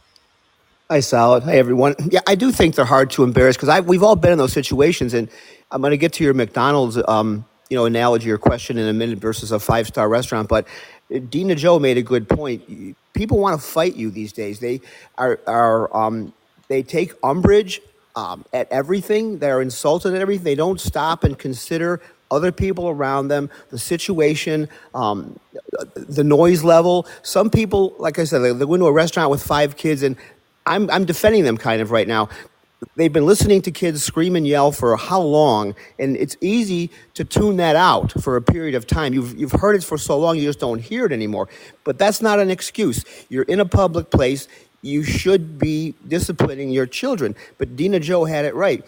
Hi, 0.91 1.01
Solid. 1.01 1.43
Hi, 1.45 1.57
everyone. 1.57 1.97
Yeah, 2.11 2.21
I 2.29 2.37
do 2.37 2.53
think 2.53 2.77
they're 2.77 2.85
hard 2.85 3.11
to 3.13 3.25
embarrass 3.25 3.57
because 3.57 3.85
we've 3.87 4.03
all 4.05 4.17
been 4.17 4.33
in 4.33 4.39
those 4.39 4.53
situations, 4.53 5.15
and 5.15 5.29
I'm 5.73 5.81
going 5.81 5.93
to 5.93 5.97
get 5.97 6.13
to 6.15 6.25
your 6.25 6.35
McDonald's, 6.35 6.99
um, 7.09 7.45
you 7.71 7.77
know, 7.77 7.87
analogy 7.87 8.31
or 8.31 8.39
question 8.39 8.79
in 8.79 8.87
a 8.87 8.93
minute 8.93 9.19
versus 9.19 9.53
a 9.53 9.59
five 9.59 9.89
star 9.89 10.09
restaurant. 10.09 10.49
But 10.49 10.69
uh, 11.15 11.19
Dina 11.29 11.57
Joe 11.57 11.79
made 11.81 11.99
a 11.99 12.03
good 12.03 12.29
point. 12.29 12.97
People 13.15 13.39
want 13.39 13.61
to 13.61 13.67
fight 13.67 13.97
you 13.97 14.11
these 14.11 14.33
days. 14.33 14.61
They 14.61 14.81
are 15.19 15.41
are 15.47 15.97
um, 15.97 16.33
they 16.69 16.85
take 16.85 17.15
umbrage 17.25 17.81
um, 18.15 18.45
at 18.53 18.71
everything. 18.71 19.39
They're 19.39 19.63
insulted 19.63 20.15
at 20.15 20.21
everything. 20.21 20.45
They 20.45 20.55
don't 20.55 20.81
stop 20.81 21.25
and 21.25 21.39
consider 21.39 22.01
other 22.35 22.53
people 22.53 22.89
around 22.89 23.29
them, 23.29 23.49
the 23.71 23.79
situation, 23.79 24.69
um, 24.95 25.39
the 25.95 26.25
noise 26.25 26.65
level. 26.65 27.07
Some 27.23 27.51
people, 27.51 27.95
like 27.99 28.19
I 28.19 28.25
said, 28.25 28.41
they, 28.41 28.53
they 28.53 28.65
go 28.65 28.75
into 28.75 28.87
a 28.87 28.93
restaurant 28.93 29.31
with 29.31 29.43
five 29.43 29.77
kids, 29.77 30.03
and 30.03 30.17
I'm, 30.67 30.91
I'm 30.91 31.05
defending 31.05 31.45
them 31.45 31.57
kind 31.57 31.81
of 31.81 31.91
right 31.91 32.09
now. 32.09 32.29
They've 32.97 33.13
been 33.13 33.25
listening 33.27 33.63
to 33.63 33.71
kids 33.71 34.03
scream 34.05 34.37
and 34.37 34.47
yell 34.47 34.71
for 34.71 34.97
how 34.97 35.21
long, 35.21 35.75
and 35.99 36.17
it's 36.17 36.37
easy 36.41 36.91
to 37.15 37.25
tune 37.25 37.57
that 37.57 37.77
out 37.77 38.13
for 38.23 38.37
a 38.37 38.43
period 38.43 38.75
of 38.75 38.87
time. 38.87 39.15
You've, 39.15 39.39
you've 39.39 39.53
heard 39.53 39.77
it 39.77 39.85
for 39.85 39.97
so 39.97 40.19
long, 40.19 40.37
you 40.37 40.43
just 40.43 40.61
don't 40.61 40.81
hear 40.81 41.07
it 41.07 41.13
anymore. 41.13 41.49
But 41.85 41.99
that's 41.99 42.21
not 42.21 42.41
an 42.41 42.51
excuse. 42.51 43.05
You're 43.31 43.45
in 43.45 43.61
a 43.61 43.65
public 43.65 44.11
place, 44.11 44.49
you 44.83 45.03
should 45.03 45.59
be 45.59 45.95
disciplining 46.07 46.71
your 46.71 46.87
children. 46.87 47.35
But 47.57 47.75
Dina 47.75 48.01
Joe 48.01 48.27
had 48.27 48.45
it 48.45 48.55
right 48.55 48.85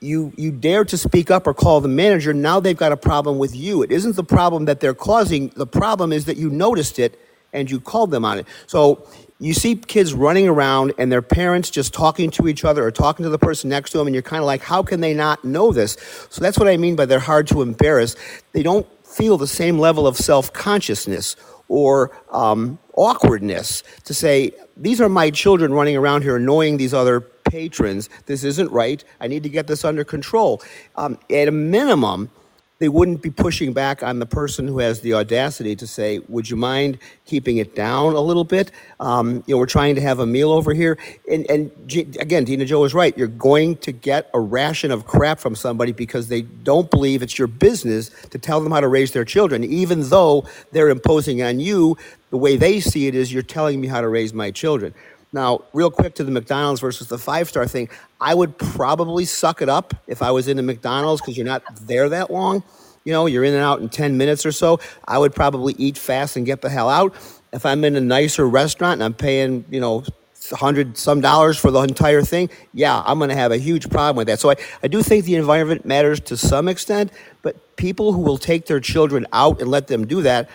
you 0.00 0.32
you 0.36 0.50
dare 0.52 0.84
to 0.84 0.98
speak 0.98 1.30
up 1.30 1.46
or 1.46 1.54
call 1.54 1.80
the 1.80 1.88
manager 1.88 2.34
now 2.34 2.60
they've 2.60 2.76
got 2.76 2.92
a 2.92 2.96
problem 2.96 3.38
with 3.38 3.56
you. 3.56 3.82
It 3.82 3.90
isn't 3.90 4.16
the 4.16 4.24
problem 4.24 4.66
that 4.66 4.80
they're 4.80 4.94
causing 4.94 5.48
the 5.56 5.66
problem 5.66 6.12
is 6.12 6.26
that 6.26 6.36
you 6.36 6.50
noticed 6.50 6.98
it 6.98 7.18
and 7.52 7.70
you 7.70 7.80
called 7.80 8.10
them 8.10 8.24
on 8.24 8.38
it. 8.38 8.46
So 8.66 9.06
you 9.38 9.54
see 9.54 9.74
kids 9.74 10.14
running 10.14 10.48
around 10.48 10.92
and 10.98 11.10
their 11.10 11.22
parents 11.22 11.68
just 11.70 11.92
talking 11.92 12.30
to 12.32 12.48
each 12.48 12.64
other 12.64 12.84
or 12.84 12.90
talking 12.90 13.24
to 13.24 13.30
the 13.30 13.38
person 13.38 13.70
next 13.70 13.90
to 13.90 13.98
them 13.98 14.06
and 14.06 14.14
you're 14.14 14.22
kind 14.22 14.40
of 14.40 14.46
like 14.46 14.62
how 14.62 14.82
can 14.82 15.00
they 15.00 15.14
not 15.14 15.44
know 15.44 15.72
this? 15.72 15.96
So 16.30 16.40
that's 16.40 16.58
what 16.58 16.68
i 16.68 16.76
mean 16.76 16.96
by 16.96 17.06
they're 17.06 17.18
hard 17.18 17.46
to 17.48 17.62
embarrass. 17.62 18.16
They 18.52 18.62
don't 18.62 18.86
feel 19.06 19.36
the 19.38 19.46
same 19.46 19.78
level 19.78 20.06
of 20.06 20.16
self-consciousness 20.16 21.36
or 21.68 22.10
um, 22.30 22.78
awkwardness 22.94 23.82
to 24.04 24.12
say 24.12 24.52
these 24.76 25.00
are 25.00 25.08
my 25.08 25.30
children 25.30 25.72
running 25.72 25.96
around 25.96 26.22
here 26.22 26.36
annoying 26.36 26.76
these 26.76 26.92
other 26.92 27.20
patrons. 27.52 28.08
This 28.24 28.44
isn't 28.44 28.72
right. 28.72 29.04
I 29.20 29.26
need 29.28 29.42
to 29.42 29.50
get 29.50 29.66
this 29.66 29.84
under 29.84 30.04
control. 30.04 30.62
Um, 30.96 31.18
at 31.30 31.48
a 31.48 31.52
minimum, 31.52 32.30
they 32.78 32.88
wouldn't 32.88 33.20
be 33.20 33.30
pushing 33.30 33.74
back 33.74 34.02
on 34.02 34.18
the 34.20 34.26
person 34.26 34.66
who 34.66 34.78
has 34.78 35.02
the 35.02 35.12
audacity 35.12 35.76
to 35.76 35.86
say, 35.86 36.20
"Would 36.28 36.48
you 36.48 36.56
mind 36.56 36.98
keeping 37.26 37.58
it 37.58 37.76
down 37.76 38.14
a 38.14 38.20
little 38.20 38.42
bit?" 38.42 38.72
Um, 38.98 39.44
you 39.46 39.54
know, 39.54 39.58
we're 39.58 39.66
trying 39.66 39.94
to 39.96 40.00
have 40.00 40.18
a 40.18 40.26
meal 40.26 40.50
over 40.50 40.72
here, 40.72 40.96
and 41.30 41.48
and 41.50 41.70
again, 42.18 42.44
Dina 42.44 42.64
Joe 42.64 42.82
is 42.84 42.94
right. 42.94 43.16
You're 43.16 43.28
going 43.28 43.76
to 43.86 43.92
get 43.92 44.30
a 44.32 44.40
ration 44.40 44.90
of 44.90 45.04
crap 45.06 45.38
from 45.38 45.54
somebody 45.54 45.92
because 45.92 46.28
they 46.28 46.42
don't 46.42 46.90
believe 46.90 47.22
it's 47.22 47.38
your 47.38 47.48
business 47.48 48.10
to 48.30 48.38
tell 48.38 48.60
them 48.62 48.72
how 48.72 48.80
to 48.80 48.88
raise 48.88 49.12
their 49.12 49.26
children, 49.26 49.62
even 49.62 50.08
though 50.08 50.44
they're 50.72 50.88
imposing 50.88 51.42
on 51.42 51.60
you 51.60 51.98
the 52.32 52.38
way 52.38 52.56
they 52.56 52.80
see 52.80 53.06
it 53.06 53.14
is 53.14 53.30
you're 53.30 53.42
telling 53.42 53.78
me 53.78 53.86
how 53.86 54.00
to 54.00 54.08
raise 54.08 54.32
my 54.32 54.50
children. 54.50 54.94
Now, 55.32 55.62
real 55.72 55.90
quick 55.90 56.14
to 56.16 56.24
the 56.24 56.30
McDonald's 56.30 56.80
versus 56.80 57.08
the 57.08 57.18
five 57.18 57.48
star 57.48 57.66
thing, 57.66 57.88
I 58.20 58.34
would 58.34 58.58
probably 58.58 59.24
suck 59.24 59.62
it 59.62 59.68
up 59.68 59.94
if 60.06 60.22
I 60.22 60.30
was 60.30 60.46
in 60.48 60.58
a 60.58 60.62
McDonald's 60.62 61.22
because 61.22 61.36
you're 61.36 61.46
not 61.46 61.62
there 61.86 62.08
that 62.10 62.30
long. 62.30 62.62
You 63.04 63.12
know, 63.12 63.26
you're 63.26 63.44
in 63.44 63.54
and 63.54 63.62
out 63.62 63.80
in 63.80 63.88
10 63.88 64.16
minutes 64.16 64.46
or 64.46 64.52
so. 64.52 64.78
I 65.06 65.18
would 65.18 65.34
probably 65.34 65.74
eat 65.78 65.98
fast 65.98 66.36
and 66.36 66.46
get 66.46 66.60
the 66.60 66.68
hell 66.70 66.88
out. 66.88 67.14
If 67.52 67.66
I'm 67.66 67.84
in 67.84 67.96
a 67.96 68.00
nicer 68.00 68.46
restaurant 68.46 68.94
and 68.94 69.04
I'm 69.04 69.14
paying, 69.14 69.64
you 69.70 69.80
know, 69.80 70.04
hundred 70.50 70.96
some 70.98 71.20
dollars 71.20 71.58
for 71.58 71.70
the 71.70 71.80
entire 71.80 72.22
thing, 72.22 72.50
yeah, 72.74 73.02
I'm 73.06 73.18
going 73.18 73.30
to 73.30 73.36
have 73.36 73.52
a 73.52 73.58
huge 73.58 73.88
problem 73.90 74.16
with 74.16 74.26
that. 74.28 74.38
So 74.40 74.50
I, 74.50 74.56
I 74.82 74.88
do 74.88 75.02
think 75.02 75.24
the 75.24 75.36
environment 75.36 75.84
matters 75.86 76.20
to 76.20 76.36
some 76.36 76.68
extent, 76.68 77.12
but 77.42 77.76
people 77.76 78.12
who 78.12 78.20
will 78.20 78.38
take 78.38 78.66
their 78.66 78.80
children 78.80 79.26
out 79.32 79.60
and 79.60 79.70
let 79.70 79.86
them 79.88 80.06
do 80.06 80.22
that, 80.22 80.50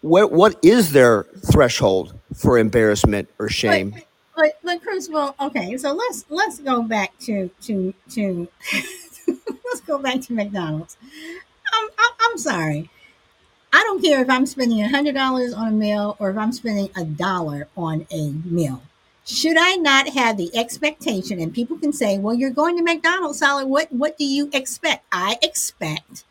what 0.00 0.32
what 0.32 0.56
is 0.62 0.92
their 0.92 1.24
threshold 1.50 2.14
for 2.34 2.58
embarrassment 2.58 3.28
or 3.38 3.48
shame? 3.48 3.96
But 4.38 4.56
but 4.62 4.80
Crucible, 4.82 5.34
okay, 5.40 5.76
so 5.76 5.92
let's 5.92 6.24
let's 6.28 6.60
go 6.60 6.80
back 6.80 7.18
to 7.18 7.50
to 7.62 7.92
to 8.10 8.48
let's 9.26 9.80
go 9.84 9.98
back 9.98 10.20
to 10.22 10.32
McDonald's. 10.32 10.96
I'm, 11.72 11.88
I'm, 11.98 12.12
I'm 12.20 12.38
sorry. 12.38 12.88
I 13.72 13.82
don't 13.82 14.02
care 14.02 14.22
if 14.22 14.30
I'm 14.30 14.46
spending 14.46 14.80
hundred 14.84 15.16
dollars 15.16 15.52
on 15.52 15.68
a 15.68 15.72
meal 15.72 16.16
or 16.20 16.30
if 16.30 16.38
I'm 16.38 16.52
spending 16.52 16.88
a 16.96 17.04
dollar 17.04 17.66
on 17.76 18.06
a 18.12 18.30
meal. 18.30 18.80
Should 19.26 19.56
I 19.58 19.74
not 19.74 20.10
have 20.10 20.36
the 20.36 20.56
expectation? 20.56 21.40
And 21.40 21.52
people 21.52 21.76
can 21.76 21.92
say, 21.92 22.16
"Well, 22.16 22.34
you're 22.34 22.50
going 22.50 22.76
to 22.76 22.82
McDonald's, 22.84 23.40
Solid. 23.40 23.66
What 23.66 23.92
what 23.92 24.16
do 24.16 24.24
you 24.24 24.50
expect?" 24.52 25.04
I 25.10 25.36
expect, 25.42 26.22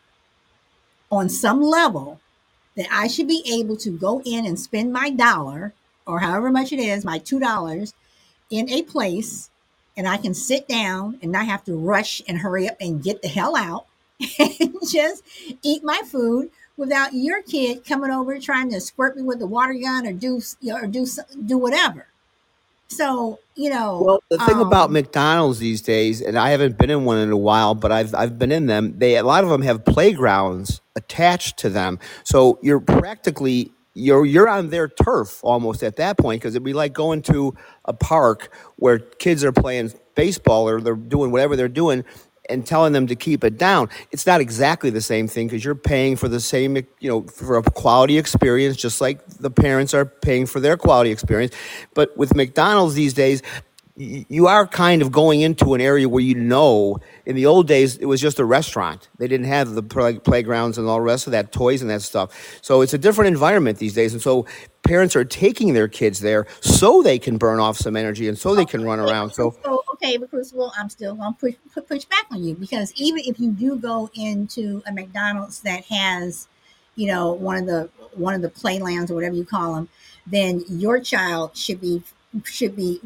on 1.12 1.28
some 1.28 1.60
level, 1.60 2.20
that 2.74 2.88
I 2.90 3.06
should 3.06 3.28
be 3.28 3.44
able 3.52 3.76
to 3.76 3.90
go 3.90 4.22
in 4.24 4.46
and 4.46 4.58
spend 4.58 4.94
my 4.94 5.10
dollar 5.10 5.74
or 6.08 6.18
however 6.18 6.50
much 6.50 6.72
it 6.72 6.80
is, 6.80 7.04
my 7.04 7.18
two 7.18 7.38
dollars, 7.38 7.94
in 8.50 8.68
a 8.70 8.82
place 8.82 9.50
and 9.98 10.06
I 10.06 10.16
can 10.16 10.32
sit 10.32 10.68
down 10.68 11.18
and 11.20 11.32
not 11.32 11.46
have 11.46 11.64
to 11.64 11.76
rush 11.76 12.22
and 12.28 12.38
hurry 12.38 12.68
up 12.68 12.76
and 12.80 13.02
get 13.02 13.20
the 13.20 13.28
hell 13.28 13.56
out 13.56 13.86
and 14.38 14.74
just 14.88 15.24
eat 15.62 15.82
my 15.82 16.00
food 16.06 16.50
without 16.76 17.12
your 17.12 17.42
kid 17.42 17.84
coming 17.84 18.12
over 18.12 18.38
trying 18.38 18.70
to 18.70 18.80
squirt 18.80 19.16
me 19.16 19.22
with 19.22 19.42
a 19.42 19.46
water 19.46 19.74
gun 19.74 20.06
or 20.06 20.12
do 20.12 20.40
or 20.72 20.86
do 20.86 21.04
do 21.44 21.58
whatever. 21.58 22.06
So 22.86 23.40
you 23.56 23.70
know. 23.70 24.00
Well, 24.02 24.22
the 24.30 24.38
thing 24.38 24.54
um, 24.54 24.66
about 24.66 24.92
McDonald's 24.92 25.58
these 25.58 25.82
days, 25.82 26.22
and 26.22 26.38
I 26.38 26.50
haven't 26.50 26.78
been 26.78 26.90
in 26.90 27.04
one 27.04 27.18
in 27.18 27.32
a 27.32 27.36
while, 27.36 27.74
but 27.74 27.90
I've 27.90 28.14
I've 28.14 28.38
been 28.38 28.52
in 28.52 28.66
them. 28.66 28.98
They 28.98 29.16
a 29.16 29.24
lot 29.24 29.42
of 29.42 29.50
them 29.50 29.62
have 29.62 29.84
playgrounds 29.84 30.80
attached 30.94 31.58
to 31.58 31.68
them, 31.68 31.98
so 32.22 32.60
you're 32.62 32.80
practically 32.80 33.72
you're 33.98 34.24
you're 34.24 34.48
on 34.48 34.70
their 34.70 34.88
turf 34.88 35.40
almost 35.42 35.82
at 35.82 35.96
that 35.96 36.16
point 36.16 36.40
because 36.40 36.54
it'd 36.54 36.64
be 36.64 36.72
like 36.72 36.92
going 36.92 37.22
to 37.22 37.54
a 37.84 37.92
park 37.92 38.54
where 38.76 38.98
kids 38.98 39.44
are 39.44 39.52
playing 39.52 39.92
baseball 40.14 40.68
or 40.68 40.80
they're 40.80 40.94
doing 40.94 41.30
whatever 41.30 41.56
they're 41.56 41.68
doing 41.68 42.04
and 42.48 42.66
telling 42.66 42.92
them 42.92 43.06
to 43.06 43.14
keep 43.14 43.44
it 43.44 43.58
down. 43.58 43.88
It's 44.10 44.26
not 44.26 44.40
exactly 44.40 44.90
the 44.90 45.00
same 45.00 45.28
thing 45.28 45.48
because 45.48 45.64
you're 45.64 45.74
paying 45.74 46.16
for 46.16 46.28
the 46.28 46.40
same, 46.40 46.76
you 46.76 47.08
know, 47.08 47.22
for 47.24 47.58
a 47.58 47.62
quality 47.62 48.16
experience, 48.16 48.76
just 48.76 49.00
like 49.00 49.24
the 49.26 49.50
parents 49.50 49.92
are 49.92 50.06
paying 50.06 50.46
for 50.46 50.58
their 50.60 50.76
quality 50.76 51.10
experience. 51.10 51.54
But 51.94 52.16
with 52.16 52.34
McDonald's 52.34 52.94
these 52.94 53.12
days, 53.12 53.42
you 53.98 54.46
are 54.46 54.64
kind 54.64 55.02
of 55.02 55.10
going 55.10 55.40
into 55.40 55.74
an 55.74 55.80
area 55.80 56.08
where 56.08 56.22
you 56.22 56.36
know 56.36 56.98
in 57.26 57.34
the 57.34 57.46
old 57.46 57.66
days 57.66 57.96
it 57.96 58.04
was 58.04 58.20
just 58.20 58.38
a 58.38 58.44
restaurant. 58.44 59.08
They 59.18 59.26
didn't 59.26 59.46
have 59.46 59.70
the 59.70 59.82
play- 59.82 60.20
playgrounds 60.20 60.78
and 60.78 60.86
all 60.86 60.96
the 60.96 61.02
rest 61.02 61.26
of 61.26 61.32
that 61.32 61.50
toys 61.50 61.82
and 61.82 61.90
that 61.90 62.02
stuff. 62.02 62.60
So 62.62 62.80
it's 62.80 62.94
a 62.94 62.98
different 62.98 63.28
environment 63.28 63.78
these 63.78 63.94
days 63.94 64.12
and 64.12 64.22
so 64.22 64.46
parents 64.84 65.16
are 65.16 65.24
taking 65.24 65.74
their 65.74 65.88
kids 65.88 66.20
there 66.20 66.46
so 66.60 67.02
they 67.02 67.18
can 67.18 67.38
burn 67.38 67.58
off 67.58 67.76
some 67.76 67.96
energy 67.96 68.28
and 68.28 68.38
so 68.38 68.54
they 68.54 68.64
can 68.64 68.84
run 68.84 69.00
around. 69.00 69.32
So 69.32 69.56
so 69.64 69.82
okay, 69.94 70.16
but 70.16 70.30
Crucible, 70.30 70.72
I'm 70.78 70.88
still 70.88 71.16
gonna 71.16 71.36
push 71.38 71.54
push 71.88 72.04
back 72.04 72.26
on 72.30 72.44
you 72.44 72.54
because 72.54 72.92
even 72.94 73.22
if 73.26 73.40
you 73.40 73.50
do 73.50 73.76
go 73.76 74.10
into 74.14 74.80
a 74.86 74.92
McDonald's 74.92 75.60
that 75.62 75.84
has, 75.86 76.46
you 76.94 77.08
know, 77.08 77.32
one 77.32 77.56
of 77.56 77.66
the 77.66 77.90
one 78.14 78.34
of 78.34 78.42
the 78.42 78.48
playlands 78.48 79.10
or 79.10 79.14
whatever 79.14 79.34
you 79.34 79.44
call 79.44 79.74
them, 79.74 79.88
then 80.24 80.62
your 80.68 81.00
child 81.00 81.56
should 81.56 81.80
be 81.80 82.04
should 82.44 82.76
be 82.76 83.00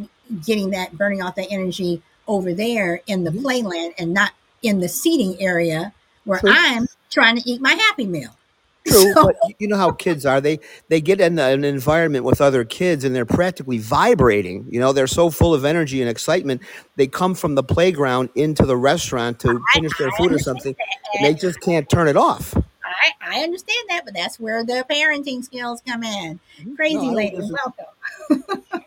getting 0.44 0.70
that 0.70 0.96
burning 0.96 1.22
off 1.22 1.34
that 1.36 1.48
energy 1.50 2.02
over 2.28 2.52
there 2.54 3.00
in 3.06 3.24
the 3.24 3.30
Mhm. 3.30 3.42
playland 3.42 3.94
and 3.98 4.12
not 4.14 4.32
in 4.62 4.80
the 4.80 4.88
seating 4.88 5.40
area 5.40 5.92
where 6.24 6.38
True. 6.40 6.50
I'm 6.52 6.86
trying 7.10 7.36
to 7.36 7.48
eat 7.50 7.60
my 7.60 7.72
Happy 7.74 8.06
Meal. 8.06 8.30
True, 8.86 9.12
So- 9.12 9.24
but 9.26 9.36
you 9.58 9.68
know 9.68 9.76
how 9.76 9.92
kids 9.92 10.24
are. 10.26 10.40
They 10.40 10.58
they 10.88 11.00
get 11.00 11.20
in 11.20 11.38
an 11.38 11.64
environment 11.64 12.24
with 12.24 12.40
other 12.40 12.64
kids 12.64 13.04
and 13.04 13.14
they're 13.14 13.24
practically 13.26 13.78
vibrating. 13.78 14.66
You 14.70 14.80
know, 14.80 14.92
they're 14.92 15.06
so 15.06 15.30
full 15.30 15.54
of 15.54 15.64
energy 15.64 16.00
and 16.00 16.10
excitement. 16.10 16.62
They 16.96 17.06
come 17.06 17.34
from 17.34 17.54
the 17.54 17.62
playground 17.62 18.30
into 18.34 18.66
the 18.66 18.76
restaurant 18.76 19.38
to 19.40 19.60
finish 19.74 19.96
their 19.98 20.08
I 20.08 20.16
food 20.16 20.32
or 20.32 20.38
something. 20.40 20.74
that. 20.76 21.18
And 21.18 21.24
they 21.26 21.34
just 21.38 21.60
can't 21.60 21.88
turn 21.88 22.08
it 22.08 22.16
off. 22.16 22.54
I, 22.84 23.38
I 23.38 23.42
understand 23.42 23.86
that, 23.88 24.04
but 24.04 24.14
that's 24.14 24.38
where 24.40 24.64
the 24.64 24.84
parenting 24.90 25.42
skills 25.44 25.80
come 25.86 26.02
in. 26.02 26.38
Crazy 26.76 26.96
No, 26.96 27.10
I 27.10 27.14
lady, 27.14 27.38
welcome. 27.38 28.44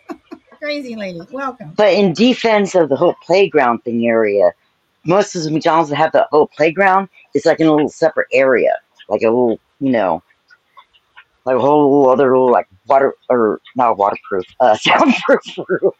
Crazy 0.65 0.95
lady, 0.95 1.21
welcome. 1.29 1.73
But 1.77 1.93
in 1.93 2.11
defense 2.13 2.73
of 2.73 2.89
the 2.89 2.95
whole 2.95 3.13
playground 3.23 3.83
thing 3.83 4.07
area, 4.07 4.51
most 5.05 5.35
of 5.35 5.43
the 5.43 5.51
McDonald's 5.51 5.91
that 5.91 5.97
have 5.97 6.11
the 6.11 6.27
whole 6.31 6.47
playground 6.47 7.07
is 7.35 7.45
like 7.45 7.59
in 7.59 7.67
a 7.67 7.71
little 7.71 7.87
separate 7.87 8.25
area, 8.33 8.73
like 9.07 9.21
a 9.21 9.25
little, 9.25 9.59
you 9.79 9.91
know, 9.91 10.23
like 11.45 11.57
a 11.57 11.59
whole 11.59 12.09
other 12.09 12.31
little 12.31 12.51
like 12.51 12.65
water 12.87 13.13
or 13.29 13.61
not 13.75 13.99
waterproof, 13.99 14.43
uh, 14.59 14.75
soundproof 14.81 15.41
room. 15.69 15.91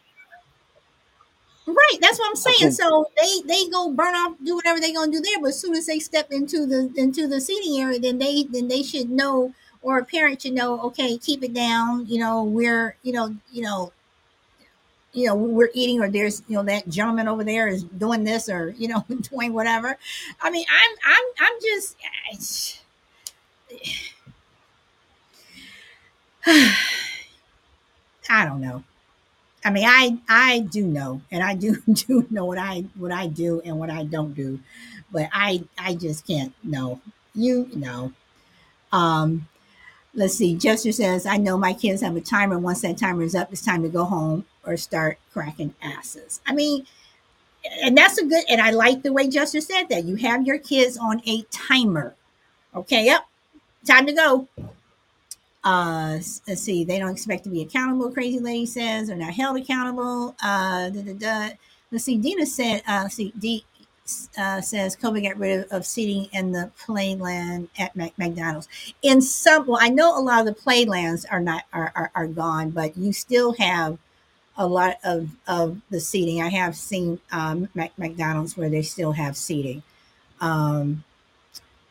Right, 1.67 1.97
that's 2.01 2.17
what 2.17 2.29
I'm 2.31 2.35
saying. 2.35 2.71
So 2.71 3.05
they 3.21 3.41
they 3.45 3.69
go 3.69 3.91
burn 3.91 4.15
off, 4.15 4.35
do 4.43 4.55
whatever 4.55 4.79
they're 4.79 4.95
gonna 4.95 5.11
do 5.11 5.21
there, 5.21 5.39
but 5.41 5.49
as 5.49 5.59
soon 5.59 5.75
as 5.75 5.85
they 5.85 5.99
step 5.99 6.31
into 6.31 6.65
the 6.65 6.91
into 6.95 7.27
the 7.27 7.39
seating 7.39 7.79
area, 7.79 7.99
then 7.99 8.17
they 8.17 8.45
then 8.49 8.67
they 8.67 8.81
should 8.81 9.11
know, 9.11 9.53
or 9.83 9.99
a 9.99 10.05
parent 10.05 10.41
should 10.41 10.53
know. 10.53 10.81
Okay, 10.81 11.19
keep 11.19 11.43
it 11.43 11.53
down. 11.53 12.07
You 12.07 12.17
know, 12.17 12.43
we're 12.43 12.95
you 13.03 13.13
know 13.13 13.35
you 13.51 13.61
know. 13.61 13.91
You 15.15 15.27
know, 15.27 15.35
we're 15.35 15.71
eating, 15.73 16.01
or 16.01 16.09
there's, 16.09 16.43
you 16.47 16.55
know, 16.57 16.63
that 16.63 16.89
gentleman 16.89 17.27
over 17.29 17.43
there 17.43 17.67
is 17.67 17.83
doing 17.83 18.23
this, 18.25 18.49
or 18.49 18.75
you 18.77 18.89
know, 18.89 19.05
doing 19.31 19.53
whatever. 19.53 19.97
I 20.41 20.51
mean, 20.51 20.65
I'm, 20.71 20.97
I'm, 21.07 21.23
I'm 21.39 21.53
just, 21.61 21.97
I 28.29 28.45
don't 28.45 28.61
know. 28.61 28.83
I 29.65 29.71
mean, 29.71 29.85
I 29.87 30.19
I 30.29 30.59
do 30.61 30.85
know, 30.87 31.21
and 31.31 31.43
I 31.43 31.55
do 31.55 31.77
do 31.93 32.27
know 32.31 32.45
what 32.45 32.57
I 32.59 32.85
what 32.95 33.11
I 33.11 33.27
do 33.27 33.61
and 33.65 33.79
what 33.79 33.89
I 33.91 34.03
don't 34.05 34.33
do, 34.35 34.59
but 35.11 35.29
I 35.33 35.63
I 35.77 35.95
just 35.95 36.27
can't. 36.27 36.53
know 36.63 37.01
you 37.35 37.69
know. 37.75 38.13
Um, 38.93 39.47
let's 40.15 40.35
see. 40.35 40.55
Jester 40.55 40.91
says, 40.93 41.25
"I 41.25 41.37
know 41.37 41.57
my 41.57 41.73
kids 41.73 42.01
have 42.01 42.15
a 42.17 42.21
timer. 42.21 42.59
Once 42.59 42.81
that 42.81 42.97
timer 42.97 43.23
is 43.23 43.35
up, 43.35 43.51
it's 43.53 43.63
time 43.65 43.83
to 43.83 43.89
go 43.89 44.05
home 44.05 44.45
or 44.65 44.77
start 44.77 45.17
cracking 45.31 45.73
asses." 45.81 46.41
I 46.45 46.53
mean, 46.53 46.85
and 47.83 47.97
that's 47.97 48.17
a 48.17 48.25
good. 48.25 48.43
And 48.49 48.61
I 48.61 48.71
like 48.71 49.03
the 49.03 49.13
way 49.13 49.27
Justin 49.27 49.61
said 49.61 49.85
that. 49.89 50.05
You 50.05 50.15
have 50.17 50.45
your 50.45 50.59
kids 50.59 50.97
on 50.97 51.21
a 51.25 51.43
timer. 51.51 52.15
Okay, 52.73 53.05
yep, 53.05 53.25
time 53.85 54.05
to 54.05 54.13
go. 54.13 54.47
Uh, 55.63 56.19
let's 56.47 56.61
see. 56.61 56.83
They 56.83 56.99
don't 56.99 57.11
expect 57.11 57.43
to 57.45 57.49
be 57.49 57.61
accountable. 57.61 58.11
Crazy 58.11 58.39
lady 58.39 58.67
says 58.67 59.07
they're 59.07 59.17
not 59.17 59.33
held 59.33 59.57
accountable. 59.57 60.35
Uh, 60.41 60.89
da, 60.89 61.01
da, 61.01 61.13
da. 61.13 61.49
Let's 61.91 62.03
see. 62.03 62.17
Dina 62.17 62.45
said. 62.45 62.83
Uh, 62.87 63.01
let's 63.03 63.15
see. 63.15 63.33
D 63.37 63.65
uh, 64.37 64.61
says 64.61 64.95
COVID 64.95 65.23
got 65.23 65.37
rid 65.37 65.61
of, 65.61 65.71
of 65.71 65.85
seating 65.85 66.29
in 66.31 66.51
the 66.51 66.71
playland 66.79 67.69
at 67.79 67.95
Mac- 67.95 68.17
McDonald's. 68.17 68.67
In 69.01 69.21
some, 69.21 69.65
well, 69.65 69.79
I 69.81 69.89
know 69.89 70.17
a 70.17 70.21
lot 70.21 70.39
of 70.41 70.45
the 70.45 70.53
playlands 70.53 71.25
are 71.25 71.39
not 71.39 71.63
are, 71.73 71.91
are, 71.95 72.11
are 72.13 72.27
gone, 72.27 72.69
but 72.69 72.95
you 72.97 73.11
still 73.13 73.53
have 73.53 73.97
a 74.57 74.67
lot 74.67 74.97
of 75.03 75.29
of 75.47 75.81
the 75.89 75.99
seating. 75.99 76.41
I 76.41 76.49
have 76.49 76.75
seen 76.75 77.19
um, 77.31 77.69
Mac- 77.73 77.97
McDonald's 77.97 78.57
where 78.57 78.69
they 78.69 78.81
still 78.81 79.13
have 79.13 79.37
seating. 79.37 79.83
Um, 80.41 81.03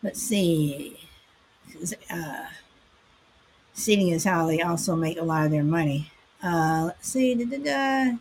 let's 0.02 0.22
see. 0.22 0.98
Uh, 2.10 2.46
seating 3.72 4.08
is 4.08 4.24
how 4.24 4.46
they 4.46 4.60
also 4.60 4.96
make 4.96 5.18
a 5.18 5.24
lot 5.24 5.44
of 5.44 5.50
their 5.50 5.64
money. 5.64 6.10
Uh, 6.42 6.84
let's 6.86 7.08
see. 7.08 7.34
Da, 7.34 7.44
da, 7.44 7.58
da. 7.58 8.16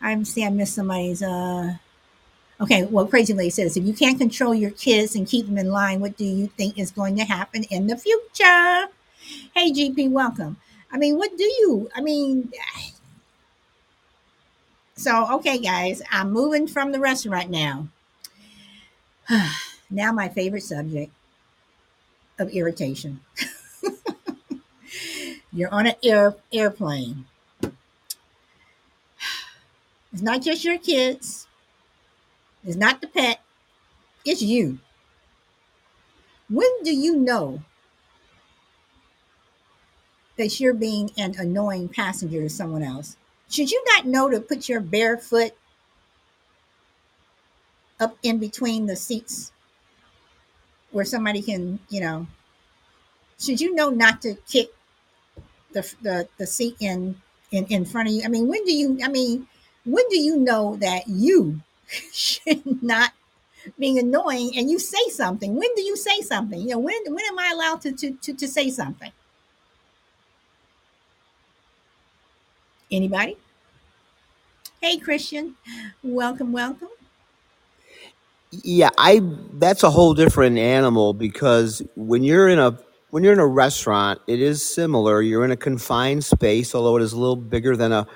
I'm 0.00 0.24
see. 0.24 0.44
I 0.44 0.50
missed 0.50 0.74
somebody's. 0.74 1.22
Uh, 1.22 1.74
okay. 2.60 2.84
Well, 2.84 3.06
crazy 3.06 3.34
lady 3.34 3.50
says, 3.50 3.76
if 3.76 3.84
you 3.84 3.94
can't 3.94 4.18
control 4.18 4.54
your 4.54 4.70
kids 4.70 5.14
and 5.16 5.26
keep 5.26 5.46
them 5.46 5.58
in 5.58 5.70
line, 5.70 6.00
what 6.00 6.16
do 6.16 6.24
you 6.24 6.48
think 6.56 6.78
is 6.78 6.90
going 6.90 7.16
to 7.16 7.24
happen 7.24 7.64
in 7.64 7.86
the 7.86 7.96
future? 7.96 8.88
Hey, 9.54 9.72
GP, 9.72 10.10
welcome. 10.10 10.56
I 10.90 10.96
mean, 10.96 11.18
what 11.18 11.36
do 11.36 11.44
you? 11.44 11.90
I 11.94 12.00
mean, 12.00 12.50
so 14.98 15.36
okay, 15.36 15.58
guys, 15.58 16.02
I'm 16.10 16.32
moving 16.32 16.66
from 16.66 16.90
the 16.90 16.98
restaurant 16.98 17.50
now. 17.50 17.86
now, 19.90 20.10
my 20.10 20.28
favorite 20.28 20.64
subject 20.64 21.12
of 22.36 22.50
irritation. 22.50 23.20
You're 25.52 25.72
on 25.72 25.86
an 25.86 25.94
air 26.02 26.34
airplane. 26.52 27.26
It's 30.10 30.22
not 30.22 30.40
just 30.40 30.64
your 30.64 30.78
kids. 30.78 31.46
It's 32.64 32.76
not 32.76 33.02
the 33.02 33.06
pet. 33.06 33.40
It's 34.24 34.40
you. 34.40 34.78
When 36.48 36.82
do 36.82 36.96
you 36.96 37.14
know 37.14 37.60
that 40.36 40.58
you're 40.58 40.72
being 40.72 41.10
an 41.18 41.34
annoying 41.38 41.90
passenger 41.90 42.40
to 42.40 42.48
someone 42.48 42.82
else? 42.82 43.18
Should 43.50 43.70
you 43.70 43.82
not 43.94 44.06
know 44.06 44.28
to 44.30 44.40
put 44.40 44.68
your 44.68 44.80
bare 44.80 45.18
foot 45.18 45.54
up 48.00 48.16
in 48.22 48.38
between 48.38 48.86
the 48.86 48.96
seats 48.96 49.52
where 50.90 51.04
somebody 51.04 51.42
can, 51.42 51.78
you 51.88 52.00
know, 52.00 52.26
should 53.38 53.60
you 53.60 53.74
know 53.74 53.90
not 53.90 54.20
to 54.22 54.34
kick 54.48 54.70
the 55.72 55.94
the, 56.02 56.28
the 56.38 56.46
seat 56.46 56.76
in, 56.80 57.20
in 57.50 57.64
in 57.66 57.84
front 57.84 58.08
of 58.08 58.14
you? 58.14 58.22
I 58.24 58.28
mean, 58.28 58.48
when 58.48 58.64
do 58.64 58.72
you? 58.72 58.98
I 59.02 59.08
mean, 59.08 59.46
when 59.84 60.08
do 60.08 60.18
you 60.20 60.36
know 60.36 60.76
that 60.76 61.08
you 61.08 61.60
should 62.12 62.82
not 62.82 63.12
being 63.78 63.98
annoying 63.98 64.52
and 64.56 64.70
you 64.70 64.78
say 64.78 65.08
something? 65.10 65.56
When 65.56 65.70
do 65.76 65.82
you 65.82 65.96
say 65.96 66.20
something? 66.22 66.60
You 66.60 66.70
know, 66.70 66.78
when 66.78 67.00
when 67.06 67.24
am 67.26 67.38
I 67.38 67.52
allowed 67.54 67.82
to 67.82 67.92
to 67.92 68.12
to, 68.12 68.34
to 68.34 68.48
say 68.48 68.70
something? 68.70 69.12
Anybody? 72.90 73.36
Hey, 74.80 74.98
Christian, 74.98 75.56
welcome, 76.02 76.52
welcome. 76.52 76.88
Yeah, 78.52 78.90
I 78.98 79.22
that's 79.54 79.82
a 79.84 79.90
whole 79.90 80.14
different 80.14 80.58
animal 80.58 81.14
because 81.14 81.82
when 81.96 82.22
you're 82.24 82.48
in 82.48 82.58
a 82.58 82.78
when 83.10 83.24
you're 83.24 83.34
in 83.34 83.40
a 83.40 83.46
restaurant, 83.46 84.20
it 84.26 84.40
is 84.40 84.64
similar. 84.64 85.22
You're 85.22 85.44
in 85.44 85.52
a 85.52 85.56
confined 85.56 86.24
space, 86.24 86.74
although 86.74 86.96
it 86.98 87.02
is 87.02 87.12
a 87.14 87.18
little 87.18 87.36
bigger 87.36 87.76
than 87.76 87.92
a 87.92 88.06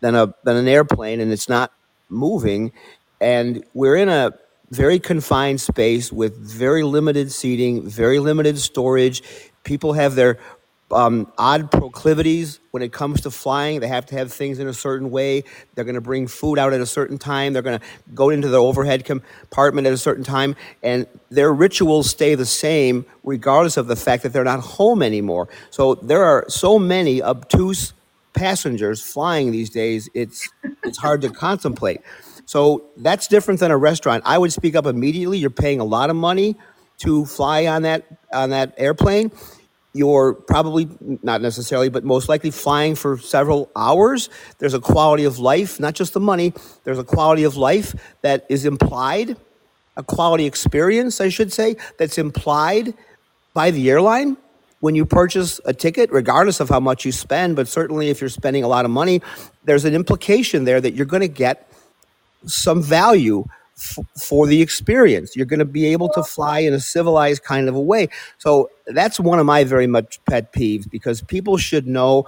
than 0.00 0.14
a 0.14 0.34
than 0.44 0.56
an 0.56 0.68
airplane 0.68 1.20
and 1.20 1.32
it's 1.32 1.48
not 1.48 1.72
moving 2.10 2.72
and 3.20 3.64
we're 3.74 3.96
in 3.96 4.08
a 4.08 4.32
very 4.70 4.98
confined 4.98 5.60
space 5.60 6.12
with 6.12 6.36
very 6.38 6.82
limited 6.84 7.32
seating, 7.32 7.88
very 7.88 8.18
limited 8.18 8.58
storage. 8.58 9.22
People 9.64 9.94
have 9.94 10.14
their 10.14 10.38
um, 10.90 11.30
odd 11.36 11.70
proclivities 11.70 12.60
when 12.70 12.82
it 12.82 12.92
comes 12.92 13.20
to 13.22 13.30
flying. 13.30 13.80
They 13.80 13.88
have 13.88 14.06
to 14.06 14.14
have 14.14 14.32
things 14.32 14.58
in 14.58 14.68
a 14.68 14.72
certain 14.72 15.10
way. 15.10 15.44
They're 15.74 15.84
going 15.84 15.94
to 15.94 16.00
bring 16.00 16.26
food 16.26 16.58
out 16.58 16.72
at 16.72 16.80
a 16.80 16.86
certain 16.86 17.18
time. 17.18 17.52
They're 17.52 17.62
going 17.62 17.78
to 17.78 17.84
go 18.14 18.30
into 18.30 18.48
the 18.48 18.58
overhead 18.58 19.04
compartment 19.04 19.86
at 19.86 19.92
a 19.92 19.98
certain 19.98 20.24
time. 20.24 20.56
And 20.82 21.06
their 21.30 21.52
rituals 21.52 22.10
stay 22.10 22.34
the 22.34 22.46
same 22.46 23.04
regardless 23.24 23.76
of 23.76 23.86
the 23.86 23.96
fact 23.96 24.22
that 24.22 24.32
they're 24.32 24.44
not 24.44 24.60
home 24.60 25.02
anymore. 25.02 25.48
So 25.70 25.96
there 25.96 26.24
are 26.24 26.46
so 26.48 26.78
many 26.78 27.22
obtuse 27.22 27.92
passengers 28.34 29.00
flying 29.02 29.50
these 29.50 29.70
days, 29.70 30.08
it's 30.14 30.48
it's 30.84 30.98
hard 30.98 31.20
to 31.22 31.30
contemplate. 31.30 32.00
So 32.46 32.84
that's 32.96 33.26
different 33.26 33.60
than 33.60 33.70
a 33.70 33.76
restaurant. 33.76 34.22
I 34.24 34.38
would 34.38 34.52
speak 34.52 34.74
up 34.74 34.86
immediately. 34.86 35.38
You're 35.38 35.50
paying 35.50 35.80
a 35.80 35.84
lot 35.84 36.08
of 36.08 36.16
money 36.16 36.56
to 36.98 37.26
fly 37.26 37.66
on 37.66 37.82
that 37.82 38.04
on 38.32 38.50
that 38.50 38.74
airplane. 38.78 39.30
You're 39.94 40.34
probably 40.34 40.88
not 41.22 41.40
necessarily, 41.40 41.88
but 41.88 42.04
most 42.04 42.28
likely 42.28 42.50
flying 42.50 42.94
for 42.94 43.18
several 43.18 43.70
hours. 43.74 44.28
There's 44.58 44.74
a 44.74 44.80
quality 44.80 45.24
of 45.24 45.38
life, 45.38 45.80
not 45.80 45.94
just 45.94 46.12
the 46.12 46.20
money. 46.20 46.52
There's 46.84 46.98
a 46.98 47.04
quality 47.04 47.44
of 47.44 47.56
life 47.56 47.94
that 48.22 48.46
is 48.48 48.64
implied, 48.64 49.36
a 49.96 50.02
quality 50.02 50.44
experience, 50.44 51.20
I 51.20 51.30
should 51.30 51.52
say, 51.52 51.76
that's 51.98 52.18
implied 52.18 52.94
by 53.54 53.70
the 53.70 53.90
airline 53.90 54.36
when 54.80 54.94
you 54.94 55.04
purchase 55.04 55.60
a 55.64 55.74
ticket, 55.74 56.10
regardless 56.12 56.60
of 56.60 56.68
how 56.68 56.80
much 56.80 57.04
you 57.04 57.12
spend, 57.12 57.56
but 57.56 57.66
certainly 57.66 58.10
if 58.10 58.20
you're 58.20 58.30
spending 58.30 58.62
a 58.62 58.68
lot 58.68 58.84
of 58.84 58.90
money, 58.90 59.20
there's 59.64 59.84
an 59.84 59.94
implication 59.94 60.64
there 60.64 60.80
that 60.80 60.94
you're 60.94 61.06
going 61.06 61.20
to 61.22 61.28
get 61.28 61.70
some 62.46 62.82
value 62.82 63.44
f- 63.78 63.98
for 64.20 64.46
the 64.46 64.60
experience. 64.60 65.36
You're 65.36 65.46
going 65.46 65.58
to 65.60 65.64
be 65.64 65.86
able 65.86 66.08
to 66.10 66.22
fly 66.22 66.60
in 66.60 66.74
a 66.74 66.80
civilized 66.80 67.44
kind 67.44 67.68
of 67.68 67.74
a 67.74 67.80
way. 67.80 68.08
So 68.38 68.70
that's 68.88 69.20
one 69.20 69.38
of 69.38 69.46
my 69.46 69.64
very 69.64 69.86
much 69.86 70.20
pet 70.28 70.52
peeves 70.52 70.90
because 70.90 71.22
people 71.22 71.56
should 71.56 71.86
know 71.86 72.26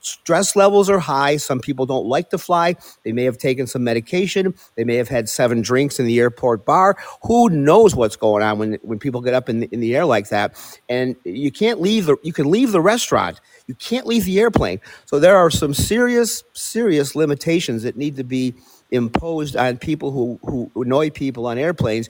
stress 0.00 0.56
levels 0.56 0.88
are 0.88 0.98
high. 0.98 1.36
Some 1.36 1.60
people 1.60 1.86
don't 1.86 2.06
like 2.06 2.30
to 2.30 2.38
fly. 2.38 2.76
They 3.04 3.12
may 3.12 3.24
have 3.24 3.38
taken 3.38 3.66
some 3.66 3.84
medication. 3.84 4.54
They 4.76 4.84
may 4.84 4.96
have 4.96 5.08
had 5.08 5.28
seven 5.28 5.60
drinks 5.60 5.98
in 5.98 6.06
the 6.06 6.18
airport 6.18 6.64
bar. 6.64 6.96
Who 7.24 7.50
knows 7.50 7.94
what's 7.94 8.16
going 8.16 8.42
on 8.42 8.58
when, 8.58 8.78
when 8.82 8.98
people 8.98 9.20
get 9.20 9.34
up 9.34 9.48
in 9.48 9.60
the, 9.60 9.68
in 9.72 9.80
the 9.80 9.96
air 9.96 10.04
like 10.04 10.28
that? 10.28 10.56
And 10.88 11.16
you 11.24 11.50
can't 11.50 11.80
leave 11.80 12.06
the, 12.06 12.16
you 12.22 12.32
can 12.32 12.50
leave 12.50 12.72
the 12.72 12.80
restaurant. 12.80 13.40
You 13.66 13.74
can't 13.74 14.06
leave 14.06 14.24
the 14.24 14.40
airplane. 14.40 14.80
So 15.04 15.20
there 15.20 15.36
are 15.36 15.50
some 15.50 15.74
serious, 15.74 16.42
serious 16.54 17.14
limitations 17.14 17.82
that 17.82 17.96
need 17.96 18.16
to 18.16 18.24
be 18.24 18.54
imposed 18.90 19.56
on 19.56 19.78
people 19.78 20.10
who, 20.10 20.38
who 20.42 20.70
annoy 20.80 21.10
people 21.10 21.46
on 21.46 21.58
airplanes 21.58 22.08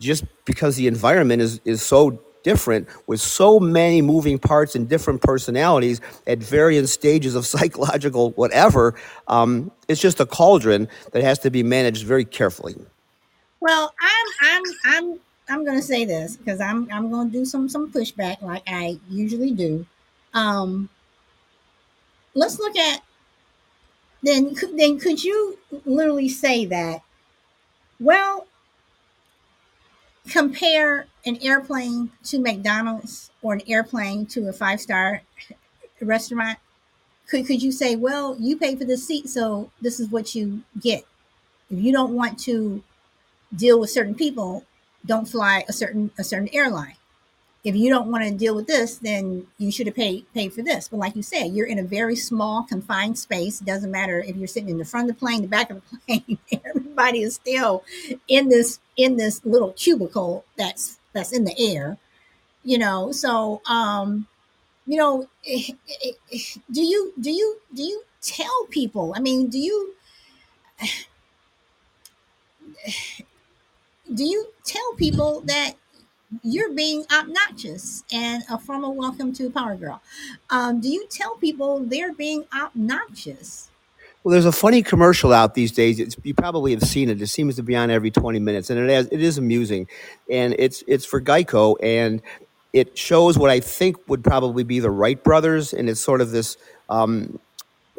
just 0.00 0.24
because 0.44 0.76
the 0.76 0.86
environment 0.86 1.42
is, 1.42 1.60
is 1.64 1.82
so 1.82 2.20
different 2.42 2.88
with 3.06 3.20
so 3.20 3.58
many 3.58 4.00
moving 4.00 4.38
parts 4.38 4.74
and 4.74 4.88
different 4.88 5.20
personalities 5.22 6.00
at 6.26 6.38
various 6.38 6.92
stages 6.92 7.34
of 7.34 7.46
psychological 7.54 8.30
whatever. 8.32 8.94
Um, 9.26 9.70
it's 9.88 10.00
just 10.00 10.20
a 10.20 10.26
cauldron 10.26 10.88
that 11.12 11.22
has 11.22 11.38
to 11.40 11.50
be 11.50 11.62
managed 11.62 12.06
very 12.06 12.24
carefully. 12.24 12.76
Well, 13.60 13.92
I'm 14.00 14.26
I'm 14.40 14.62
I'm 14.84 15.20
I'm 15.50 15.64
going 15.64 15.78
to 15.78 15.82
say 15.82 16.04
this 16.04 16.36
because 16.36 16.60
I'm 16.60 16.88
I'm 16.92 17.10
going 17.10 17.30
to 17.30 17.38
do 17.38 17.44
some 17.44 17.68
some 17.68 17.90
pushback 17.90 18.40
like 18.42 18.62
I 18.66 18.98
usually 19.10 19.50
do. 19.50 19.84
Um, 20.34 20.88
let's 22.34 22.58
look 22.58 22.76
at 22.76 23.02
then 24.22 24.54
then 24.74 24.98
could 24.98 25.22
you 25.22 25.58
literally 25.84 26.28
say 26.28 26.64
that 26.66 27.02
well 28.00 28.46
compare 30.28 31.06
an 31.24 31.38
airplane 31.42 32.10
to 32.24 32.38
McDonald's 32.38 33.30
or 33.42 33.54
an 33.54 33.62
airplane 33.66 34.26
to 34.26 34.48
a 34.48 34.52
five 34.52 34.80
star 34.80 35.22
restaurant? 36.00 36.58
Could 37.28 37.46
could 37.46 37.62
you 37.62 37.72
say 37.72 37.96
well 37.96 38.36
you 38.38 38.56
pay 38.56 38.76
for 38.76 38.84
the 38.84 38.96
seat 38.96 39.28
so 39.28 39.70
this 39.80 40.00
is 40.00 40.08
what 40.08 40.34
you 40.34 40.62
get. 40.80 41.04
If 41.70 41.78
you 41.78 41.92
don't 41.92 42.14
want 42.14 42.38
to 42.40 42.82
deal 43.54 43.80
with 43.80 43.90
certain 43.90 44.14
people 44.14 44.64
don't 45.06 45.28
fly 45.28 45.64
a 45.68 45.72
certain 45.72 46.10
a 46.18 46.24
certain 46.24 46.48
airline 46.52 46.97
if 47.64 47.74
you 47.74 47.90
don't 47.90 48.10
want 48.10 48.24
to 48.24 48.30
deal 48.30 48.54
with 48.54 48.66
this, 48.66 48.96
then 48.96 49.46
you 49.58 49.72
should 49.72 49.86
have 49.86 49.96
paid 49.96 50.32
paid 50.32 50.52
for 50.52 50.62
this. 50.62 50.88
But 50.88 50.98
like 50.98 51.16
you 51.16 51.22
said, 51.22 51.48
you're 51.52 51.66
in 51.66 51.78
a 51.78 51.82
very 51.82 52.14
small, 52.16 52.62
confined 52.62 53.18
space. 53.18 53.60
It 53.60 53.66
Doesn't 53.66 53.90
matter 53.90 54.20
if 54.20 54.36
you're 54.36 54.46
sitting 54.46 54.68
in 54.68 54.78
the 54.78 54.84
front 54.84 55.10
of 55.10 55.16
the 55.16 55.18
plane, 55.18 55.42
the 55.42 55.48
back 55.48 55.70
of 55.70 55.82
the 55.90 55.98
plane. 56.06 56.38
Everybody 56.64 57.22
is 57.22 57.34
still 57.34 57.84
in 58.28 58.48
this 58.48 58.78
in 58.96 59.16
this 59.16 59.44
little 59.44 59.72
cubicle 59.72 60.44
that's 60.56 60.98
that's 61.12 61.32
in 61.32 61.44
the 61.44 61.54
air. 61.58 61.98
You 62.62 62.78
know, 62.78 63.12
so 63.12 63.60
um, 63.66 64.28
you 64.86 64.96
know, 64.96 65.28
do 66.70 66.82
you 66.82 67.12
do 67.20 67.30
you 67.30 67.60
do 67.74 67.82
you 67.82 68.02
tell 68.22 68.66
people? 68.70 69.12
I 69.16 69.20
mean, 69.20 69.48
do 69.48 69.58
you 69.58 69.94
do 74.14 74.24
you 74.24 74.48
tell 74.64 74.92
people 74.96 75.40
that 75.46 75.74
you're 76.42 76.72
being 76.72 77.04
obnoxious 77.12 78.04
and 78.12 78.42
a 78.50 78.58
formal 78.58 78.94
welcome 78.94 79.32
to 79.34 79.50
Power 79.50 79.76
Girl. 79.76 80.00
Um, 80.50 80.80
do 80.80 80.88
you 80.88 81.06
tell 81.10 81.36
people 81.36 81.80
they're 81.80 82.12
being 82.12 82.44
obnoxious? 82.54 83.70
Well, 84.22 84.32
there's 84.32 84.44
a 84.44 84.52
funny 84.52 84.82
commercial 84.82 85.32
out 85.32 85.54
these 85.54 85.72
days. 85.72 86.00
It's, 86.00 86.16
you 86.22 86.34
probably 86.34 86.72
have 86.72 86.82
seen 86.82 87.08
it. 87.08 87.22
It 87.22 87.28
seems 87.28 87.56
to 87.56 87.62
be 87.62 87.76
on 87.76 87.90
every 87.90 88.10
20 88.10 88.38
minutes, 88.40 88.68
and 88.68 88.78
it 88.78 88.92
has, 88.92 89.06
it 89.10 89.22
is 89.22 89.38
amusing, 89.38 89.86
and 90.30 90.54
it's 90.58 90.82
it's 90.86 91.06
for 91.06 91.20
Geico, 91.20 91.76
and 91.82 92.20
it 92.72 92.98
shows 92.98 93.38
what 93.38 93.48
I 93.48 93.60
think 93.60 93.96
would 94.08 94.22
probably 94.22 94.64
be 94.64 94.80
the 94.80 94.90
Wright 94.90 95.22
brothers, 95.22 95.72
and 95.72 95.88
it's 95.88 96.00
sort 96.00 96.20
of 96.20 96.30
this 96.30 96.56
um, 96.90 97.38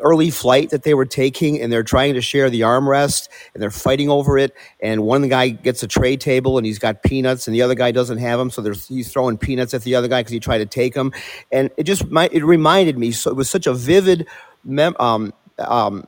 early 0.02 0.30
flight 0.30 0.70
that 0.70 0.84
they 0.84 0.94
were 0.94 1.06
taking 1.06 1.62
and 1.62 1.72
they're 1.72 1.84
trying 1.84 2.14
to 2.14 2.22
share 2.22 2.50
the 2.50 2.62
armrest 2.62 3.30
and 3.54 3.62
they're 3.62 3.72
fighting 3.72 4.10
over 4.10 4.38
it 4.38 4.54
and 4.82 5.04
one 5.04 5.28
guy 5.28 5.50
gets 5.50 5.84
a 5.84 5.88
tray 5.88 6.18
table 6.18 6.58
and 6.58 6.66
he's 6.66 6.80
got 6.80 7.04
peanuts 7.04 7.48
and 7.48 7.56
the 7.56 7.62
other 7.62 7.76
guy 7.76 7.92
doesn't 7.92 8.18
have 8.18 8.40
them 8.40 8.50
so 8.50 8.62
he's 8.88 9.12
throwing 9.12 9.38
peanuts 9.38 9.74
at 9.74 9.84
the 9.84 9.96
other 9.96 10.08
guy 10.08 10.22
because 10.22 10.32
he 10.32 10.40
tried 10.40 10.60
to 10.60 10.66
take 10.66 10.94
them 10.94 11.12
and 11.52 11.70
it 11.78 11.84
just 11.84 12.04
it 12.32 12.44
reminded 12.44 12.98
me 12.98 13.12
so 13.12 13.30
it 13.30 13.36
was 13.36 13.50
such 13.50 13.68
a 13.68 13.74
vivid 13.74 14.28
mem, 14.64 14.96
um, 15.00 15.34
um, 15.60 16.08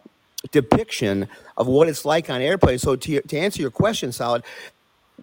depiction 0.51 1.27
of 1.57 1.67
what 1.67 1.87
it's 1.87 2.05
like 2.05 2.29
on 2.29 2.41
airplanes 2.41 2.81
so 2.81 2.95
to, 2.95 3.21
to 3.21 3.37
answer 3.37 3.61
your 3.61 3.71
question 3.71 4.11
solid 4.11 4.43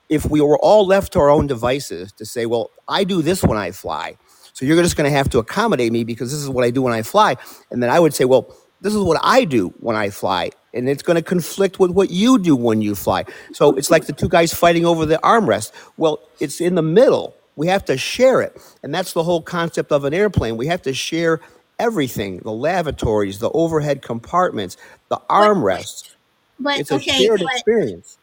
if 0.08 0.24
we 0.30 0.40
were 0.40 0.58
all 0.58 0.86
left 0.86 1.12
to 1.12 1.18
our 1.18 1.28
own 1.30 1.46
devices 1.46 2.12
to 2.12 2.24
say 2.24 2.46
well 2.46 2.70
i 2.88 3.02
do 3.04 3.22
this 3.22 3.42
when 3.42 3.58
i 3.58 3.70
fly 3.70 4.16
so 4.58 4.66
you're 4.66 4.82
just 4.82 4.96
going 4.96 5.08
to 5.08 5.16
have 5.16 5.30
to 5.30 5.38
accommodate 5.38 5.92
me 5.92 6.02
because 6.02 6.32
this 6.32 6.40
is 6.40 6.48
what 6.48 6.64
I 6.64 6.70
do 6.70 6.82
when 6.82 6.92
I 6.92 7.02
fly. 7.02 7.36
And 7.70 7.80
then 7.80 7.90
I 7.90 8.00
would 8.00 8.12
say, 8.12 8.24
well, 8.24 8.52
this 8.80 8.92
is 8.92 9.00
what 9.00 9.20
I 9.22 9.44
do 9.44 9.68
when 9.78 9.94
I 9.94 10.10
fly. 10.10 10.50
And 10.74 10.88
it's 10.88 11.00
going 11.00 11.14
to 11.14 11.22
conflict 11.22 11.78
with 11.78 11.92
what 11.92 12.10
you 12.10 12.40
do 12.40 12.56
when 12.56 12.82
you 12.82 12.96
fly. 12.96 13.24
So 13.52 13.76
it's 13.76 13.88
like 13.88 14.06
the 14.06 14.12
two 14.12 14.28
guys 14.28 14.52
fighting 14.52 14.84
over 14.84 15.06
the 15.06 15.18
armrest. 15.18 15.70
Well, 15.96 16.18
it's 16.40 16.60
in 16.60 16.74
the 16.74 16.82
middle. 16.82 17.36
We 17.54 17.68
have 17.68 17.84
to 17.84 17.96
share 17.96 18.42
it. 18.42 18.60
And 18.82 18.92
that's 18.92 19.12
the 19.12 19.22
whole 19.22 19.42
concept 19.42 19.92
of 19.92 20.02
an 20.02 20.12
airplane. 20.12 20.56
We 20.56 20.66
have 20.66 20.82
to 20.82 20.92
share 20.92 21.38
everything 21.78 22.38
the 22.38 22.50
lavatories, 22.50 23.38
the 23.38 23.50
overhead 23.50 24.02
compartments, 24.02 24.76
the 25.08 25.20
armrests. 25.30 26.16
But 26.58 26.80
it's 26.80 26.90
a 26.90 26.96
okay, 26.96 27.26
shared 27.26 27.44
but 27.44 27.52
experience. 27.52 28.18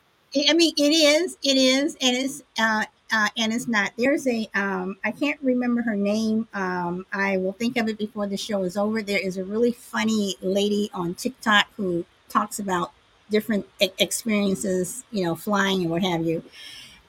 I 0.50 0.52
mean, 0.52 0.74
it 0.78 0.82
is, 0.92 1.38
it 1.44 1.56
is, 1.56 1.96
and 2.02 2.18
it's 2.18 2.44
uh, 2.60 2.84
uh, 3.12 3.30
and 3.38 3.54
it's 3.54 3.68
not. 3.68 3.92
There's 3.98 4.28
a 4.28 4.50
um, 4.56 4.98
I 5.04 5.12
can't 5.12 5.40
remember 5.42 5.82
her 5.84 5.96
name. 5.96 6.48
Um, 6.54 7.06
I 7.14 7.38
will 7.38 7.54
think 7.54 7.78
of 7.78 7.88
it 7.88 7.98
before 7.98 8.28
the 8.28 8.38
show 8.38 8.64
is 8.64 8.78
over. 8.78 9.02
There 9.02 9.20
is 9.20 9.38
a 9.38 9.44
really 9.44 9.72
funny 9.72 10.36
lady 10.42 10.90
on 10.94 11.14
TikTok 11.14 11.68
who 11.78 12.06
talks 12.30 12.60
about 12.60 12.92
different 13.30 13.66
e- 13.82 13.90
experiences, 14.00 15.04
you 15.12 15.24
know, 15.24 15.36
flying 15.36 15.82
and 15.82 15.92
what 15.92 16.04
have 16.04 16.26
you. 16.26 16.44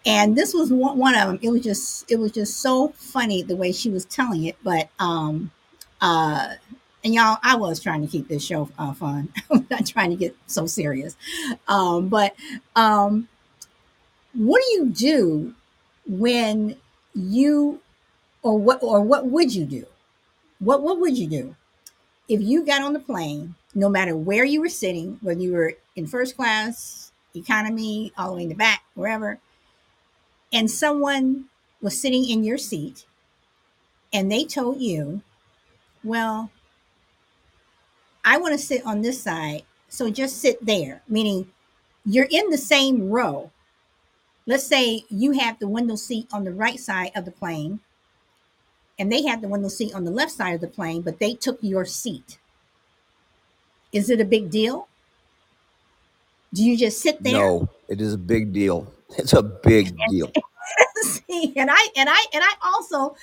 And 0.04 0.36
this 0.36 0.54
was 0.54 0.72
one, 0.72 0.98
one 0.98 1.14
of 1.14 1.28
them. 1.28 1.38
It 1.42 1.50
was 1.50 1.62
just 1.62 2.10
it 2.10 2.18
was 2.18 2.32
just 2.32 2.60
so 2.60 2.88
funny 2.88 3.42
the 3.42 3.56
way 3.56 3.72
she 3.72 3.90
was 3.90 4.04
telling 4.04 4.44
it. 4.44 4.56
But 4.62 4.90
um, 4.98 5.50
uh, 6.00 6.54
and 7.02 7.14
y'all, 7.14 7.38
I 7.42 7.56
was 7.56 7.80
trying 7.80 8.02
to 8.02 8.08
keep 8.08 8.28
this 8.28 8.44
show 8.44 8.68
uh, 8.78 8.92
fun. 8.92 9.32
I'm 9.50 9.66
not 9.70 9.86
trying 9.86 10.10
to 10.10 10.16
get 10.16 10.36
so 10.46 10.66
serious. 10.66 11.16
Um, 11.68 12.08
but 12.08 12.34
um, 12.74 13.28
what 14.34 14.62
do 14.62 14.68
you 14.72 14.86
do 14.90 15.54
when 16.08 16.76
you 17.14 17.80
or 18.42 18.58
what 18.58 18.82
or 18.82 19.00
what 19.00 19.26
would 19.26 19.54
you 19.54 19.64
do? 19.64 19.86
What 20.58 20.82
what 20.82 21.00
would 21.00 21.18
you 21.18 21.28
do 21.28 21.56
if 22.28 22.40
you 22.40 22.64
got 22.64 22.82
on 22.82 22.92
the 22.92 22.98
plane, 22.98 23.54
no 23.74 23.88
matter 23.88 24.16
where 24.16 24.44
you 24.44 24.60
were 24.60 24.68
sitting, 24.68 25.18
whether 25.20 25.40
you 25.40 25.52
were 25.52 25.74
in 25.94 26.06
first 26.06 26.36
class, 26.36 27.12
economy, 27.34 28.12
all 28.16 28.30
the 28.30 28.36
way 28.36 28.42
in 28.42 28.48
the 28.48 28.54
back, 28.54 28.82
wherever, 28.94 29.38
and 30.52 30.70
someone 30.70 31.46
was 31.80 32.00
sitting 32.00 32.28
in 32.28 32.42
your 32.42 32.58
seat 32.58 33.04
and 34.12 34.30
they 34.30 34.44
told 34.44 34.80
you, 34.80 35.22
well, 36.02 36.50
I 38.24 38.38
want 38.38 38.54
to 38.54 38.58
sit 38.58 38.84
on 38.84 39.02
this 39.02 39.22
side, 39.22 39.62
so 39.88 40.10
just 40.10 40.38
sit 40.40 40.64
there, 40.64 41.02
meaning 41.08 41.50
you're 42.04 42.28
in 42.30 42.50
the 42.50 42.58
same 42.58 43.10
row, 43.10 43.50
let's 44.46 44.64
say 44.64 45.04
you 45.08 45.32
have 45.32 45.58
the 45.58 45.68
window 45.68 45.96
seat 45.96 46.28
on 46.32 46.44
the 46.44 46.52
right 46.52 46.78
side 46.78 47.12
of 47.14 47.24
the 47.24 47.30
plane 47.30 47.80
and 48.98 49.12
they 49.12 49.22
had 49.24 49.42
the 49.42 49.48
window 49.48 49.68
seat 49.68 49.94
on 49.94 50.04
the 50.04 50.10
left 50.10 50.32
side 50.32 50.54
of 50.54 50.60
the 50.60 50.68
plane, 50.68 51.02
but 51.02 51.18
they 51.18 51.34
took 51.34 51.58
your 51.60 51.84
seat. 51.84 52.38
Is 53.92 54.08
it 54.08 54.20
a 54.20 54.24
big 54.24 54.50
deal? 54.50 54.88
Do 56.54 56.64
you 56.64 56.76
just 56.76 57.00
sit 57.00 57.22
there? 57.22 57.34
No, 57.34 57.68
it 57.88 58.00
is 58.00 58.14
a 58.14 58.18
big 58.18 58.52
deal. 58.52 58.92
It's 59.18 59.32
a 59.32 59.42
big 59.42 59.96
deal. 60.10 60.30
See, 61.02 61.52
and 61.56 61.70
I 61.70 61.88
and 61.96 62.08
I 62.08 62.24
and 62.32 62.42
I 62.42 62.52
also 62.62 63.16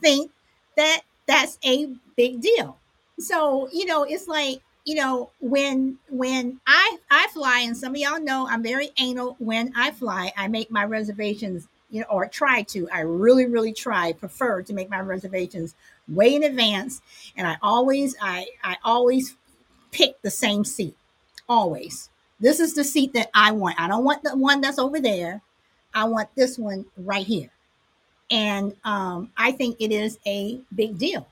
think 0.00 0.30
that 0.76 1.02
that's 1.26 1.58
a 1.64 1.88
big 2.16 2.40
deal. 2.40 2.78
So, 3.18 3.68
you 3.72 3.86
know, 3.86 4.02
it's 4.02 4.26
like 4.26 4.62
you 4.84 4.94
know 4.94 5.30
when 5.40 5.98
when 6.08 6.60
i 6.66 6.96
i 7.10 7.26
fly 7.32 7.60
and 7.60 7.76
some 7.76 7.92
of 7.94 8.00
y'all 8.00 8.20
know 8.20 8.46
i'm 8.48 8.62
very 8.62 8.90
anal 8.98 9.36
when 9.38 9.72
i 9.76 9.90
fly. 9.90 10.32
I 10.36 10.48
make 10.48 10.70
my 10.70 10.84
reservations 10.84 11.68
you 11.90 12.00
know 12.00 12.06
or 12.08 12.26
try 12.26 12.62
to. 12.62 12.88
I 12.90 13.00
really 13.00 13.46
really 13.46 13.72
try 13.72 14.12
prefer 14.12 14.62
to 14.62 14.72
make 14.72 14.90
my 14.90 15.00
reservations 15.00 15.74
way 16.08 16.34
in 16.34 16.44
advance. 16.44 17.02
And 17.36 17.46
i 17.46 17.56
always 17.62 18.16
i 18.22 18.46
i 18.64 18.76
always 18.84 19.36
pick 19.92 20.20
the 20.22 20.30
same 20.30 20.64
seat 20.64 20.96
always. 21.48 22.08
This 22.38 22.60
is 22.60 22.74
the 22.74 22.84
seat 22.84 23.12
that 23.14 23.30
i 23.34 23.52
want. 23.52 23.80
I 23.80 23.88
don't 23.88 24.04
want 24.04 24.22
the 24.22 24.36
one 24.36 24.60
that's 24.60 24.78
over 24.78 25.00
there. 25.00 25.42
I 25.92 26.04
want 26.04 26.28
this 26.36 26.58
one 26.58 26.86
right 26.96 27.26
here. 27.26 27.50
And 28.30 28.76
um, 28.84 29.32
I 29.36 29.50
think 29.50 29.76
it 29.80 29.90
is 29.90 30.18
a 30.24 30.60
big 30.72 30.98
deal. 30.98 31.26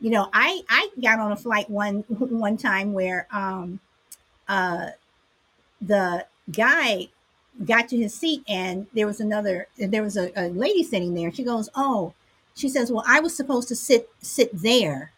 You 0.00 0.10
know, 0.10 0.28
I 0.32 0.62
I 0.68 0.88
got 1.00 1.18
on 1.18 1.32
a 1.32 1.36
flight 1.36 1.68
one 1.68 1.98
one 2.08 2.56
time 2.56 2.92
where 2.92 3.26
um, 3.30 3.80
uh, 4.48 4.90
the 5.80 6.26
guy 6.50 7.08
got 7.64 7.88
to 7.88 7.96
his 7.96 8.14
seat 8.14 8.42
and 8.48 8.86
there 8.94 9.06
was 9.06 9.20
another 9.20 9.66
there 9.76 10.02
was 10.02 10.16
a, 10.16 10.32
a 10.36 10.48
lady 10.48 10.82
sitting 10.82 11.14
there. 11.14 11.32
She 11.32 11.44
goes, 11.44 11.68
"Oh," 11.74 12.14
she 12.54 12.68
says, 12.68 12.90
"Well, 12.90 13.04
I 13.06 13.20
was 13.20 13.36
supposed 13.36 13.68
to 13.68 13.76
sit 13.76 14.08
sit 14.20 14.50
there." 14.52 15.12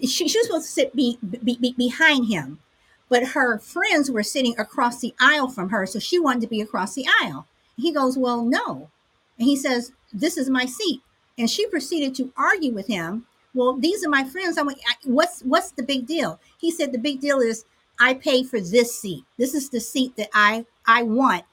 She, 0.00 0.28
she 0.28 0.38
was 0.38 0.46
supposed 0.46 0.66
to 0.66 0.72
sit 0.72 0.94
be, 0.94 1.18
be, 1.22 1.56
be 1.56 1.74
behind 1.76 2.28
him, 2.28 2.60
but 3.08 3.28
her 3.28 3.58
friends 3.58 4.10
were 4.10 4.22
sitting 4.22 4.54
across 4.56 5.00
the 5.00 5.14
aisle 5.20 5.48
from 5.48 5.70
her, 5.70 5.84
so 5.84 5.98
she 5.98 6.18
wanted 6.18 6.42
to 6.42 6.46
be 6.46 6.60
across 6.60 6.94
the 6.94 7.06
aisle. 7.22 7.46
He 7.76 7.92
goes, 7.92 8.18
"Well, 8.18 8.44
no," 8.44 8.90
and 9.38 9.48
he 9.48 9.56
says, 9.56 9.92
"This 10.12 10.36
is 10.36 10.50
my 10.50 10.66
seat," 10.66 11.00
and 11.38 11.50
she 11.50 11.66
proceeded 11.66 12.14
to 12.16 12.32
argue 12.36 12.72
with 12.72 12.86
him. 12.86 13.26
Well, 13.54 13.76
these 13.76 14.04
are 14.04 14.08
my 14.08 14.24
friends. 14.24 14.58
I'm 14.58 14.66
like, 14.66 14.80
what's 15.04 15.42
what's 15.42 15.72
the 15.72 15.82
big 15.82 16.06
deal? 16.06 16.38
He 16.58 16.70
said 16.70 16.92
the 16.92 16.98
big 16.98 17.20
deal 17.20 17.40
is 17.40 17.64
I 17.98 18.14
pay 18.14 18.44
for 18.44 18.60
this 18.60 18.98
seat. 18.98 19.24
This 19.38 19.54
is 19.54 19.68
the 19.70 19.80
seat 19.80 20.16
that 20.16 20.28
I 20.32 20.66
I 20.86 21.02
want. 21.02 21.44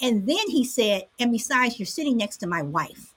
And 0.00 0.26
then 0.26 0.48
he 0.48 0.64
said, 0.64 1.04
and 1.20 1.30
besides, 1.30 1.78
you're 1.78 1.86
sitting 1.86 2.16
next 2.16 2.38
to 2.38 2.46
my 2.46 2.62
wife. 2.62 3.14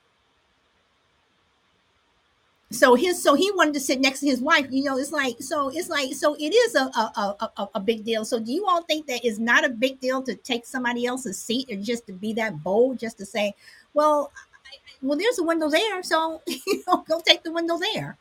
So 2.72 2.96
his 2.96 3.22
so 3.24 3.36
he 3.36 3.52
wanted 3.52 3.76
to 3.76 3.80
sit 3.80 4.02
next 4.02 4.20
to 4.20 4.26
his 4.28 4.42
wife. 4.42 4.68
You 4.70 4.84
know, 4.84 4.98
it's 4.98 5.12
like 5.12 5.38
so 5.40 5.70
it's 5.70 5.88
like 5.88 6.14
so 6.14 6.36
it 6.36 6.54
is 6.54 6.76
a 6.76 6.86
a, 6.86 7.52
a, 7.58 7.68
a 7.76 7.80
big 7.80 8.04
deal. 8.04 8.26
So 8.26 8.40
do 8.40 8.52
you 8.52 8.66
all 8.68 8.82
think 8.84 9.08
that 9.08 9.24
it's 9.24 9.40
not 9.40 9.64
a 9.64 9.70
big 9.70 10.00
deal 10.00 10.22
to 10.24 10.36
take 10.36 10.66
somebody 10.66 11.06
else's 11.06 11.40
seat 11.42 11.70
or 11.72 11.78
just 11.78 12.06
to 12.08 12.14
be 12.14 12.34
that 12.34 12.64
bold, 12.64 13.00
just 13.00 13.18
to 13.20 13.26
say, 13.26 13.54
well, 13.94 14.32
well, 15.02 15.18
there's 15.18 15.40
a 15.40 15.44
window 15.44 15.70
there, 15.70 16.04
so 16.04 16.42
you 16.48 16.84
know, 16.88 17.06
go 17.08 17.22
take 17.22 17.44
the 17.44 17.52
window 17.52 17.78
there. 17.78 18.18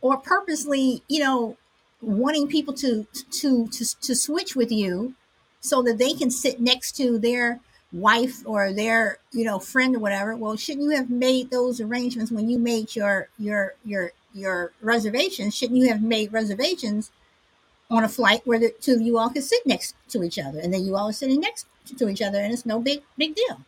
Or 0.00 0.16
purposely, 0.18 1.02
you 1.08 1.20
know, 1.20 1.56
wanting 2.00 2.46
people 2.46 2.74
to 2.74 3.06
to 3.30 3.66
to 3.68 3.84
to 4.00 4.14
switch 4.14 4.54
with 4.54 4.70
you 4.70 5.14
so 5.60 5.82
that 5.82 5.98
they 5.98 6.12
can 6.12 6.30
sit 6.30 6.60
next 6.60 6.96
to 6.96 7.18
their 7.18 7.60
wife 7.92 8.42
or 8.44 8.72
their 8.72 9.18
you 9.32 9.44
know 9.44 9.58
friend 9.58 9.96
or 9.96 9.98
whatever. 9.98 10.36
Well 10.36 10.56
shouldn't 10.56 10.84
you 10.84 10.96
have 10.96 11.10
made 11.10 11.50
those 11.50 11.80
arrangements 11.80 12.30
when 12.30 12.48
you 12.48 12.58
made 12.58 12.94
your 12.94 13.28
your 13.38 13.74
your 13.84 14.12
your 14.34 14.72
reservations? 14.80 15.56
Shouldn't 15.56 15.78
you 15.78 15.88
have 15.88 16.02
made 16.02 16.32
reservations 16.32 17.10
on 17.90 18.04
a 18.04 18.08
flight 18.08 18.42
where 18.44 18.58
the 18.58 18.74
two 18.80 18.94
of 18.94 19.00
you 19.00 19.18
all 19.18 19.30
could 19.30 19.44
sit 19.44 19.64
next 19.66 19.94
to 20.10 20.22
each 20.22 20.38
other? 20.38 20.58
And 20.58 20.72
then 20.72 20.84
you 20.84 20.96
all 20.96 21.08
are 21.08 21.12
sitting 21.12 21.40
next 21.40 21.66
to 21.96 22.08
each 22.08 22.22
other 22.22 22.38
and 22.40 22.52
it's 22.52 22.66
no 22.66 22.80
big 22.80 23.02
big 23.16 23.34
deal 23.34 23.64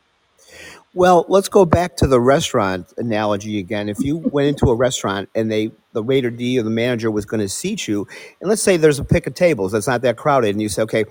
Well, 0.94 1.26
let's 1.28 1.48
go 1.48 1.64
back 1.64 1.96
to 1.98 2.06
the 2.06 2.20
restaurant 2.20 2.92
analogy 2.96 3.58
again. 3.58 3.88
If 3.88 4.00
you 4.00 4.16
went 4.16 4.48
into 4.48 4.66
a 4.66 4.74
restaurant 4.74 5.28
and 5.34 5.50
they 5.50 5.70
the 5.92 6.02
waiter 6.02 6.30
D 6.30 6.58
or 6.58 6.62
the 6.62 6.70
manager 6.70 7.10
was 7.10 7.24
going 7.24 7.40
to 7.40 7.48
seat 7.48 7.86
you, 7.86 8.06
and 8.40 8.48
let's 8.48 8.62
say 8.62 8.76
there's 8.76 8.98
a 8.98 9.04
pick 9.04 9.26
of 9.26 9.34
tables 9.34 9.72
that's 9.72 9.86
not 9.86 10.02
that 10.02 10.16
crowded, 10.16 10.50
and 10.50 10.62
you 10.62 10.68
say, 10.68 10.82
okay, 10.82 11.04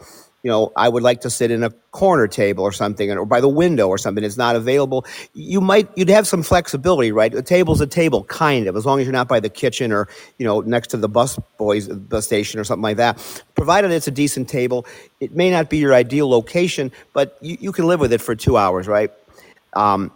you 0.43 0.51
know, 0.51 0.71
I 0.75 0.89
would 0.89 1.03
like 1.03 1.21
to 1.21 1.29
sit 1.29 1.51
in 1.51 1.63
a 1.63 1.69
corner 1.91 2.27
table 2.27 2.63
or 2.63 2.71
something, 2.71 3.11
or 3.11 3.25
by 3.25 3.41
the 3.41 3.49
window 3.49 3.87
or 3.87 3.97
something. 3.97 4.23
It's 4.23 4.37
not 4.37 4.55
available. 4.55 5.05
You 5.33 5.61
might 5.61 5.89
you'd 5.95 6.09
have 6.09 6.27
some 6.27 6.43
flexibility, 6.43 7.11
right? 7.11 7.33
A 7.33 7.41
table's 7.41 7.81
a 7.81 7.87
table, 7.87 8.23
kind 8.25 8.67
of, 8.67 8.75
as 8.75 8.85
long 8.85 8.99
as 8.99 9.05
you're 9.05 9.13
not 9.13 9.27
by 9.27 9.39
the 9.39 9.49
kitchen 9.49 9.91
or 9.91 10.07
you 10.37 10.45
know 10.45 10.61
next 10.61 10.87
to 10.89 10.97
the 10.97 11.09
bus 11.09 11.39
boys 11.57 11.87
bus 11.87 12.25
station 12.25 12.59
or 12.59 12.63
something 12.63 12.83
like 12.83 12.97
that. 12.97 13.43
Provided 13.55 13.91
it's 13.91 14.07
a 14.07 14.11
decent 14.11 14.49
table, 14.49 14.85
it 15.19 15.35
may 15.35 15.49
not 15.51 15.69
be 15.69 15.77
your 15.77 15.93
ideal 15.93 16.29
location, 16.29 16.91
but 17.13 17.37
you, 17.41 17.57
you 17.59 17.71
can 17.71 17.85
live 17.85 17.99
with 17.99 18.13
it 18.13 18.21
for 18.21 18.35
two 18.35 18.57
hours, 18.57 18.87
right? 18.87 19.11
Um, 19.77 20.11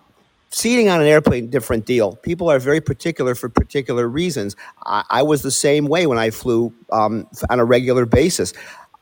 seating 0.50 0.90
on 0.90 1.02
an 1.02 1.08
airplane, 1.08 1.50
different 1.50 1.86
deal. 1.86 2.16
People 2.18 2.50
are 2.50 2.60
very 2.60 2.82
particular 2.82 3.36
for 3.36 3.48
particular 3.48 4.08
reasons. 4.08 4.56
I, 4.86 5.04
I 5.10 5.24
was 5.24 5.44
the 5.44 5.52
same 5.52 5.86
way 5.86 6.08
when 6.08 6.18
I 6.18 6.32
flew 6.32 6.74
um, 6.92 7.28
on 7.50 7.60
a 7.60 7.66
regular 7.66 8.06
basis. 8.06 8.54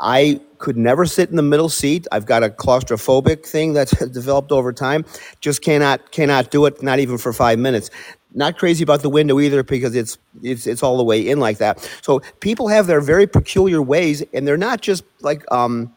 I 0.02 0.40
could 0.60 0.78
never 0.78 1.06
sit 1.06 1.30
in 1.30 1.36
the 1.36 1.42
middle 1.42 1.70
seat. 1.70 2.08
I've 2.12 2.26
got 2.26 2.44
a 2.44 2.50
claustrophobic 2.50 3.46
thing 3.46 3.74
that's 3.74 3.92
developed 4.12 4.52
over 4.52 4.72
time. 4.72 5.06
Just 5.42 5.62
cannot 5.62 6.12
cannot 6.12 6.52
do 6.52 6.66
it, 6.66 6.82
not 6.84 7.00
even 7.00 7.18
for 7.18 7.34
five 7.34 7.60
minutes. 7.60 7.90
Not 8.34 8.58
crazy 8.58 8.84
about 8.84 9.02
the 9.02 9.10
window 9.10 9.40
either 9.40 9.64
because 9.64 9.96
it's 9.96 10.18
it's 10.44 10.68
it's 10.68 10.84
all 10.84 10.98
the 10.98 11.04
way 11.04 11.28
in 11.28 11.40
like 11.40 11.58
that. 11.58 11.80
So 12.02 12.22
people 12.40 12.68
have 12.68 12.88
their 12.88 13.02
very 13.02 13.28
peculiar 13.28 13.82
ways, 13.82 14.24
and 14.34 14.48
they're 14.48 14.58
not 14.58 14.82
just 14.82 15.04
like 15.22 15.44
um, 15.52 15.94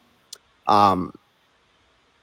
um, 0.67 1.13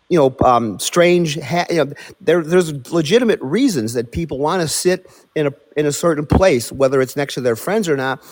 you 0.10 0.20
know, 0.20 0.36
um, 0.46 0.80
strange. 0.80 1.40
Ha- 1.40 1.68
you 1.72 1.86
know, 1.86 1.94
there, 2.22 2.44
there's 2.44 2.92
legitimate 2.92 3.42
reasons 3.42 3.94
that 3.94 4.12
people 4.14 4.40
want 4.40 4.62
to 4.64 4.70
sit 4.70 5.08
in 5.36 5.48
a 5.48 5.52
in 5.78 5.86
a 5.88 5.94
certain 5.94 6.28
place, 6.28 6.72
whether 6.72 7.02
it's 7.02 7.18
next 7.18 7.36
to 7.36 7.42
their 7.42 7.58
friends 7.58 7.90
or 7.90 7.98
not. 7.98 8.24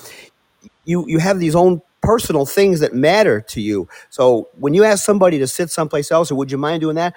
You 0.85 1.05
you 1.07 1.19
have 1.19 1.39
these 1.39 1.55
own 1.55 1.81
personal 2.03 2.45
things 2.45 2.81
that 2.81 2.93
matter 2.93 3.41
to 3.41 3.61
you. 3.61 3.89
So 4.09 4.49
when 4.55 4.73
you 4.73 4.83
ask 4.85 5.05
somebody 5.05 5.39
to 5.39 5.47
sit 5.47 5.71
someplace 5.71 6.11
else, 6.11 6.31
or 6.31 6.35
would 6.35 6.51
you 6.51 6.57
mind 6.59 6.81
doing 6.81 6.95
that? 6.97 7.15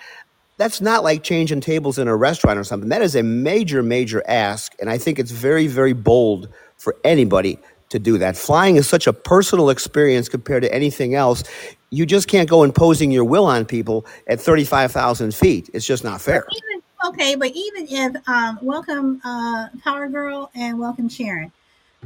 That's 0.59 0.81
not 0.81 1.05
like 1.05 1.23
changing 1.25 1.61
tables 1.63 1.99
in 1.99 2.09
a 2.09 2.17
restaurant 2.17 2.59
or 2.59 2.65
something. 2.65 2.91
That 2.91 3.03
is 3.03 3.17
a 3.17 3.23
major, 3.25 3.83
major 3.83 4.23
ask, 4.29 4.75
and 4.81 4.91
I 4.91 4.99
think 4.99 5.19
it's 5.19 5.33
very, 5.33 5.67
very 5.67 5.93
bold 5.95 6.49
for 6.79 6.97
anybody 7.05 7.59
to 7.91 7.99
do 7.99 8.19
that. 8.19 8.37
Flying 8.37 8.77
is 8.77 8.89
such 8.89 9.07
a 9.07 9.13
personal 9.13 9.71
experience 9.71 10.29
compared 10.29 10.63
to 10.65 10.75
anything 10.75 11.15
else. 11.15 11.45
You 11.91 12.07
just 12.07 12.29
can't 12.29 12.49
go 12.49 12.63
imposing 12.63 13.11
your 13.11 13.25
will 13.25 13.47
on 13.47 13.65
people 13.65 14.07
at 14.29 14.41
35,000 14.41 15.35
feet. 15.35 15.71
It's 15.75 15.85
just 15.85 16.05
not 16.05 16.21
fair. 16.21 16.47
even 16.51 16.83
okay 17.07 17.35
but 17.35 17.51
even 17.55 17.87
if 17.89 18.29
um 18.29 18.59
welcome 18.61 19.21
uh 19.25 19.69
power 19.83 20.09
girl 20.09 20.51
and 20.55 20.79
welcome 20.79 21.09
sharon 21.09 21.51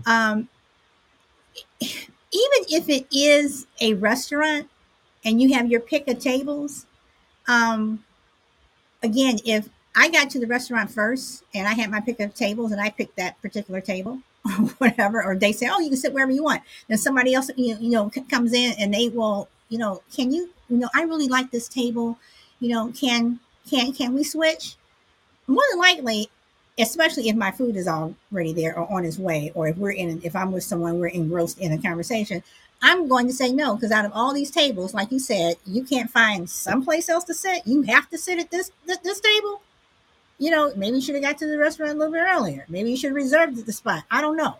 um 0.06 0.48
even 1.80 2.60
if 2.68 2.88
it 2.88 3.06
is 3.12 3.66
a 3.80 3.94
restaurant 3.94 4.68
and 5.24 5.42
you 5.42 5.52
have 5.52 5.68
your 5.68 5.80
pick 5.80 6.06
of 6.08 6.18
tables 6.18 6.86
um 7.48 8.04
again 9.02 9.36
if 9.44 9.68
i 9.96 10.08
got 10.08 10.30
to 10.30 10.38
the 10.38 10.46
restaurant 10.46 10.88
first 10.90 11.42
and 11.54 11.66
i 11.66 11.72
had 11.72 11.90
my 11.90 12.00
pick 12.00 12.20
of 12.20 12.32
tables 12.34 12.70
and 12.70 12.80
i 12.80 12.88
picked 12.88 13.16
that 13.16 13.40
particular 13.42 13.80
table 13.80 14.20
or 14.46 14.52
whatever 14.78 15.24
or 15.24 15.34
they 15.36 15.50
say 15.50 15.68
oh 15.70 15.80
you 15.80 15.88
can 15.88 15.96
sit 15.96 16.12
wherever 16.12 16.30
you 16.30 16.44
want 16.44 16.62
then 16.88 16.98
somebody 16.98 17.34
else 17.34 17.50
you 17.56 17.76
you 17.80 17.90
know 17.90 18.10
comes 18.30 18.52
in 18.52 18.74
and 18.78 18.94
they 18.94 19.08
will 19.08 19.48
you 19.74 19.78
know 19.78 19.92
can 20.16 20.32
you 20.32 20.42
you 20.70 20.76
know 20.76 20.90
i 20.94 21.02
really 21.02 21.28
like 21.36 21.50
this 21.50 21.68
table 21.68 22.16
you 22.60 22.68
know 22.72 22.92
can 22.92 23.40
can 23.68 23.92
can 23.92 24.14
we 24.14 24.22
switch 24.22 24.76
more 25.46 25.64
than 25.70 25.78
likely, 25.78 26.28
especially 26.78 27.28
if 27.28 27.36
my 27.36 27.50
food 27.50 27.76
is 27.76 27.88
already 27.88 28.52
there 28.52 28.78
or 28.78 28.90
on 28.92 29.04
its 29.04 29.18
way, 29.18 29.52
or 29.54 29.68
if 29.68 29.76
we're 29.76 29.92
in, 29.92 30.20
if 30.24 30.34
I'm 30.34 30.52
with 30.52 30.64
someone, 30.64 30.98
we're 30.98 31.08
engrossed 31.08 31.58
in 31.58 31.72
a 31.72 31.78
conversation, 31.78 32.42
I'm 32.82 33.08
going 33.08 33.26
to 33.28 33.32
say 33.32 33.52
no 33.52 33.74
because 33.74 33.92
out 33.92 34.04
of 34.04 34.12
all 34.14 34.34
these 34.34 34.50
tables, 34.50 34.94
like 34.94 35.12
you 35.12 35.18
said, 35.18 35.56
you 35.66 35.84
can't 35.84 36.10
find 36.10 36.48
someplace 36.48 37.08
else 37.08 37.24
to 37.24 37.34
sit. 37.34 37.66
You 37.66 37.82
have 37.82 38.08
to 38.10 38.18
sit 38.18 38.38
at 38.38 38.50
this 38.50 38.70
this, 38.86 38.98
this 38.98 39.20
table. 39.20 39.62
You 40.38 40.50
know, 40.50 40.72
maybe 40.76 40.96
you 40.96 41.02
should 41.02 41.14
have 41.14 41.24
got 41.24 41.38
to 41.38 41.46
the 41.46 41.58
restaurant 41.58 41.92
a 41.92 41.96
little 41.96 42.12
bit 42.12 42.26
earlier. 42.28 42.64
Maybe 42.68 42.90
you 42.90 42.96
should 42.96 43.10
have 43.10 43.16
reserved 43.16 43.64
the 43.64 43.72
spot. 43.72 44.04
I 44.10 44.20
don't 44.20 44.36
know. 44.36 44.56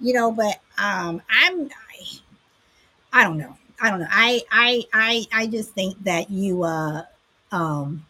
You 0.00 0.14
know, 0.14 0.32
but 0.32 0.60
um, 0.78 1.22
I'm 1.30 1.70
I, 1.70 2.20
I 3.12 3.24
don't 3.24 3.38
know. 3.38 3.56
I 3.82 3.90
don't 3.90 4.00
know. 4.00 4.06
I 4.10 4.42
I 4.50 4.84
I 4.94 5.26
I 5.32 5.46
just 5.46 5.72
think 5.72 6.02
that 6.04 6.30
you 6.30 6.62
uh 6.64 7.02
um 7.50 8.06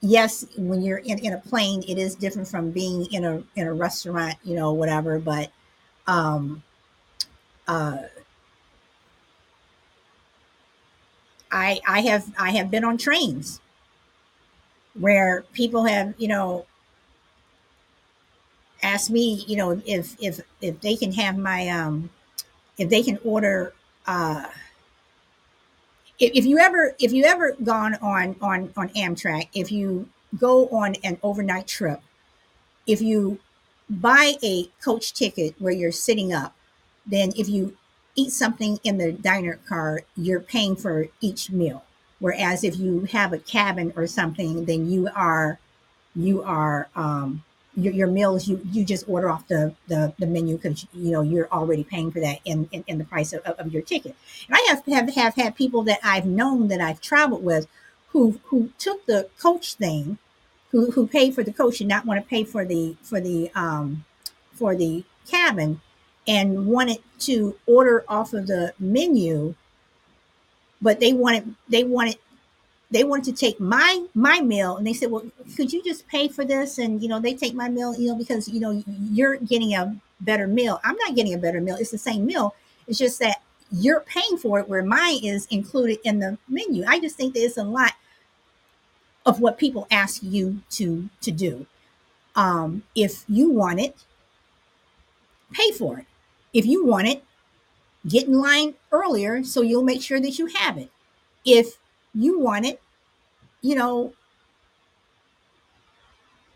yes, 0.00 0.44
when 0.56 0.82
you're 0.82 0.98
in, 0.98 1.18
in 1.18 1.32
a 1.32 1.38
plane, 1.38 1.82
it 1.88 1.98
is 1.98 2.14
different 2.14 2.48
from 2.48 2.70
being 2.70 3.06
in 3.12 3.24
a 3.24 3.42
in 3.56 3.66
a 3.66 3.72
restaurant, 3.72 4.36
you 4.44 4.54
know, 4.54 4.72
whatever. 4.72 5.18
But 5.18 5.50
um, 6.06 6.62
uh, 7.68 7.96
I 11.52 11.80
I 11.86 12.00
have 12.00 12.32
I 12.38 12.50
have 12.50 12.68
been 12.70 12.84
on 12.84 12.98
trains 12.98 13.60
where 14.98 15.42
people 15.52 15.84
have 15.84 16.14
you 16.18 16.28
know 16.28 16.66
asked 18.82 19.10
me, 19.10 19.44
you 19.46 19.56
know, 19.56 19.80
if 19.86 20.16
if 20.20 20.40
if 20.60 20.80
they 20.80 20.96
can 20.96 21.12
have 21.12 21.36
my 21.38 21.68
um 21.68 22.10
if 22.78 22.90
they 22.90 23.02
can 23.02 23.18
order 23.24 23.74
uh 24.06 24.46
if, 26.18 26.32
if 26.34 26.46
you 26.46 26.58
ever 26.58 26.94
if 26.98 27.12
you 27.12 27.24
ever 27.24 27.56
gone 27.62 27.96
on 27.96 28.36
on 28.40 28.72
on 28.76 28.88
Amtrak, 28.90 29.48
if 29.54 29.72
you 29.72 30.08
go 30.38 30.68
on 30.68 30.94
an 31.04 31.18
overnight 31.22 31.66
trip, 31.66 32.00
if 32.86 33.00
you 33.02 33.38
buy 33.90 34.34
a 34.42 34.68
coach 34.82 35.12
ticket 35.12 35.54
where 35.58 35.72
you're 35.72 35.92
sitting 35.92 36.32
up, 36.32 36.54
then 37.04 37.32
if 37.36 37.48
you 37.48 37.76
eat 38.14 38.30
something 38.30 38.78
in 38.84 38.98
the 38.98 39.12
diner 39.12 39.58
car, 39.68 40.02
you're 40.16 40.40
paying 40.40 40.76
for 40.76 41.08
each 41.20 41.50
meal. 41.50 41.82
Whereas 42.20 42.62
if 42.62 42.78
you 42.78 43.00
have 43.10 43.32
a 43.32 43.38
cabin 43.38 43.92
or 43.96 44.06
something, 44.06 44.64
then 44.64 44.88
you 44.88 45.08
are 45.14 45.58
you 46.14 46.42
are 46.42 46.88
um, 46.94 47.42
your, 47.74 47.92
your 47.92 48.06
meals 48.06 48.46
you 48.48 48.60
you 48.70 48.84
just 48.84 49.08
order 49.08 49.30
off 49.30 49.46
the 49.48 49.74
the, 49.88 50.12
the 50.18 50.26
menu 50.26 50.56
because 50.56 50.86
you 50.92 51.10
know 51.12 51.22
you're 51.22 51.48
already 51.50 51.84
paying 51.84 52.10
for 52.10 52.20
that 52.20 52.40
in, 52.44 52.68
in, 52.72 52.84
in 52.86 52.98
the 52.98 53.04
price 53.04 53.32
of, 53.32 53.42
of 53.42 53.72
your 53.72 53.82
ticket. 53.82 54.14
And 54.48 54.56
I 54.56 54.66
have, 54.68 54.84
have 54.86 55.14
have 55.14 55.34
had 55.36 55.56
people 55.56 55.82
that 55.84 56.00
I've 56.02 56.26
known 56.26 56.68
that 56.68 56.80
I've 56.80 57.00
traveled 57.00 57.44
with 57.44 57.66
who 58.08 58.40
who 58.44 58.70
took 58.78 59.06
the 59.06 59.28
coach 59.38 59.74
thing 59.74 60.18
who 60.70 60.90
who 60.92 61.06
paid 61.06 61.34
for 61.34 61.42
the 61.42 61.52
coach 61.52 61.80
and 61.80 61.88
not 61.88 62.04
want 62.06 62.22
to 62.22 62.28
pay 62.28 62.44
for 62.44 62.64
the 62.64 62.96
for 63.02 63.20
the 63.20 63.50
um 63.54 64.04
for 64.52 64.76
the 64.76 65.04
cabin 65.28 65.80
and 66.26 66.66
wanted 66.66 66.98
to 67.20 67.56
order 67.66 68.04
off 68.08 68.32
of 68.32 68.46
the 68.46 68.74
menu 68.78 69.54
but 70.80 71.00
they 71.00 71.12
wanted 71.12 71.54
they 71.68 71.84
wanted 71.84 72.16
they 72.92 73.04
wanted 73.04 73.24
to 73.24 73.32
take 73.32 73.58
my 73.58 74.06
my 74.14 74.40
meal. 74.40 74.76
And 74.76 74.86
they 74.86 74.92
said 74.92 75.10
well 75.10 75.24
could 75.56 75.72
you 75.72 75.82
just 75.82 76.06
pay 76.06 76.28
for 76.28 76.44
this? 76.44 76.78
And 76.78 77.02
you 77.02 77.08
know 77.08 77.18
they 77.18 77.34
take 77.34 77.54
my 77.54 77.68
meal 77.68 77.98
you 77.98 78.08
know 78.08 78.16
because 78.16 78.48
you 78.48 78.60
know 78.60 78.82
you're 78.86 79.36
getting 79.36 79.74
a 79.74 79.96
better 80.20 80.46
meal. 80.46 80.80
I'm 80.84 80.96
not 80.96 81.16
getting 81.16 81.34
a 81.34 81.38
better 81.38 81.60
meal. 81.60 81.76
It's 81.76 81.90
the 81.90 81.98
same 81.98 82.26
meal. 82.26 82.54
It's 82.86 82.98
just 82.98 83.18
that 83.20 83.42
you're 83.72 84.00
paying 84.00 84.36
for 84.36 84.60
it 84.60 84.68
where 84.68 84.84
mine 84.84 85.24
is 85.24 85.46
included 85.46 85.98
in 86.04 86.18
the 86.18 86.38
menu. 86.48 86.84
I 86.86 87.00
just 87.00 87.16
think 87.16 87.34
it's 87.34 87.56
a 87.56 87.64
lot 87.64 87.92
of 89.24 89.40
what 89.40 89.58
people 89.58 89.86
ask 89.90 90.22
you 90.22 90.60
to 90.70 91.08
to 91.22 91.30
do. 91.30 91.66
Um 92.36 92.82
if 92.94 93.24
you 93.28 93.50
want 93.50 93.80
it 93.80 93.96
pay 95.52 95.72
for 95.72 95.98
it. 95.98 96.06
If 96.52 96.66
you 96.66 96.84
want 96.84 97.08
it 97.08 97.24
get 98.06 98.26
in 98.26 98.40
line 98.40 98.74
earlier 98.90 99.44
so 99.44 99.62
you'll 99.62 99.84
make 99.84 100.02
sure 100.02 100.20
that 100.20 100.38
you 100.38 100.46
have 100.46 100.76
it. 100.76 100.90
If 101.44 101.78
you 102.14 102.38
want 102.38 102.66
it 102.66 102.80
you 103.62 103.74
know 103.74 104.12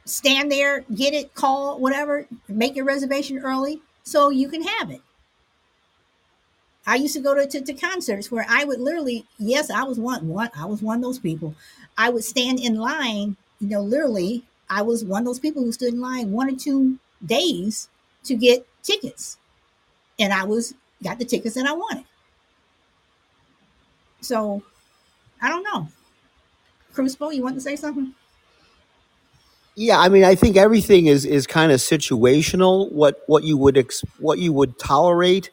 stand 0.05 0.51
there 0.51 0.81
get 0.95 1.13
it 1.15 1.35
call 1.35 1.79
whatever 1.79 2.27
make 2.49 2.77
your 2.77 2.85
reservation 2.85 3.39
early 3.39 3.81
so 4.05 4.31
you 4.31 4.49
can 4.49 4.63
have 4.63 4.91
it. 4.91 5.01
I 6.87 6.95
used 6.97 7.15
to 7.15 7.21
go 7.21 7.35
to, 7.35 7.47
to, 7.47 7.61
to 7.61 7.73
concerts 7.75 8.31
where 8.31 8.47
i 8.49 8.65
would 8.65 8.81
literally 8.81 9.27
yes 9.39 9.71
i 9.71 9.83
was 9.83 9.99
one 9.99 10.29
one 10.29 10.51
i 10.57 10.65
was 10.65 10.83
one 10.83 10.97
of 10.99 11.03
those 11.03 11.19
people. 11.19 11.55
I 11.99 12.09
would 12.11 12.25
stand 12.25 12.61
in 12.61 12.77
line 12.77 13.37
you 13.61 13.69
know 13.69 13.83
literally 13.83 14.45
i 14.71 14.83
was 14.83 15.05
one 15.05 15.23
of 15.23 15.27
those 15.27 15.41
people 15.41 15.63
who 15.63 15.73
stood 15.73 15.93
in 15.95 16.01
line 16.01 16.33
one 16.33 16.49
or 16.53 16.57
two 16.57 16.99
days 17.25 17.89
to 18.25 18.35
get 18.37 18.67
tickets. 18.83 19.39
And 20.19 20.33
i 20.33 20.45
was 20.45 20.75
got 21.03 21.19
the 21.19 21.25
tickets 21.27 21.57
that 21.57 21.67
i 21.67 21.73
wanted. 21.73 22.05
So 24.21 24.63
i 25.47 25.51
don't 25.51 25.64
know 25.64 25.88
crucible 26.92 27.32
you 27.32 27.42
want 27.44 27.57
to 27.57 27.62
say 27.62 27.76
something 27.76 28.14
Yeah, 29.76 30.01
I 30.01 30.09
mean, 30.11 30.24
I 30.24 30.36
think 30.36 30.57
everything 30.57 31.07
is 31.09 31.26
is 31.26 31.49
kind 31.49 31.72
of 31.72 31.80
situational. 31.80 32.92
What 32.92 33.22
what 33.26 33.44
you 33.44 33.59
would 33.59 33.76
ex, 33.78 34.05
what 34.20 34.38
you 34.38 34.55
would 34.55 34.78
tolerate 34.78 35.51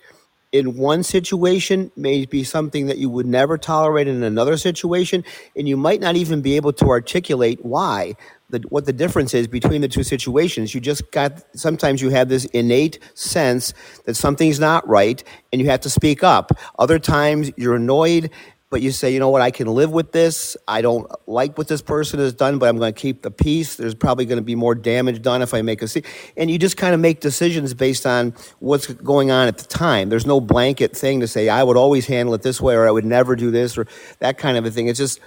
in 0.53 0.77
one 0.77 1.03
situation 1.03 1.91
may 1.97 2.25
be 2.27 2.45
something 2.45 2.87
that 2.87 2.99
you 2.99 3.09
would 3.09 3.25
never 3.25 3.57
tolerate 3.57 4.07
in 4.07 4.23
another 4.23 4.57
situation, 4.57 5.25
and 5.57 5.67
you 5.67 5.77
might 5.77 6.01
not 6.01 6.17
even 6.17 6.43
be 6.43 6.55
able 6.57 6.73
to 6.75 6.89
articulate 6.89 7.65
why 7.65 8.15
the 8.51 8.59
what 8.69 8.85
the 8.85 8.93
difference 8.93 9.33
is 9.33 9.47
between 9.47 9.81
the 9.81 9.89
two 9.89 10.03
situations. 10.03 10.75
You 10.75 10.81
just 10.81 11.11
got 11.11 11.43
sometimes 11.57 12.01
you 12.03 12.11
have 12.11 12.29
this 12.29 12.45
innate 12.45 12.99
sense 13.15 13.73
that 14.05 14.15
something's 14.15 14.59
not 14.59 14.87
right, 14.87 15.23
and 15.51 15.61
you 15.61 15.69
have 15.71 15.81
to 15.81 15.89
speak 15.89 16.23
up. 16.23 16.51
Other 16.79 16.99
times 16.99 17.51
you're 17.57 17.75
annoyed 17.77 18.29
but 18.73 18.81
you 18.81 18.89
say, 18.89 19.13
you 19.13 19.19
know 19.19 19.29
what, 19.29 19.43
I 19.43 19.51
can 19.51 19.67
live 19.67 19.91
with 19.91 20.13
this. 20.13 20.57
I 20.67 20.81
don't 20.81 21.07
like 21.29 21.59
what 21.59 21.67
this 21.67 21.83
person 21.83 22.19
has 22.19 22.33
done, 22.33 22.57
but 22.57 22.69
I'm 22.69 22.79
going 22.79 22.91
to 22.91 22.99
keep 22.99 23.21
the 23.21 23.29
peace. 23.29 23.75
There's 23.75 23.93
probably 23.93 24.25
going 24.25 24.39
to 24.39 24.43
be 24.43 24.55
more 24.55 24.73
damage 24.73 25.21
done 25.21 25.43
if 25.43 25.53
I 25.53 25.61
make 25.61 25.83
a 25.83 25.87
scene. 25.87 26.01
And 26.37 26.49
you 26.49 26.57
just 26.57 26.75
kind 26.75 26.95
of 26.95 26.99
make 26.99 27.19
decisions 27.19 27.75
based 27.75 28.07
on 28.07 28.33
what's 28.57 28.87
going 28.87 29.29
on 29.29 29.47
at 29.47 29.59
the 29.59 29.65
time. 29.65 30.09
There's 30.09 30.25
no 30.25 30.41
blanket 30.41 30.97
thing 30.97 31.19
to 31.19 31.27
say, 31.27 31.49
I 31.49 31.61
would 31.61 31.77
always 31.77 32.07
handle 32.07 32.33
it 32.33 32.41
this 32.41 32.59
way, 32.59 32.73
or 32.73 32.87
I 32.87 32.91
would 32.91 33.05
never 33.05 33.35
do 33.35 33.51
this, 33.51 33.77
or 33.77 33.85
that 34.17 34.39
kind 34.39 34.57
of 34.57 34.65
a 34.65 34.71
thing. 34.71 34.87
It's 34.87 34.97
just, 34.97 35.19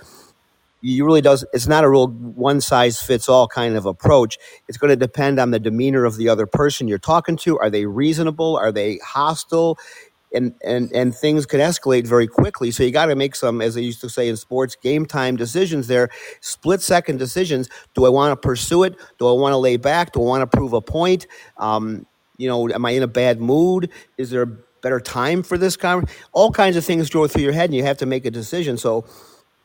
you 0.82 1.04
really 1.04 1.20
does 1.20 1.44
it's 1.52 1.66
not 1.66 1.84
a 1.84 1.90
real 1.90 2.08
one 2.08 2.60
size 2.60 3.00
fits 3.00 3.28
all 3.28 3.48
kind 3.48 3.76
of 3.76 3.86
approach 3.86 4.38
it's 4.68 4.78
going 4.78 4.90
to 4.90 4.96
depend 4.96 5.40
on 5.40 5.50
the 5.50 5.58
demeanor 5.58 6.04
of 6.04 6.16
the 6.16 6.28
other 6.28 6.46
person 6.46 6.86
you're 6.86 6.98
talking 6.98 7.36
to 7.36 7.58
are 7.58 7.70
they 7.70 7.86
reasonable 7.86 8.56
are 8.56 8.70
they 8.70 8.98
hostile 8.98 9.78
and 10.36 10.54
and 10.64 10.92
and 10.92 11.14
things 11.14 11.46
can 11.46 11.60
escalate 11.60 12.06
very 12.06 12.26
quickly. 12.26 12.70
So 12.70 12.82
you 12.82 12.92
got 12.92 13.06
to 13.06 13.16
make 13.16 13.34
some, 13.34 13.62
as 13.62 13.74
they 13.74 13.82
used 13.82 14.00
to 14.02 14.08
say 14.08 14.28
in 14.28 14.36
sports, 14.36 14.76
game 14.76 15.06
time 15.06 15.36
decisions. 15.36 15.88
There, 15.88 16.08
split 16.40 16.82
second 16.82 17.18
decisions. 17.18 17.68
Do 17.94 18.04
I 18.04 18.10
want 18.10 18.32
to 18.32 18.36
pursue 18.36 18.84
it? 18.84 18.96
Do 19.18 19.28
I 19.28 19.32
want 19.32 19.52
to 19.52 19.58
lay 19.58 19.76
back? 19.76 20.12
Do 20.12 20.20
I 20.20 20.24
want 20.24 20.42
to 20.50 20.56
prove 20.56 20.72
a 20.72 20.80
point? 20.82 21.26
Um, 21.56 22.06
you 22.38 22.48
know, 22.48 22.68
am 22.68 22.84
I 22.84 22.90
in 22.90 23.02
a 23.02 23.08
bad 23.08 23.40
mood? 23.40 23.90
Is 24.18 24.30
there 24.30 24.42
a 24.42 24.46
better 24.82 25.00
time 25.00 25.42
for 25.42 25.58
this 25.58 25.76
conversation? 25.76 26.22
All 26.32 26.52
kinds 26.52 26.76
of 26.76 26.84
things 26.84 27.10
go 27.10 27.26
through 27.26 27.42
your 27.42 27.52
head, 27.52 27.70
and 27.70 27.74
you 27.74 27.84
have 27.84 27.98
to 27.98 28.06
make 28.06 28.26
a 28.26 28.30
decision. 28.30 28.76
So 28.76 29.06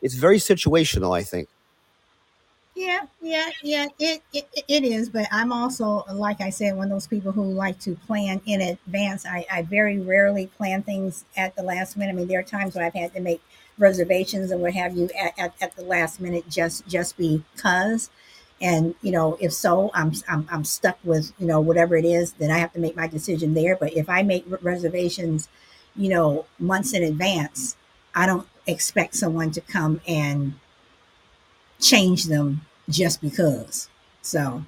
it's 0.00 0.14
very 0.14 0.38
situational, 0.38 1.16
I 1.16 1.22
think. 1.22 1.48
Yeah, 2.74 3.00
yeah, 3.20 3.50
yeah. 3.62 3.86
It, 3.98 4.22
it 4.32 4.48
it 4.66 4.84
is, 4.84 5.10
but 5.10 5.26
I'm 5.30 5.52
also, 5.52 6.04
like 6.10 6.40
I 6.40 6.48
said, 6.48 6.74
one 6.74 6.86
of 6.86 6.90
those 6.90 7.06
people 7.06 7.30
who 7.32 7.44
like 7.44 7.78
to 7.80 7.94
plan 8.06 8.40
in 8.46 8.62
advance. 8.62 9.26
I, 9.26 9.44
I 9.52 9.62
very 9.62 9.98
rarely 9.98 10.46
plan 10.46 10.82
things 10.82 11.26
at 11.36 11.54
the 11.54 11.62
last 11.62 11.98
minute. 11.98 12.12
I 12.12 12.16
mean, 12.16 12.28
there 12.28 12.40
are 12.40 12.42
times 12.42 12.74
when 12.74 12.82
I've 12.84 12.94
had 12.94 13.12
to 13.14 13.20
make 13.20 13.42
reservations 13.76 14.50
and 14.50 14.62
what 14.62 14.72
have 14.72 14.96
you 14.96 15.10
at, 15.20 15.38
at, 15.38 15.54
at 15.60 15.76
the 15.76 15.82
last 15.82 16.18
minute 16.18 16.48
just 16.48 16.86
just 16.86 17.18
because. 17.18 18.08
And 18.60 18.94
you 19.02 19.10
know, 19.12 19.36
if 19.38 19.52
so, 19.52 19.90
I'm, 19.92 20.12
I'm 20.28 20.46
I'm 20.50 20.64
stuck 20.64 20.98
with 21.04 21.32
you 21.38 21.46
know 21.46 21.60
whatever 21.60 21.94
it 21.96 22.06
is. 22.06 22.32
Then 22.34 22.50
I 22.50 22.58
have 22.58 22.72
to 22.72 22.78
make 22.80 22.96
my 22.96 23.06
decision 23.06 23.52
there. 23.52 23.76
But 23.76 23.92
if 23.94 24.08
I 24.08 24.22
make 24.22 24.46
reservations, 24.62 25.48
you 25.94 26.08
know, 26.08 26.46
months 26.58 26.94
in 26.94 27.02
advance, 27.02 27.76
I 28.14 28.24
don't 28.24 28.46
expect 28.66 29.14
someone 29.16 29.50
to 29.50 29.60
come 29.60 30.00
and 30.08 30.54
change 31.82 32.26
them 32.26 32.62
just 32.90 33.22
because. 33.22 33.90
So, 34.22 34.64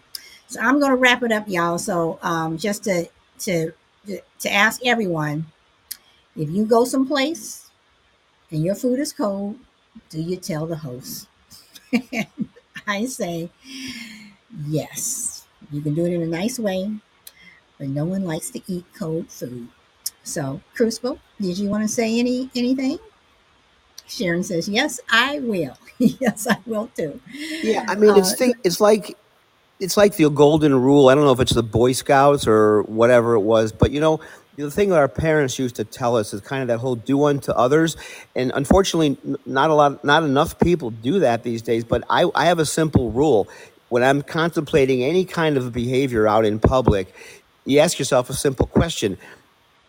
so 0.49 0.61
I'm 0.61 0.81
going 0.81 0.93
to 0.93 0.97
wrap 0.99 1.23
it 1.25 1.33
up, 1.33 1.49
y'all. 1.49 1.79
So, 1.79 2.19
um, 2.23 2.59
just 2.59 2.85
to 2.85 3.09
to 3.41 3.73
to 4.41 4.53
ask 4.53 4.81
everyone, 4.85 5.47
if 6.37 6.51
you 6.51 6.67
go 6.67 6.85
someplace 6.85 7.71
and 8.51 8.65
your 8.65 8.75
food 8.77 9.01
is 9.01 9.13
cold, 9.13 9.59
do 10.11 10.21
you 10.23 10.37
tell 10.37 10.67
the 10.67 10.77
host? 10.77 11.29
I 12.87 13.07
say 13.07 13.51
yes. 14.67 15.47
You 15.71 15.81
can 15.81 15.95
do 15.95 16.05
it 16.05 16.13
in 16.13 16.23
a 16.23 16.27
nice 16.27 16.59
way, 16.59 16.91
but 17.79 17.89
no 17.89 18.05
one 18.07 18.25
likes 18.25 18.51
to 18.51 18.63
eat 18.69 18.85
cold 18.99 19.31
food. 19.31 19.69
So, 20.25 20.61
Crucible, 20.75 21.21
did 21.41 21.59
you 21.59 21.69
want 21.71 21.85
to 21.85 21.89
say 21.89 22.19
any 22.19 22.51
anything? 22.57 22.99
Sharon 24.09 24.45
says, 24.45 24.69
"Yes, 24.69 25.01
I 25.11 25.41
will. 25.41 25.77
yes, 25.99 26.47
I 26.49 26.59
will 26.67 26.91
too." 26.97 27.21
Yeah, 27.63 27.87
I 27.89 27.97
mean, 27.97 28.11
Uh, 28.11 28.17
it's 28.17 28.35
thing. 28.37 28.55
It's 28.65 28.81
like 28.81 29.17
it's 29.81 29.97
like 29.97 30.17
the 30.17 30.31
golden 30.31 30.75
rule. 30.75 31.09
I 31.09 31.15
don't 31.15 31.25
know 31.25 31.33
if 31.33 31.41
it's 31.41 31.55
the 31.55 31.63
Boy 31.63 31.93
Scouts 31.93 32.47
or 32.47 32.83
whatever 32.85 33.35
it 33.35 33.41
was, 33.41 33.73
but 33.73 33.91
you 33.93 34.01
know, 34.01 34.21
the 34.57 34.71
thing 34.71 34.91
that 34.91 34.99
our 34.99 35.09
parents 35.09 35.59
used 35.59 35.77
to 35.77 35.85
tell 35.85 36.17
us 36.17 36.35
is 36.35 36.41
kind 36.41 36.63
of 36.63 36.69
that 36.69 36.79
whole 36.79 36.97
"do 36.97 37.25
unto 37.25 37.53
others," 37.53 37.97
and 38.37 38.53
unfortunately, 38.55 39.19
not 39.47 39.71
a 39.71 39.75
lot, 39.75 40.05
not 40.05 40.23
enough 40.25 40.59
people 40.61 40.91
do 40.91 41.21
that 41.21 41.43
these 41.45 41.63
days. 41.63 41.85
But 41.85 42.05
I, 42.11 42.31
I 42.35 42.47
have 42.47 42.59
a 42.59 42.67
simple 42.67 43.11
rule: 43.13 43.49
when 43.91 44.03
I'm 44.05 44.23
contemplating 44.23 45.03
any 45.05 45.25
kind 45.25 45.57
of 45.59 45.73
behavior 45.73 46.29
out 46.29 46.45
in 46.45 46.59
public, 46.61 47.15
you 47.67 47.81
ask 47.81 47.99
yourself 47.99 48.31
a 48.31 48.35
simple 48.35 48.67
question 48.67 49.19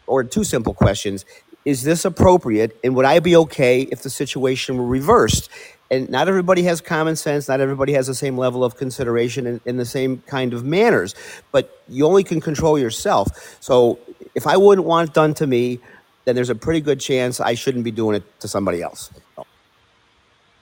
or 0.07 0.23
two 0.23 0.43
simple 0.43 0.73
questions. 0.73 1.25
Is 1.65 1.83
this 1.83 2.05
appropriate? 2.05 2.77
And 2.83 2.95
would 2.95 3.05
I 3.05 3.19
be 3.19 3.35
okay 3.35 3.81
if 3.91 4.03
the 4.03 4.09
situation 4.09 4.77
were 4.77 4.85
reversed? 4.85 5.49
And 5.91 6.09
not 6.09 6.27
everybody 6.27 6.63
has 6.63 6.81
common 6.81 7.15
sense. 7.15 7.47
Not 7.47 7.59
everybody 7.59 7.93
has 7.93 8.07
the 8.07 8.15
same 8.15 8.37
level 8.37 8.63
of 8.63 8.77
consideration 8.77 9.47
and, 9.47 9.61
and 9.65 9.79
the 9.79 9.85
same 9.85 10.21
kind 10.27 10.53
of 10.53 10.63
manners. 10.63 11.15
But 11.51 11.81
you 11.87 12.05
only 12.05 12.23
can 12.23 12.39
control 12.41 12.77
yourself. 12.77 13.57
So 13.59 13.99
if 14.35 14.47
I 14.47 14.57
wouldn't 14.57 14.85
want 14.85 15.09
it 15.09 15.13
done 15.13 15.33
to 15.35 15.47
me, 15.47 15.79
then 16.25 16.35
there's 16.35 16.49
a 16.49 16.55
pretty 16.55 16.81
good 16.81 16.99
chance 16.99 17.39
I 17.39 17.53
shouldn't 17.53 17.83
be 17.83 17.91
doing 17.91 18.15
it 18.15 18.39
to 18.41 18.47
somebody 18.47 18.81
else. 18.81 19.11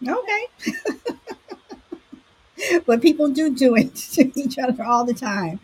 okay, 0.05 0.47
but 2.85 3.01
people 3.01 3.29
do 3.29 3.53
do 3.53 3.75
it 3.75 3.95
to 4.13 4.39
each 4.39 4.57
other 4.59 4.83
all 4.83 5.05
the 5.05 5.13
time. 5.13 5.59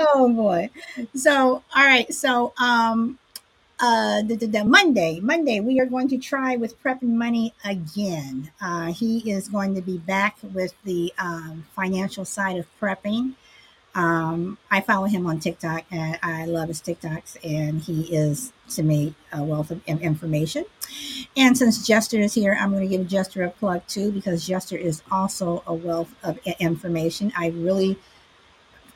Oh 0.00 0.32
boy. 0.34 0.70
So, 1.14 1.62
all 1.74 1.84
right. 1.84 2.12
So, 2.12 2.52
um, 2.58 3.18
uh, 3.82 4.22
the, 4.22 4.36
the, 4.36 4.46
the 4.46 4.64
Monday, 4.64 5.18
Monday, 5.20 5.58
we 5.58 5.80
are 5.80 5.86
going 5.86 6.06
to 6.08 6.16
try 6.16 6.54
with 6.54 6.80
prepping 6.84 7.14
money 7.14 7.52
again. 7.64 8.52
Uh, 8.60 8.92
he 8.92 9.28
is 9.28 9.48
going 9.48 9.74
to 9.74 9.82
be 9.82 9.98
back 9.98 10.38
with 10.54 10.72
the 10.84 11.12
um, 11.18 11.66
financial 11.74 12.24
side 12.24 12.56
of 12.58 12.66
prepping. 12.80 13.34
Um, 13.96 14.56
I 14.70 14.80
follow 14.80 15.06
him 15.06 15.26
on 15.26 15.40
TikTok 15.40 15.84
and 15.90 16.16
I 16.22 16.46
love 16.46 16.68
his 16.68 16.80
TikToks, 16.80 17.36
and 17.44 17.82
he 17.82 18.02
is 18.14 18.52
to 18.70 18.84
me 18.84 19.14
a 19.32 19.42
wealth 19.42 19.72
of 19.72 19.84
information. 19.86 20.64
And 21.36 21.58
since 21.58 21.84
Jester 21.84 22.20
is 22.20 22.34
here, 22.34 22.56
I'm 22.58 22.70
going 22.70 22.88
to 22.88 22.96
give 22.96 23.08
Jester 23.08 23.42
a 23.42 23.50
plug 23.50 23.86
too 23.88 24.12
because 24.12 24.46
Jester 24.46 24.76
is 24.76 25.02
also 25.10 25.64
a 25.66 25.74
wealth 25.74 26.14
of 26.22 26.38
information. 26.60 27.32
I 27.36 27.48
really, 27.48 27.98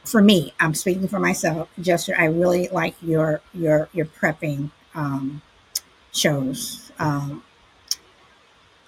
for 0.07 0.23
me, 0.23 0.55
I'm 0.61 0.75
speaking 0.75 1.09
for 1.09 1.19
myself, 1.19 1.69
Jester. 1.81 2.15
I 2.17 2.27
really 2.27 2.69
like 2.69 2.95
your 3.03 3.41
your 3.53 3.89
your 3.93 4.07
prepping 4.07 4.71
um, 4.95 5.43
shows. 6.13 6.91
Um, 6.99 7.43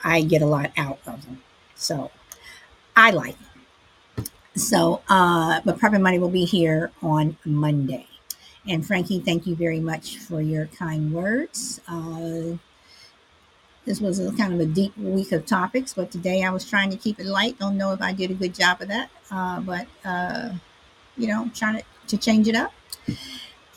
I 0.03 0.23
get 0.23 0.43
a 0.43 0.47
lot 0.47 0.71
out 0.77 1.01
of 1.07 1.25
them, 1.27 1.43
so 1.75 2.11
I 2.97 3.11
like. 3.11 3.37
It. 4.17 4.31
So, 4.61 5.03
uh, 5.09 5.61
but 5.65 5.79
Prep 5.79 5.93
Money 6.01 6.19
will 6.19 6.31
be 6.31 6.45
here 6.45 6.91
on 7.03 7.37
Monday. 7.45 8.07
And 8.67 8.87
Frankie, 8.87 9.21
thank 9.21 9.47
you 9.47 9.55
very 9.55 9.81
much 9.81 10.19
for 10.19 10.41
your 10.41 10.67
kind 10.67 11.13
words. 11.13 11.81
Uh, 11.89 12.59
this 13.85 14.01
was 14.01 14.19
a 14.19 14.33
kind 14.33 14.53
of 14.53 14.61
a 14.61 14.67
deep 14.67 14.97
week 14.99 15.33
of 15.33 15.47
topics, 15.47 15.95
but 15.95 16.11
today 16.11 16.43
I 16.43 16.51
was 16.51 16.69
trying 16.69 16.91
to 16.91 16.97
keep 16.97 17.19
it 17.19 17.27
light. 17.27 17.59
Don't 17.59 17.79
know 17.79 17.93
if 17.93 18.03
I 18.03 18.13
did 18.13 18.31
a 18.31 18.35
good 18.35 18.55
job 18.55 18.83
of 18.83 18.89
that, 18.89 19.11
uh, 19.31 19.61
but 19.61 19.87
uh, 20.05 20.51
you 21.19 21.27
know, 21.27 21.51
trying 21.55 21.79
to, 21.79 21.85
to 22.09 22.17
change 22.17 22.49
it 22.49 22.55
up. 22.55 22.73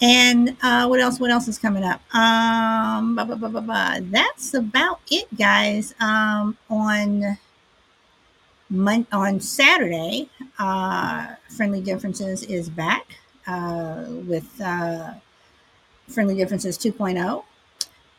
And 0.02 0.58
uh, 0.64 0.88
what 0.88 1.00
else? 1.00 1.20
What 1.20 1.30
else 1.30 1.48
is 1.48 1.60
coming 1.60 1.84
up? 1.84 2.02
Um, 2.16 3.16
blah, 3.16 3.26
blah, 3.26 3.36
blah, 3.36 3.50
blah, 3.50 3.62
blah. 3.62 3.98
That's 4.02 4.54
about 4.54 5.00
it, 5.10 5.28
guys. 5.38 5.94
Um, 6.00 6.58
on 6.70 7.38
Mon- 8.70 9.08
on 9.12 9.40
Saturday, 9.40 10.30
uh, 10.58 11.36
Friendly 11.56 11.82
Differences 11.82 12.44
is 12.44 12.70
back 12.70 13.18
uh, 13.46 14.06
with 14.26 14.60
uh, 14.60 15.14
Friendly 16.08 16.36
Differences 16.36 16.78
2.0 16.78 17.44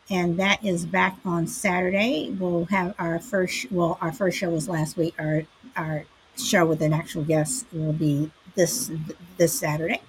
and 0.09 0.37
that 0.37 0.63
is 0.63 0.85
back 0.85 1.17
on 1.25 1.47
Saturday. 1.47 2.29
We'll 2.37 2.65
have 2.65 2.93
our 2.99 3.19
first. 3.19 3.71
Well, 3.71 3.97
our 4.01 4.11
first 4.11 4.37
show 4.37 4.49
was 4.49 4.67
last 4.67 4.97
week. 4.97 5.15
Our 5.17 5.43
our 5.75 6.05
show 6.37 6.65
with 6.65 6.81
an 6.81 6.93
actual 6.93 7.23
guest 7.23 7.65
will 7.71 7.93
be 7.93 8.31
this 8.55 8.91
this 9.37 9.57
Saturday, 9.57 10.01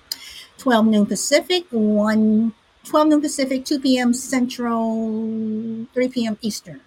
twelve 0.59 0.87
noon 0.87 1.07
Pacific, 1.07 1.67
one 1.71 2.55
12 2.85 3.09
noon 3.09 3.21
Pacific, 3.23 3.65
2 3.65 3.81
p.m. 3.81 4.13
Central, 4.13 5.87
3 5.95 6.09
p.m. 6.09 6.37
Eastern. 6.43 6.81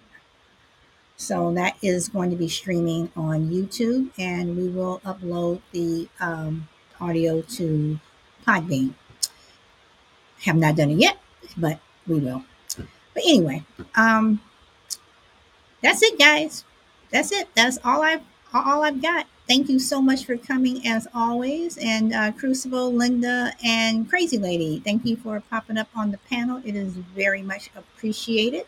So 1.16 1.52
that 1.54 1.76
is 1.82 2.08
going 2.08 2.30
to 2.30 2.36
be 2.36 2.48
streaming 2.48 3.10
on 3.16 3.50
YouTube, 3.50 4.10
and 4.16 4.56
we 4.56 4.68
will 4.68 5.00
upload 5.04 5.60
the 5.72 6.08
um, 6.20 6.68
audio 7.00 7.42
to 7.42 7.98
Podbean. 8.46 8.94
Have 10.42 10.56
not 10.56 10.76
done 10.76 10.90
it 10.92 10.98
yet, 10.98 11.18
but 11.56 11.80
we 12.06 12.20
will. 12.20 12.44
But 12.76 13.24
anyway, 13.26 13.64
um, 13.96 14.40
that's 15.82 16.02
it, 16.02 16.18
guys. 16.18 16.64
That's 17.10 17.32
it. 17.32 17.48
That's 17.56 17.78
all 17.82 18.02
I've 18.02 18.22
all 18.52 18.82
I've 18.84 19.02
got. 19.02 19.26
Thank 19.48 19.68
you 19.68 19.78
so 19.78 20.02
much 20.02 20.24
for 20.24 20.36
coming 20.36 20.86
as 20.86 21.06
always. 21.14 21.78
And 21.78 22.12
uh, 22.12 22.32
Crucible, 22.32 22.92
Linda, 22.92 23.52
and 23.64 24.08
Crazy 24.08 24.38
Lady, 24.38 24.80
thank 24.80 25.04
you 25.04 25.16
for 25.16 25.40
popping 25.40 25.78
up 25.78 25.88
on 25.94 26.10
the 26.10 26.18
panel. 26.18 26.60
It 26.64 26.76
is 26.76 26.94
very 26.94 27.42
much 27.42 27.70
appreciated. 27.76 28.66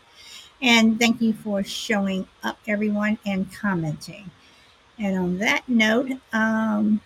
And 0.62 0.98
thank 0.98 1.20
you 1.20 1.32
for 1.32 1.62
showing 1.64 2.26
up, 2.42 2.58
everyone, 2.66 3.18
and 3.24 3.52
commenting. 3.52 4.30
And 4.98 5.18
on 5.18 5.38
that 5.38 5.68
note, 5.68 6.12
um, 6.32 7.00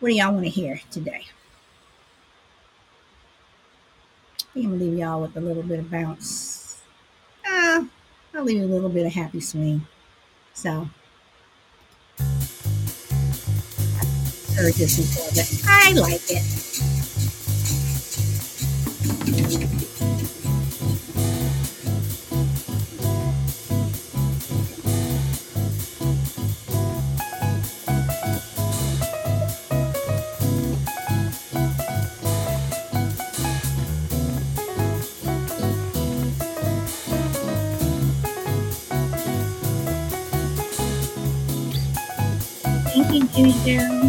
what 0.00 0.08
do 0.08 0.14
y'all 0.14 0.32
want 0.32 0.44
to 0.44 0.50
hear 0.50 0.80
today? 0.90 1.26
I'm 4.54 4.62
gonna 4.62 4.76
leave 4.76 4.98
y'all 4.98 5.20
with 5.20 5.36
a 5.36 5.40
little 5.40 5.62
bit 5.62 5.78
of 5.78 5.90
bounce. 5.90 6.82
Uh, 7.48 7.84
I'll 8.34 8.44
leave 8.44 8.58
you 8.58 8.64
a 8.64 8.66
little 8.66 8.88
bit 8.88 9.06
of 9.06 9.12
happy 9.12 9.40
swing. 9.40 9.86
So, 10.52 10.88
this 14.62 14.96
before, 14.96 15.30
but 15.34 15.62
I 15.68 15.92
like 15.92 16.30
it. 16.30 16.42
Thank 42.84 43.38
you. 43.38 43.52
And 43.66 44.07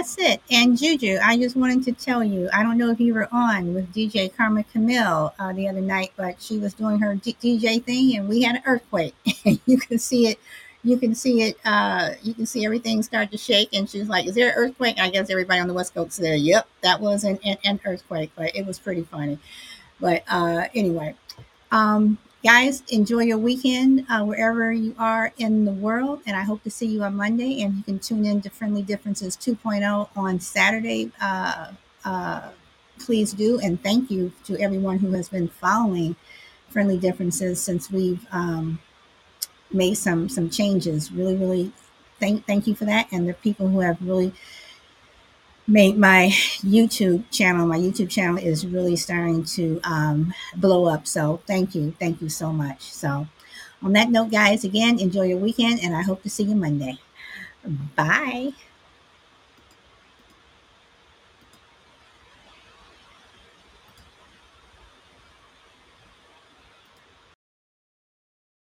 that's 0.00 0.16
it. 0.18 0.40
And 0.50 0.78
Juju, 0.78 1.18
I 1.22 1.36
just 1.36 1.56
wanted 1.56 1.84
to 1.84 1.92
tell 1.92 2.24
you, 2.24 2.48
I 2.54 2.62
don't 2.62 2.78
know 2.78 2.90
if 2.90 3.00
you 3.00 3.12
were 3.12 3.28
on 3.30 3.74
with 3.74 3.92
DJ 3.92 4.34
Karma 4.34 4.64
Camille 4.64 5.34
uh, 5.38 5.52
the 5.52 5.68
other 5.68 5.82
night, 5.82 6.12
but 6.16 6.40
she 6.40 6.56
was 6.56 6.72
doing 6.72 7.00
her 7.00 7.16
D- 7.16 7.36
DJ 7.38 7.84
thing 7.84 8.16
and 8.16 8.26
we 8.26 8.40
had 8.40 8.56
an 8.56 8.62
earthquake. 8.64 9.14
you 9.66 9.76
can 9.76 9.98
see 9.98 10.28
it. 10.28 10.38
You 10.82 10.96
can 10.96 11.14
see 11.14 11.42
it. 11.42 11.58
Uh, 11.66 12.12
you 12.22 12.32
can 12.32 12.46
see 12.46 12.64
everything 12.64 13.02
start 13.02 13.30
to 13.32 13.36
shake. 13.36 13.74
And 13.74 13.90
she's 13.90 14.08
like, 14.08 14.26
Is 14.26 14.34
there 14.34 14.48
an 14.48 14.54
earthquake? 14.56 14.98
I 14.98 15.10
guess 15.10 15.28
everybody 15.28 15.60
on 15.60 15.68
the 15.68 15.74
West 15.74 15.92
Coast 15.92 16.12
said, 16.12 16.40
Yep, 16.40 16.66
that 16.82 16.98
was 16.98 17.24
an, 17.24 17.38
an, 17.44 17.58
an 17.66 17.80
earthquake. 17.84 18.30
But 18.34 18.56
it 18.56 18.64
was 18.64 18.78
pretty 18.78 19.02
funny. 19.02 19.38
But 20.00 20.24
uh, 20.30 20.64
anyway, 20.74 21.14
um, 21.70 22.16
guys, 22.42 22.82
enjoy 22.90 23.20
your 23.24 23.38
weekend 23.38 24.06
uh, 24.08 24.24
wherever 24.24 24.72
you 24.72 24.94
are 24.98 25.32
in 25.38 25.64
the 25.64 25.72
world. 25.72 26.20
And 26.26 26.36
I 26.36 26.42
hope 26.42 26.62
to 26.64 26.70
see 26.70 26.86
you 26.86 27.02
on 27.02 27.16
Monday. 27.16 27.62
And 27.62 27.76
you 27.76 27.82
can 27.82 27.98
tune 27.98 28.24
in 28.24 28.40
to 28.42 28.50
Friendly 28.50 28.82
Differences 28.82 29.36
2.0 29.36 30.08
on 30.16 30.40
Saturday. 30.40 31.12
Uh, 31.20 31.72
uh, 32.04 32.50
please 32.98 33.32
do. 33.32 33.60
And 33.60 33.82
thank 33.82 34.10
you 34.10 34.32
to 34.44 34.58
everyone 34.58 34.98
who 34.98 35.12
has 35.12 35.28
been 35.28 35.48
following 35.48 36.16
Friendly 36.68 36.98
Differences 36.98 37.60
since 37.60 37.90
we've 37.90 38.26
um, 38.32 38.78
made 39.72 39.94
some 39.94 40.28
some 40.28 40.50
changes. 40.50 41.12
Really, 41.12 41.36
really 41.36 41.72
thank 42.18 42.46
thank 42.46 42.66
you 42.66 42.74
for 42.74 42.84
that. 42.86 43.08
And 43.12 43.28
the 43.28 43.34
people 43.34 43.68
who 43.68 43.80
have 43.80 43.98
really 44.00 44.32
made 45.70 45.96
my 45.98 46.28
YouTube 46.62 47.24
channel. 47.30 47.66
My 47.66 47.78
YouTube 47.78 48.10
channel 48.10 48.38
is 48.38 48.66
really 48.66 48.96
starting 48.96 49.44
to 49.56 49.80
um, 49.84 50.34
blow 50.56 50.86
up. 50.86 51.06
So 51.06 51.40
thank 51.46 51.74
you. 51.74 51.94
Thank 51.98 52.20
you 52.22 52.28
so 52.28 52.52
much. 52.52 52.82
So, 52.82 53.28
on 53.82 53.92
that 53.94 54.10
note, 54.10 54.30
guys, 54.30 54.64
again, 54.64 54.98
enjoy 54.98 55.22
your 55.24 55.38
weekend 55.38 55.80
and 55.82 55.96
I 55.96 56.02
hope 56.02 56.22
to 56.24 56.30
see 56.30 56.44
you 56.44 56.54
Monday. 56.54 56.98
Bye. 57.96 58.52